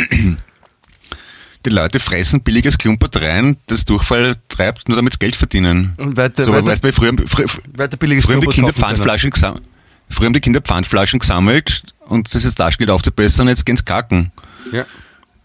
Die 1.64 1.70
Leute 1.70 2.00
fressen 2.00 2.42
billiges 2.42 2.76
Klumpert 2.76 3.16
rein, 3.20 3.56
das 3.66 3.84
Durchfall 3.84 4.36
treibt, 4.48 4.88
nur 4.88 4.96
damit 4.96 5.12
sie 5.12 5.18
Geld 5.20 5.36
verdienen. 5.36 5.94
Und 5.96 6.16
weiter, 6.16 6.44
so, 6.44 6.52
weiter, 6.52 6.66
weißt 6.66 6.82
du, 6.84 6.92
früher, 6.92 7.12
früher, 7.26 7.46
weiter 7.76 7.96
billiges 7.96 8.24
früher 8.24 8.34
haben 8.36 8.40
die 8.40 8.46
Kinder. 8.48 8.72
Pfandflaschen 8.72 9.30
gesammelt. 9.30 9.62
Früher 10.08 10.26
haben 10.26 10.32
die 10.32 10.40
Kinder 10.40 10.60
Pfandflaschen 10.60 11.20
gesammelt 11.20 11.84
und 12.00 12.34
das 12.34 12.44
ist 12.44 12.56
Taschengeld 12.56 12.90
aufzubessern, 12.90 13.48
jetzt 13.48 13.64
gehen's 13.64 13.84
kacken. 13.84 14.32
Ja. 14.72 14.84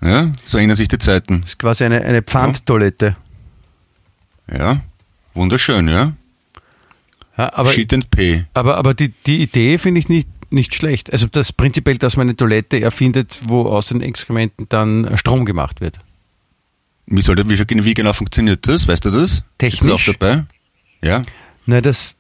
Ja, 0.01 0.31
so 0.45 0.57
ändern 0.57 0.75
sich 0.77 0.87
die 0.87 0.97
Zeiten. 0.97 1.41
Das 1.41 1.51
ist 1.51 1.59
quasi 1.59 1.83
eine, 1.83 2.01
eine 2.01 2.21
Pfandtoilette. 2.21 3.15
Ja, 4.51 4.81
wunderschön, 5.38 5.88
ja. 5.88 6.13
Ja, 7.38 7.53
aber 7.53 7.71
Shit 7.71 7.93
and 7.93 8.09
pay. 8.11 8.45
aber, 8.53 8.77
aber 8.77 8.93
die, 8.93 9.09
die 9.25 9.41
Idee 9.43 9.77
finde 9.77 9.99
ich 9.99 10.09
nicht, 10.09 10.27
nicht 10.51 10.73
schlecht. 10.75 11.11
Also 11.11 11.27
das 11.27 11.51
prinzipiell, 11.53 11.97
dass 11.97 12.17
man 12.17 12.27
eine 12.27 12.35
Toilette 12.35 12.81
erfindet, 12.81 13.39
wo 13.43 13.61
aus 13.67 13.88
den 13.88 14.01
Exkrementen 14.01 14.67
dann 14.69 15.15
Strom 15.17 15.45
gemacht 15.45 15.79
wird. 15.79 15.99
Wie 17.05 17.21
soll 17.21 17.35
das, 17.35 17.47
wie, 17.47 17.93
genau 17.93 18.13
funktioniert 18.13 18.67
das? 18.67 18.88
Weißt 18.88 19.05
du 19.05 19.11
das? 19.11 19.43
Technisch? 19.59 19.81
Ist 20.07 20.07
das 20.07 20.15
auch 20.15 20.19
dabei? 20.19 20.45
Ja. 21.01 21.23
Na, 21.65 21.79
das, 21.79 22.15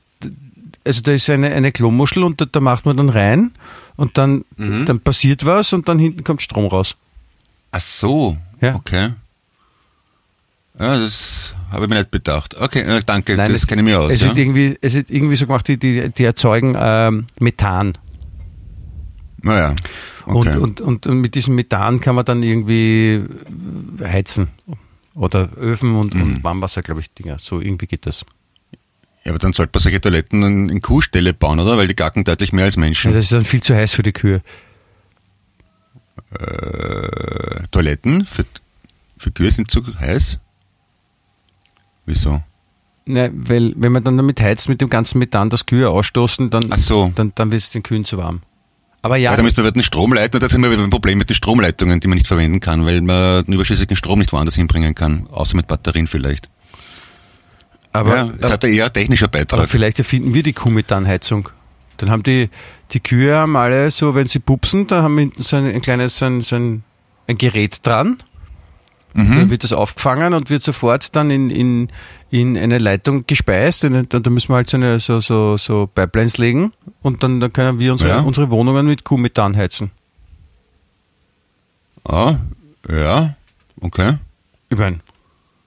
also 0.85 1.01
da 1.01 1.11
ist 1.13 1.29
eine, 1.29 1.49
eine 1.51 1.71
Klomuschel 1.71 2.23
und 2.23 2.39
da, 2.39 2.45
da 2.45 2.59
macht 2.61 2.85
man 2.85 2.95
dann 2.97 3.09
rein 3.09 3.51
und 3.95 4.17
dann, 4.17 4.45
Mhm. 4.55 4.85
dann 4.85 4.99
passiert 4.99 5.45
was 5.45 5.73
und 5.73 5.89
dann 5.89 5.97
hinten 5.99 6.23
kommt 6.23 6.41
Strom 6.41 6.67
raus. 6.67 6.95
Ach 7.71 7.81
so. 7.81 8.37
Ja. 8.61 8.75
Okay. 8.75 9.13
Ja, 10.79 10.97
das 10.99 11.53
habe 11.71 11.85
ich 11.85 11.89
mir 11.89 11.97
nicht 11.97 12.11
bedacht. 12.11 12.55
Okay, 12.59 12.79
äh, 12.81 13.01
danke, 13.05 13.35
Nein, 13.35 13.51
das 13.51 13.67
kenne 13.67 13.81
ich 13.81 13.85
mir 13.85 13.99
aus. 13.99 14.13
Es 14.13 14.21
Ja. 14.21 14.27
wird 14.27 14.37
irgendwie, 14.37 14.77
es 14.81 14.93
wird 14.93 15.09
irgendwie 15.09 15.35
so 15.35 15.45
gemacht, 15.47 15.67
die, 15.67 15.77
die, 15.77 16.09
die 16.09 16.23
erzeugen 16.23 16.75
ähm, 16.79 17.27
Methan. 17.39 17.93
Naja, 19.41 19.75
okay. 20.25 20.55
Und, 20.55 20.57
und, 20.57 20.81
und, 20.81 21.07
und 21.07 21.21
mit 21.21 21.35
diesem 21.35 21.55
Methan 21.55 21.99
kann 22.01 22.15
man 22.15 22.25
dann 22.25 22.41
irgendwie 22.43 23.23
heizen. 24.03 24.47
Oder 25.13 25.49
Öfen 25.57 25.95
und, 25.95 26.13
Mhm. 26.15 26.21
und 26.21 26.43
Warmwasser, 26.43 26.81
glaube 26.81 27.01
ich, 27.01 27.11
Dinger. 27.13 27.37
So 27.39 27.59
irgendwie 27.61 27.87
geht 27.87 28.05
das. 28.05 28.23
ja, 29.23 29.31
aber 29.31 29.39
dann 29.39 29.53
sollte 29.53 29.71
man 29.73 29.81
solche 29.81 29.99
Toiletten 30.01 30.43
in, 30.43 30.69
in 30.69 30.81
Kuhställe 30.81 31.33
bauen, 31.33 31.59
oder? 31.59 31.77
Weil 31.77 31.87
die 31.87 31.95
gacken 31.95 32.23
deutlich 32.23 32.51
mehr 32.53 32.65
als 32.65 32.75
Ja, 32.75 32.81
Menschen. 32.81 33.13
das 33.13 33.25
ist 33.25 33.31
dann 33.31 33.45
viel 33.45 33.61
zu 33.61 33.75
heiß 33.75 33.93
für 33.93 34.03
die 34.03 34.13
Kühe. 34.13 34.41
Äh, 36.39 37.67
Toiletten 37.71 38.25
für, 38.25 38.45
für 39.17 39.31
Kühe 39.31 39.49
sind 39.51 39.71
zu 39.71 39.83
heiß? 39.99 40.39
Wieso? 42.07 42.41
Ne, 43.05 43.31
weil 43.33 43.73
wenn 43.77 43.91
man 43.91 44.03
dann 44.03 44.17
damit 44.17 44.41
heizt 44.41 44.67
mit 44.67 44.81
dem 44.81 44.89
ganzen 44.89 45.19
Methan, 45.19 45.49
das 45.49 45.65
Kühe 45.65 45.89
ausstoßen, 45.89 46.49
dann, 46.49 46.65
Ach 46.71 46.77
so. 46.77 47.11
dann, 47.15 47.31
dann 47.35 47.51
wird 47.51 47.61
es 47.61 47.69
den 47.69 47.83
Kühen 47.83 48.03
zu 48.03 48.17
warm. 48.17 48.41
Aber 49.01 49.15
ja, 49.15 49.31
Ja, 49.31 49.37
da 49.37 49.43
müssen 49.43 49.63
wir 49.63 49.71
den 49.71 49.83
Strom 49.83 50.11
leiten 50.11 50.35
und 50.37 50.43
da 50.43 50.49
sind 50.49 50.61
wir 50.61 50.71
wieder 50.71 50.81
beim 50.81 50.89
Problem 50.89 51.17
mit 51.17 51.29
den 51.29 51.35
Stromleitungen, 51.35 51.99
die 51.99 52.07
man 52.07 52.17
nicht 52.17 52.27
verwenden 52.27 52.59
kann, 52.59 52.85
weil 52.85 53.01
man 53.01 53.45
den 53.45 53.53
überschüssigen 53.53 53.95
Strom 53.95 54.19
nicht 54.19 54.33
woanders 54.33 54.55
hinbringen 54.55 54.95
kann, 54.95 55.27
außer 55.31 55.55
mit 55.55 55.67
Batterien 55.67 56.07
vielleicht. 56.07 56.49
aber, 57.93 58.15
ja, 58.15 58.23
es 58.37 58.45
aber, 58.45 58.53
hat 58.53 58.63
ja 58.63 58.69
eher 58.69 58.85
ein 58.87 58.93
technischer 58.93 59.25
aber 59.27 59.39
Beitrag. 59.39 59.69
vielleicht 59.69 59.99
erfinden 59.99 60.33
wir 60.33 60.43
die 60.43 60.53
Kuhmethanheizung. 60.53 61.49
Dann 61.97 62.09
haben 62.09 62.23
die, 62.23 62.49
die 62.91 62.99
Kühe 62.99 63.35
haben 63.35 63.55
alle 63.55 63.89
so, 63.91 64.15
wenn 64.15 64.27
sie 64.27 64.39
pupsen, 64.39 64.87
da 64.87 65.01
haben 65.01 65.15
wir 65.15 65.21
hinten 65.21 65.41
so 65.41 65.55
ein, 65.55 65.65
ein 65.65 65.81
kleines, 65.81 66.17
so 66.17 66.25
ein, 66.25 66.41
so 66.41 66.55
ein, 66.55 66.83
ein 67.27 67.37
Gerät 67.37 67.85
dran. 67.85 68.17
Mhm. 69.17 69.35
Da 69.35 69.49
wird 69.49 69.63
das 69.63 69.73
aufgefangen 69.73 70.33
und 70.35 70.49
wird 70.49 70.61
sofort 70.61 71.15
dann 71.15 71.31
in, 71.31 71.49
in, 71.49 71.89
in 72.29 72.55
eine 72.57 72.77
Leitung 72.77 73.25
gespeist. 73.25 73.83
Und 73.83 74.13
da 74.13 74.29
müssen 74.29 74.49
wir 74.49 74.55
halt 74.57 74.69
so, 74.69 74.77
eine, 74.77 74.99
so, 74.99 75.19
so, 75.19 75.57
so 75.57 75.87
Pipelines 75.87 76.37
legen 76.37 76.71
und 77.01 77.23
dann, 77.23 77.39
dann 77.39 77.51
können 77.51 77.79
wir 77.79 77.91
unsere, 77.93 78.11
Ja. 78.11 78.19
unsere 78.19 78.49
Wohnungen 78.51 78.85
mit 78.85 79.03
Kuhmethan 79.03 79.57
heizen. 79.57 79.91
Ah, 82.03 82.35
ja, 82.89 83.35
okay. 83.81 84.17
Ich 84.69 84.77
meine, 84.77 84.99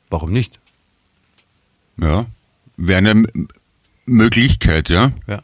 warum 0.08 0.30
nicht? 0.32 0.58
Ja, 2.00 2.26
wäre 2.76 2.98
eine 2.98 3.24
Möglichkeit, 4.06 4.88
ja. 4.88 5.10
Ja. 5.26 5.42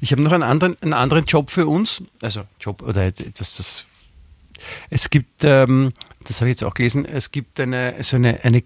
Ich 0.00 0.12
habe 0.12 0.22
noch 0.22 0.32
einen 0.32 0.42
anderen, 0.42 0.76
einen 0.82 0.92
anderen 0.92 1.24
Job 1.24 1.50
für 1.50 1.66
uns. 1.66 2.02
Also 2.22 2.42
Job 2.60 2.82
oder 2.82 3.06
etwas, 3.06 3.56
das. 3.56 3.84
Es 4.88 5.10
gibt, 5.10 5.42
ähm, 5.44 5.92
das 6.28 6.40
habe 6.40 6.50
ich 6.50 6.56
jetzt 6.56 6.64
auch 6.64 6.74
gelesen, 6.74 7.04
es 7.04 7.30
gibt 7.30 7.60
eine, 7.60 7.94
so 8.02 8.16
eine, 8.16 8.42
eine, 8.44 8.62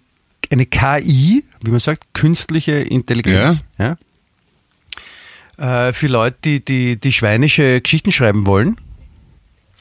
eine 0.50 0.66
KI, 0.66 1.44
wie 1.62 1.70
man 1.70 1.80
sagt, 1.80 2.14
künstliche 2.14 2.72
Intelligenz. 2.72 3.62
Ja. 3.78 3.96
Äh, 5.88 5.92
für 5.92 6.06
Leute, 6.06 6.38
die, 6.44 6.64
die, 6.64 6.96
die 6.96 7.12
schweinische 7.12 7.80
Geschichten 7.80 8.12
schreiben 8.12 8.46
wollen. 8.46 8.76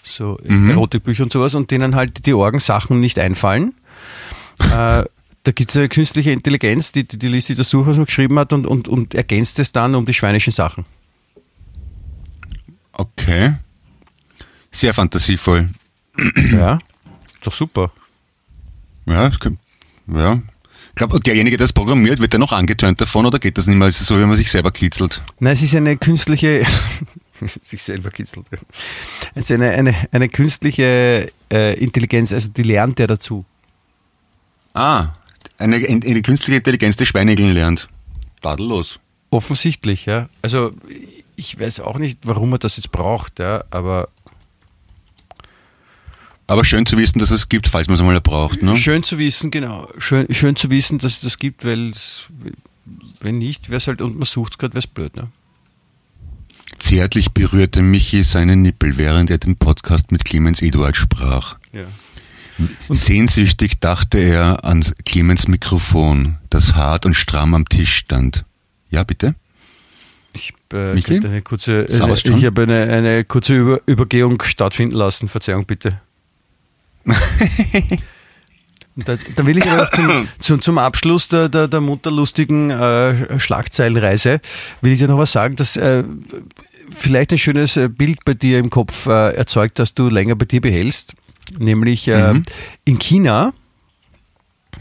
So 0.04 0.38
Mhm. 0.44 0.72
Erotikbücher 0.72 1.24
und 1.24 1.32
sowas 1.32 1.56
und 1.56 1.72
denen 1.72 1.96
halt 1.96 2.26
die 2.26 2.34
Orgensachen 2.34 3.00
nicht 3.00 3.20
einfallen. 3.20 3.74
äh, 4.60 5.04
da 5.44 5.52
gibt 5.54 5.72
es 5.72 5.78
eine 5.78 5.88
künstliche 5.88 6.32
Intelligenz, 6.32 6.92
die, 6.92 7.08
die, 7.08 7.18
die 7.18 7.28
liest 7.28 7.48
sich 7.48 7.56
das 7.56 7.70
durch, 7.70 7.88
was 7.88 7.96
man 7.96 8.08
geschrieben 8.08 8.38
hat 8.38 8.52
und, 8.52 8.68
und, 8.68 8.88
und 8.88 9.16
ergänzt 9.16 9.58
es 9.60 9.72
dann 9.72 9.96
um 9.96 10.06
die 10.06 10.14
schweinischen 10.14 10.52
Sachen. 10.52 10.86
Okay. 12.92 13.54
Sehr 14.72 14.94
fantasievoll. 14.94 15.70
Ja, 16.52 16.80
doch 17.42 17.54
super. 17.54 17.92
Ja, 19.06 19.30
kann- 19.32 19.58
ja. 20.08 20.42
Ich 20.90 20.96
glaube, 20.96 21.16
und 21.16 21.26
derjenige, 21.28 21.58
der 21.58 21.66
das 21.66 21.74
programmiert, 21.74 22.20
wird 22.20 22.34
der 22.34 22.40
noch 22.40 22.52
angetönt 22.52 23.00
davon 23.00 23.26
oder 23.26 23.40
geht 23.40 23.58
das 23.58 23.68
nicht 23.68 23.78
mehr? 23.78 23.88
Ist 23.88 24.02
es 24.02 24.08
so, 24.08 24.20
wie 24.20 24.26
man 24.26 24.36
sich 24.36 24.52
selber 24.52 24.72
kitzelt? 24.72 25.22
Nein, 25.40 25.54
es 25.54 25.62
ist 25.62 25.74
eine 25.76 25.96
künstliche, 25.98 26.66
sich 27.64 27.82
selber 27.82 28.10
kitzelt. 28.12 28.46
Es 29.36 29.46
ist 29.46 29.52
eine, 29.52 29.70
eine, 29.72 29.96
eine 30.12 30.28
künstliche 30.28 31.32
äh, 31.52 31.80
Intelligenz, 31.80 32.34
also 32.34 32.50
die 32.50 32.64
lernt 32.64 33.00
der 33.00 33.08
dazu. 33.08 33.46
Ah, 34.74 35.10
eine, 35.58 35.76
eine 35.78 36.22
künstliche 36.22 36.58
Intelligenz, 36.58 36.96
die 36.98 37.06
Schweinegeln 37.06 37.54
lernt. 37.54 37.88
Tadellos. 38.42 39.00
Offensichtlich, 39.30 40.06
ja. 40.06 40.28
Also 40.42 40.74
ich 41.36 41.58
weiß 41.60 41.80
auch 41.82 41.98
nicht, 41.98 42.20
warum 42.24 42.50
man 42.50 42.60
das 42.60 42.76
jetzt 42.78 42.92
braucht, 42.92 43.40
ja, 43.40 43.64
aber 43.72 44.10
Aber 46.50 46.66
schön 46.66 46.88
zu 46.88 46.98
wissen, 46.98 47.20
dass 47.20 47.30
es 47.30 47.48
gibt, 47.48 47.68
falls 47.68 47.88
man 47.88 47.94
es 47.94 48.02
einmal 48.02 48.20
braucht. 48.22 48.64
Ne? 48.64 48.76
schön 48.76 49.04
zu 49.04 49.20
wissen, 49.20 49.52
genau. 49.52 49.88
Schön, 50.00 50.26
schön 50.34 50.56
zu 50.56 50.72
wissen, 50.72 50.98
dass 50.98 51.14
es 51.14 51.20
das 51.22 51.38
gibt, 51.38 51.64
weil 51.64 51.92
wenn 53.20 53.38
nicht, 53.38 53.70
wäre 53.70 53.78
es 53.78 53.86
halt, 53.86 54.02
und 54.02 54.18
man 54.18 54.26
sucht 54.26 54.54
es 54.54 54.58
gerade, 54.58 54.74
wäre 54.74 54.80
es 54.80 54.88
blöd, 54.88 55.16
ne? 55.16 55.28
Zärtlich 56.80 57.34
berührte 57.34 57.84
Michi 57.84 58.24
seinen 58.24 58.64
Nippel, 58.64 58.98
während 58.98 59.30
er 59.30 59.38
den 59.38 59.58
Podcast 59.58 60.12
mit 60.12 60.26
Clemens 60.26 60.64
Eduard 60.64 60.98
sprach. 60.98 61.60
Ja. 61.72 61.86
Sehnsüchtig 62.90 63.80
dachte 63.80 64.18
er 64.18 64.66
ans 64.66 64.96
Clemens 65.06 65.48
Mikrofon, 65.48 66.38
das 66.50 66.74
hart 66.74 67.06
und 67.06 67.14
stramm 67.14 67.54
am 67.54 67.70
Tisch 67.70 67.96
stand. 67.96 68.44
Ja, 68.90 69.04
bitte? 69.04 69.36
Ich, 70.34 70.54
äh, 70.74 70.96
Michi? 70.96 71.18
eine 71.18 71.44
kurze, 71.44 71.86
eine, 71.88 71.92
Servus, 71.92 72.24
John. 72.24 72.40
ich 72.40 72.46
habe 72.46 72.64
eine, 72.64 72.92
eine 72.92 73.24
kurze 73.24 73.56
Über, 73.56 73.82
Übergehung 73.86 74.42
stattfinden 74.42 74.96
lassen. 74.96 75.28
Verzeihung 75.28 75.66
bitte. 75.66 76.02
Da, 78.96 79.18
da 79.36 79.46
will 79.46 79.58
ich 79.58 79.70
aber 79.70 79.90
zum, 79.92 80.28
zum, 80.40 80.62
zum 80.62 80.78
Abschluss 80.78 81.28
der, 81.30 81.48
der, 81.48 81.68
der 81.70 81.80
munterlustigen 81.80 82.70
äh, 82.70 83.40
Schlagzeilenreise, 83.40 84.42
will 84.82 84.92
ich 84.92 85.00
dir 85.00 85.08
noch 85.08 85.18
was 85.20 85.32
sagen, 85.32 85.56
dass 85.56 85.78
äh, 85.78 86.04
vielleicht 86.96 87.32
ein 87.32 87.38
schönes 87.38 87.78
äh, 87.78 87.88
Bild 87.88 88.26
bei 88.26 88.34
dir 88.34 88.60
im 88.60 88.70
Kopf 88.70 89.06
äh, 89.06 89.34
erzeugt, 89.36 89.80
dass 89.80 89.94
du 89.94 90.10
länger 90.10 90.36
bei 90.36 90.46
dir 90.46 90.60
behältst. 90.60 91.14
Nämlich 91.58 92.08
äh, 92.08 92.34
Mhm. 92.34 92.44
in 92.86 93.00
China, 93.00 93.54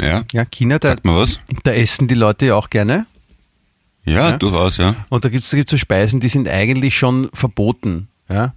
Ja, 0.01 0.25
ja, 0.33 0.45
China, 0.45 0.79
da, 0.79 0.89
sagt 0.89 1.05
mal 1.05 1.17
was? 1.21 1.39
da 1.65 1.73
essen 1.73 2.09
die 2.09 2.15
Leute 2.15 2.47
ja 2.47 2.55
auch 2.57 2.71
gerne. 2.71 3.07
Ja, 4.05 4.31
Ja. 4.31 4.37
durchaus, 4.37 4.79
ja. 4.79 4.97
Und 5.11 5.25
da 5.25 5.29
gibt 5.29 5.45
es 5.45 5.51
da 5.51 5.57
gibt's 5.59 5.71
so 5.71 5.77
Speisen, 5.77 6.19
die 6.21 6.29
sind 6.29 6.49
eigentlich 6.49 6.97
schon 6.99 7.29
verboten. 7.33 8.09
Ja? 8.29 8.55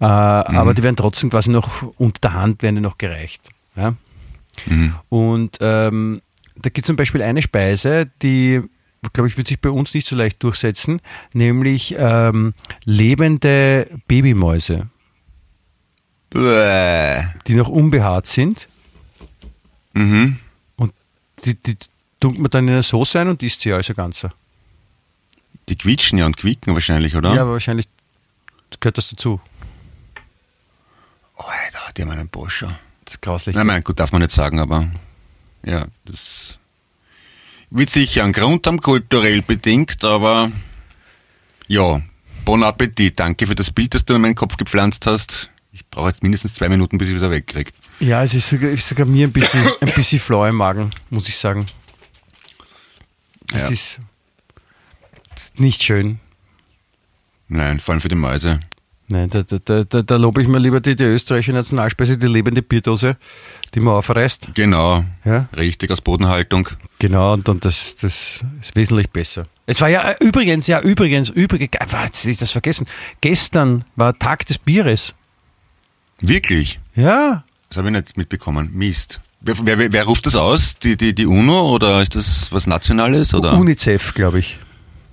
Äh, 0.00 0.04
Aber 0.04 0.74
die 0.74 0.82
werden 0.82 0.96
trotzdem 0.96 1.30
quasi 1.30 1.50
noch 1.50 1.82
unter 1.98 2.20
der 2.20 2.32
Hand 2.34 2.62
werden 2.62 2.76
die 2.76 2.80
noch 2.80 2.98
gereicht. 2.98 3.50
Ja? 3.76 3.94
Mhm. 4.66 4.94
Und 5.08 5.58
ähm, 5.60 6.22
da 6.56 6.70
gibt 6.70 6.84
es 6.84 6.86
zum 6.86 6.96
Beispiel 6.96 7.22
eine 7.22 7.42
Speise, 7.42 8.10
die, 8.22 8.60
glaube 9.12 9.28
ich, 9.28 9.36
wird 9.36 9.48
sich 9.48 9.60
bei 9.60 9.70
uns 9.70 9.94
nicht 9.94 10.06
so 10.06 10.16
leicht 10.16 10.42
durchsetzen, 10.42 11.00
nämlich 11.32 11.94
ähm, 11.96 12.54
lebende 12.84 13.88
Babymäuse, 14.06 14.88
Bäh. 16.30 17.22
die 17.46 17.54
noch 17.54 17.68
unbehaart 17.68 18.26
sind. 18.26 18.68
Mhm. 19.94 20.38
Und 20.76 20.92
die, 21.44 21.54
die 21.54 21.76
tunkt 22.20 22.38
man 22.38 22.50
dann 22.50 22.68
in 22.68 22.74
eine 22.74 22.82
Soße 22.82 23.20
ein 23.20 23.28
und 23.28 23.42
isst 23.42 23.62
sie 23.62 23.72
also 23.72 23.94
ganzer. 23.94 24.32
Die 25.68 25.76
quietschen 25.76 26.18
ja 26.18 26.26
und 26.26 26.36
quieken 26.36 26.74
wahrscheinlich, 26.74 27.16
oder? 27.16 27.34
Ja, 27.34 27.42
aber 27.42 27.52
wahrscheinlich 27.52 27.88
gehört 28.78 28.98
das 28.98 29.08
dazu. 29.08 29.40
Oh, 31.36 31.42
Alter, 31.42 31.92
die 31.96 32.02
haben 32.02 32.10
einen 32.10 32.28
Boscher. 32.28 32.78
Das 33.04 33.14
ist 33.16 33.22
grauslich. 33.22 33.56
Na, 33.56 33.64
mein, 33.64 33.82
gut, 33.82 33.98
darf 33.98 34.12
man 34.12 34.20
nicht 34.22 34.30
sagen, 34.30 34.60
aber 34.60 34.88
ja, 35.64 35.86
das 36.04 36.58
wird 37.70 37.90
sicher 37.90 38.22
einen 38.24 38.32
Grund 38.32 38.66
haben, 38.66 38.80
kulturell 38.80 39.42
bedingt, 39.42 40.04
aber 40.04 40.52
ja, 41.66 42.02
bon 42.44 42.62
Appetit. 42.62 43.18
Danke 43.18 43.46
für 43.46 43.54
das 43.54 43.70
Bild, 43.70 43.94
das 43.94 44.04
du 44.04 44.14
in 44.14 44.20
meinen 44.20 44.34
Kopf 44.34 44.56
gepflanzt 44.56 45.06
hast. 45.06 45.50
Ich 45.72 45.86
brauche 45.86 46.08
jetzt 46.08 46.22
mindestens 46.22 46.54
zwei 46.54 46.68
Minuten, 46.68 46.98
bis 46.98 47.08
ich 47.08 47.14
wieder 47.14 47.30
wegkriege. 47.30 47.70
Ja, 48.00 48.22
es 48.24 48.34
ist 48.34 48.48
sogar, 48.48 48.70
ist 48.70 48.86
sogar 48.88 49.06
mir 49.06 49.26
ein 49.28 49.32
bisschen, 49.32 49.66
ein 49.80 49.92
bisschen 49.94 50.20
flau 50.20 50.44
im 50.46 50.56
Magen, 50.56 50.90
muss 51.10 51.28
ich 51.28 51.36
sagen. 51.36 51.66
Das 53.48 53.62
Ja. 53.62 53.68
ist, 53.68 54.00
das 55.34 55.44
ist 55.44 55.60
nicht 55.60 55.82
schön. 55.82 56.20
Nein, 57.50 57.80
vor 57.80 57.92
allem 57.92 58.00
für 58.00 58.08
die 58.08 58.14
Mäuse. 58.14 58.60
Nein, 59.08 59.28
da, 59.28 59.42
da, 59.42 59.82
da, 59.82 60.02
da, 60.02 60.16
lobe 60.16 60.40
ich 60.40 60.46
mir 60.46 60.60
lieber 60.60 60.80
die, 60.80 60.94
die 60.94 61.02
österreichische 61.02 61.52
Nationalspeise, 61.52 62.16
die 62.16 62.28
lebende 62.28 62.62
Bierdose, 62.62 63.16
die 63.74 63.80
man 63.80 63.94
aufreißt. 63.94 64.50
Genau, 64.54 65.04
Ja, 65.24 65.48
richtig 65.56 65.90
aus 65.90 66.00
Bodenhaltung. 66.00 66.68
genau, 67.00 67.32
und 67.32 67.48
dann 67.48 67.58
das, 67.58 67.96
das 68.00 68.44
ist 68.60 68.76
wesentlich 68.76 69.10
besser. 69.10 69.46
Es 69.66 69.80
war 69.80 69.88
ja 69.88 70.12
äh, 70.12 70.16
übrigens, 70.24 70.68
ja, 70.68 70.80
übrigens, 70.80 71.28
übrigens, 71.28 71.70
ah, 71.80 72.04
jetzt 72.04 72.24
ist 72.24 72.40
das 72.40 72.52
vergessen. 72.52 72.86
Gestern 73.20 73.84
war 73.96 74.16
Tag 74.16 74.46
des 74.46 74.58
Bieres. 74.58 75.14
Wirklich? 76.20 76.78
Ja, 76.94 77.42
Das 77.68 77.78
habe 77.78 77.88
ich 77.88 77.94
nicht 77.94 78.16
mitbekommen. 78.16 78.70
Mist. 78.72 79.20
Wer, 79.40 79.56
wer, 79.78 79.92
wer 79.92 80.04
ruft 80.04 80.26
das 80.26 80.36
aus? 80.36 80.78
Die, 80.78 80.96
die, 80.96 81.14
die 81.16 81.26
UNO 81.26 81.74
oder 81.74 82.00
ist 82.00 82.14
das 82.14 82.52
was 82.52 82.68
Nationales? 82.68 83.34
Oder? 83.34 83.54
UNICEF, 83.54 84.14
glaube 84.14 84.38
ich. 84.38 84.58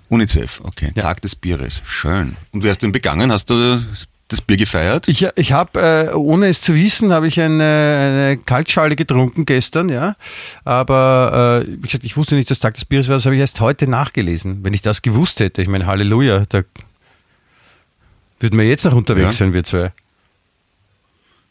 UNICEF, 0.10 0.62
okay. 0.64 0.92
Ja. 0.96 1.04
Tag 1.04 1.22
des 1.22 1.36
Bieres. 1.36 1.82
Schön. 1.86 2.38
Und 2.52 2.64
wie 2.64 2.70
hast 2.70 2.82
du 2.82 2.86
ihn 2.88 2.92
begangen? 2.92 3.32
Hast 3.32 3.50
du 3.50 3.84
das 4.30 4.42
Bier 4.42 4.58
gefeiert? 4.58 5.08
Ich, 5.08 5.26
ich 5.36 5.52
habe, 5.52 6.10
äh, 6.12 6.14
ohne 6.14 6.48
es 6.48 6.62
zu 6.62 6.76
wissen, 6.76 7.12
habe 7.14 7.28
ich 7.28 7.40
eine, 7.40 7.64
eine 7.64 8.38
Kaltschale 8.38 8.96
getrunken 8.96 9.46
gestern, 9.46 9.90
ja. 9.90 10.16
Aber 10.66 11.64
äh, 11.66 11.72
wie 11.72 11.82
gesagt, 11.82 12.04
ich 12.04 12.16
wusste 12.18 12.36
nicht, 12.36 12.50
dass 12.52 12.60
Tag 12.60 12.76
des 12.76 12.86
Bieres 12.86 13.08
war, 13.10 13.16
das 13.16 13.26
habe 13.26 13.36
ich 13.36 13.42
erst 13.42 13.60
heute 13.62 13.88
nachgelesen. 13.88 14.64
Wenn 14.64 14.74
ich 14.74 14.82
das 14.82 15.02
gewusst 15.02 15.40
hätte, 15.40 15.62
ich 15.62 15.68
meine, 15.68 15.86
Halleluja, 15.86 16.46
da 16.50 16.64
würden 18.40 18.60
wir 18.60 18.68
jetzt 18.68 18.86
noch 18.86 18.94
unterwegs 18.94 19.26
Ja. 19.26 19.32
sein, 19.46 19.54
wir 19.54 19.64
zwei. 19.64 19.92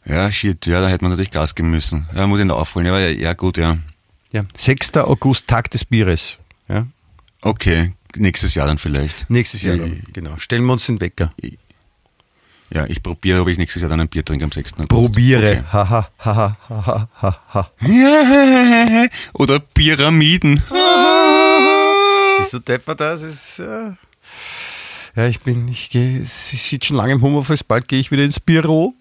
Ja, 0.04 0.30
shit, 0.30 0.66
ja, 0.66 0.80
da 0.80 0.88
hätte 0.88 1.02
man 1.02 1.10
natürlich 1.10 1.32
Gas 1.32 1.54
geben 1.54 1.70
müssen. 1.70 2.06
Ja, 2.14 2.26
muss 2.26 2.38
ich 2.38 2.46
noch 2.46 2.58
aufholen. 2.58 2.86
Ja, 2.86 2.98
ja, 2.98 3.08
ja, 3.08 3.32
gut, 3.32 3.56
ja. 3.56 3.76
Ja. 4.32 4.44
6. 4.56 4.96
August, 4.98 5.48
Tag 5.48 5.70
des 5.72 5.84
Bieres. 5.84 6.38
Ja. 6.68 6.86
Okay, 7.42 7.92
nächstes 8.18 8.54
Jahr 8.54 8.66
dann 8.66 8.78
vielleicht. 8.78 9.28
Nächstes 9.30 9.62
Jahr 9.62 9.76
Ja, 9.76 9.82
dann, 9.82 10.02
genau. 10.12 10.36
Stellen 10.38 10.64
wir 10.64 10.72
uns 10.72 10.86
den 10.86 11.00
Wecker. 11.00 11.32
Ja, 12.72 12.84
ich 12.86 13.02
probiere, 13.02 13.42
ob 13.42 13.48
ich 13.48 13.58
nächstes 13.58 13.82
Jahr 13.82 13.90
dann 13.90 14.00
ein 14.00 14.08
Bier 14.08 14.24
trinke 14.24 14.44
am 14.44 14.52
6. 14.52 14.74
August. 14.74 14.88
Probiere. 14.88 15.64
Haha, 15.72 16.08
haha, 16.18 16.56
haha, 16.68 17.08
haha. 17.22 17.70
Okay. 17.80 19.08
Oder 19.34 19.60
Pyramiden. 19.60 20.62
Ist 22.40 22.52
der 22.52 22.60
Depper 22.60 22.94
das? 22.94 23.22
Ist, 23.22 23.58
äh 23.60 23.92
ja, 25.16 25.26
ich 25.28 25.40
bin, 25.40 25.68
ich 25.68 25.88
gehe, 25.88 26.20
es 26.20 26.48
sieht 26.48 26.84
schon 26.84 26.96
lange 26.96 27.14
im 27.14 27.22
Homeoffice, 27.22 27.64
bald 27.64 27.88
gehe 27.88 27.98
ich 27.98 28.10
wieder 28.10 28.22
ins 28.22 28.38
Büro. 28.38 28.94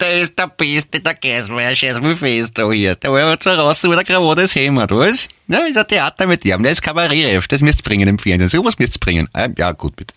Der 0.00 0.20
ist 0.20 0.38
der 0.38 0.48
Beste, 0.48 1.00
der 1.00 1.14
Geismeier, 1.14 1.74
scheiß 1.74 2.00
mich 2.00 2.18
fest 2.18 2.56
da 2.56 2.70
hier. 2.70 2.94
Der 2.94 3.12
war 3.12 3.38
zwar 3.38 3.58
raus 3.58 3.82
mit 3.82 3.96
der 3.96 4.04
Krawatte 4.04 4.42
das 4.42 4.54
Hemd, 4.54 4.90
was? 4.90 5.28
Ja, 5.48 5.58
ist 5.60 5.76
ein 5.76 5.88
Theater 5.88 6.26
mit 6.26 6.44
dem. 6.44 6.62
Der 6.62 6.72
ist 6.72 6.82
Kabarettreff. 6.82 7.48
Das 7.48 7.60
müsst 7.60 7.80
ihr 7.80 7.84
bringen 7.84 8.08
im 8.08 8.18
Fernsehen. 8.18 8.48
Sowas 8.48 8.78
müsst 8.78 8.96
ihr 8.96 9.00
bringen. 9.00 9.28
Ja, 9.58 9.72
gut, 9.72 9.96
bitte. 9.96 10.14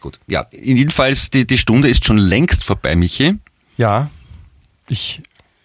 Gut. 0.00 0.18
Ja, 0.26 0.46
jedenfalls, 0.52 1.30
die, 1.30 1.46
die 1.46 1.58
Stunde 1.58 1.88
ist 1.88 2.04
schon 2.04 2.18
längst 2.18 2.64
vorbei, 2.64 2.96
Michi. 2.96 3.34
Ja, 3.76 4.10
ich 4.88 5.20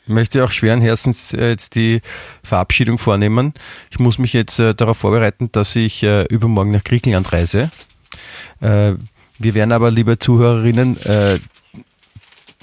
möchte 0.06 0.44
auch 0.44 0.52
schweren 0.52 0.82
Herzens 0.82 1.34
äh, 1.34 1.50
jetzt 1.50 1.76
die 1.76 2.02
Verabschiedung 2.44 2.98
vornehmen. 2.98 3.54
Ich 3.90 4.00
muss 4.00 4.18
mich 4.18 4.34
jetzt 4.34 4.60
äh, 4.60 4.76
darauf 4.76 4.98
vorbereiten, 4.98 5.50
dass 5.52 5.76
ich 5.76 6.04
äh, 6.04 6.24
übermorgen 6.26 6.72
nach 6.72 6.84
Griechenland 6.84 7.32
reise. 7.32 7.72
Wir 8.60 9.56
werden 9.56 9.72
aber, 9.74 9.92
liebe 9.92 10.20
Zuhörerinnen, 10.20 10.98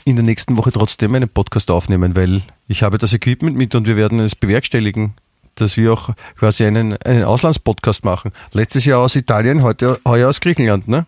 in 0.05 0.17
der 0.17 0.25
nächsten 0.25 0.57
Woche 0.57 0.73
trotzdem 0.73 1.15
einen 1.15 1.29
Podcast 1.29 1.71
aufnehmen, 1.71 2.15
weil 2.17 2.43
ich 2.69 2.83
habe 2.83 2.99
das 2.99 3.13
Equipment 3.13 3.57
mit 3.57 3.75
und 3.75 3.87
wir 3.87 3.97
werden 3.97 4.21
es 4.21 4.35
bewerkstelligen, 4.35 5.15
dass 5.55 5.77
wir 5.77 5.93
auch 5.93 6.11
quasi 6.39 6.65
einen, 6.65 6.97
einen 6.99 7.25
Auslandspodcast 7.25 8.05
machen. 8.05 8.33
Letztes 8.53 8.85
Jahr 8.85 9.01
aus 9.01 9.15
Italien, 9.17 9.63
heute 9.63 10.01
heuer 10.07 10.29
aus 10.29 10.41
Griechenland, 10.41 10.89
ne? 10.89 11.07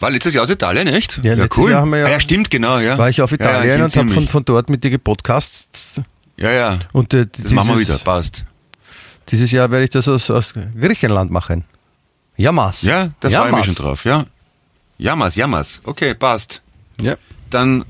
War 0.00 0.10
letztes 0.10 0.34
Jahr 0.34 0.44
aus 0.44 0.50
Italien, 0.50 0.86
echt? 0.86 1.20
Ja, 1.24 1.34
letztes 1.34 1.68
Jahr 1.70 1.80
haben 1.80 1.90
wir 1.90 1.98
ja- 1.98 2.06
ah, 2.06 2.10
ja, 2.10 2.20
stimmt, 2.20 2.50
genau, 2.50 2.78
ja. 2.78 2.96
War 2.98 3.08
ich 3.10 3.20
auf 3.20 3.32
Ja, 3.32 3.36
ja, 3.40 3.50
Italien 3.50 3.76
ich 3.78 3.82
und 3.82 3.96
habe 3.96 4.08
von, 4.10 4.28
von 4.28 4.44
dort 4.44 4.70
mit 4.70 4.84
dir 4.84 4.90
gepodcast. 4.90 5.68
Ja, 6.36 6.52
ja. 6.52 6.78
Und 6.92 7.14
äh, 7.14 7.26
Das 7.26 7.50
machen 7.50 7.70
wir 7.70 7.76
dieses- 7.78 7.96
wieder, 7.96 8.04
passt. 8.04 8.44
Dieses 9.30 9.50
Jahr 9.50 9.70
werde 9.70 9.84
ich 9.84 9.90
das 9.90 10.08
aus, 10.08 10.30
aus 10.30 10.54
Griechenland 10.80 11.30
machen. 11.30 11.64
Jamas. 12.36 12.82
Ja, 12.82 13.10
da 13.20 13.28
freue 13.28 13.38
ich 13.40 13.44
mich 13.44 13.50
Jamas. 13.52 13.66
schon 13.66 13.74
drauf, 13.74 14.04
ja. 14.04 14.24
Jammers, 14.98 15.34
jammers. 15.34 15.80
Okay, 15.84 16.14
passt. 16.14 16.62
Ja. 17.00 17.16
Dann 17.50 17.84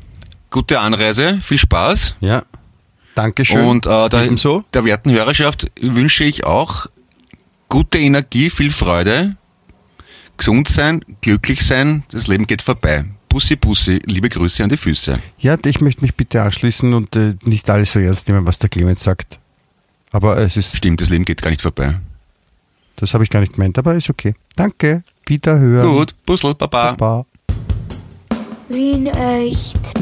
gute 0.50 0.80
Anreise, 0.80 1.38
viel 1.42 1.58
Spaß. 1.58 2.14
Ja. 2.20 2.44
Dankeschön. 3.14 3.64
Und 3.64 3.86
äh, 3.86 4.08
der, 4.08 4.24
Ebenso. 4.24 4.64
der 4.72 4.84
werten 4.84 5.10
Hörerschaft 5.10 5.70
wünsche 5.80 6.24
ich 6.24 6.44
auch 6.44 6.86
gute 7.68 7.98
Energie, 7.98 8.48
viel 8.50 8.70
Freude, 8.70 9.36
gesund 10.36 10.68
sein, 10.68 11.04
glücklich 11.20 11.66
sein, 11.66 12.04
das 12.10 12.28
Leben 12.28 12.46
geht 12.46 12.62
vorbei. 12.62 13.04
Bussi, 13.28 13.56
Bussi, 13.56 14.00
liebe 14.06 14.28
Grüße 14.28 14.62
an 14.62 14.70
die 14.70 14.76
Füße. 14.76 15.18
Ja, 15.38 15.56
ich 15.62 15.80
möchte 15.80 16.02
mich 16.02 16.14
bitte 16.14 16.42
anschließen 16.42 16.94
und 16.94 17.14
äh, 17.16 17.34
nicht 17.42 17.68
alles 17.68 17.92
so 17.92 17.98
ernst 17.98 18.28
nehmen, 18.28 18.46
was 18.46 18.58
der 18.58 18.70
Clemens 18.70 19.02
sagt. 19.02 19.38
Aber 20.12 20.38
es 20.38 20.56
ist, 20.56 20.76
Stimmt, 20.76 21.00
das 21.00 21.10
Leben 21.10 21.24
geht 21.24 21.42
gar 21.42 21.50
nicht 21.50 21.60
vorbei. 21.60 21.96
das 22.96 23.12
habe 23.12 23.24
ich 23.24 23.30
gar 23.30 23.40
nicht 23.40 23.54
gemeint, 23.54 23.76
aber 23.78 23.94
ist 23.94 24.08
okay. 24.08 24.34
Danke. 24.56 25.02
Wiederhören. 25.26 25.86
Gut, 25.86 26.14
Puzzle, 26.24 26.54
Baba. 26.54 26.92
Baba. 26.92 27.26
Wien 28.68 29.06
echt. 29.06 29.92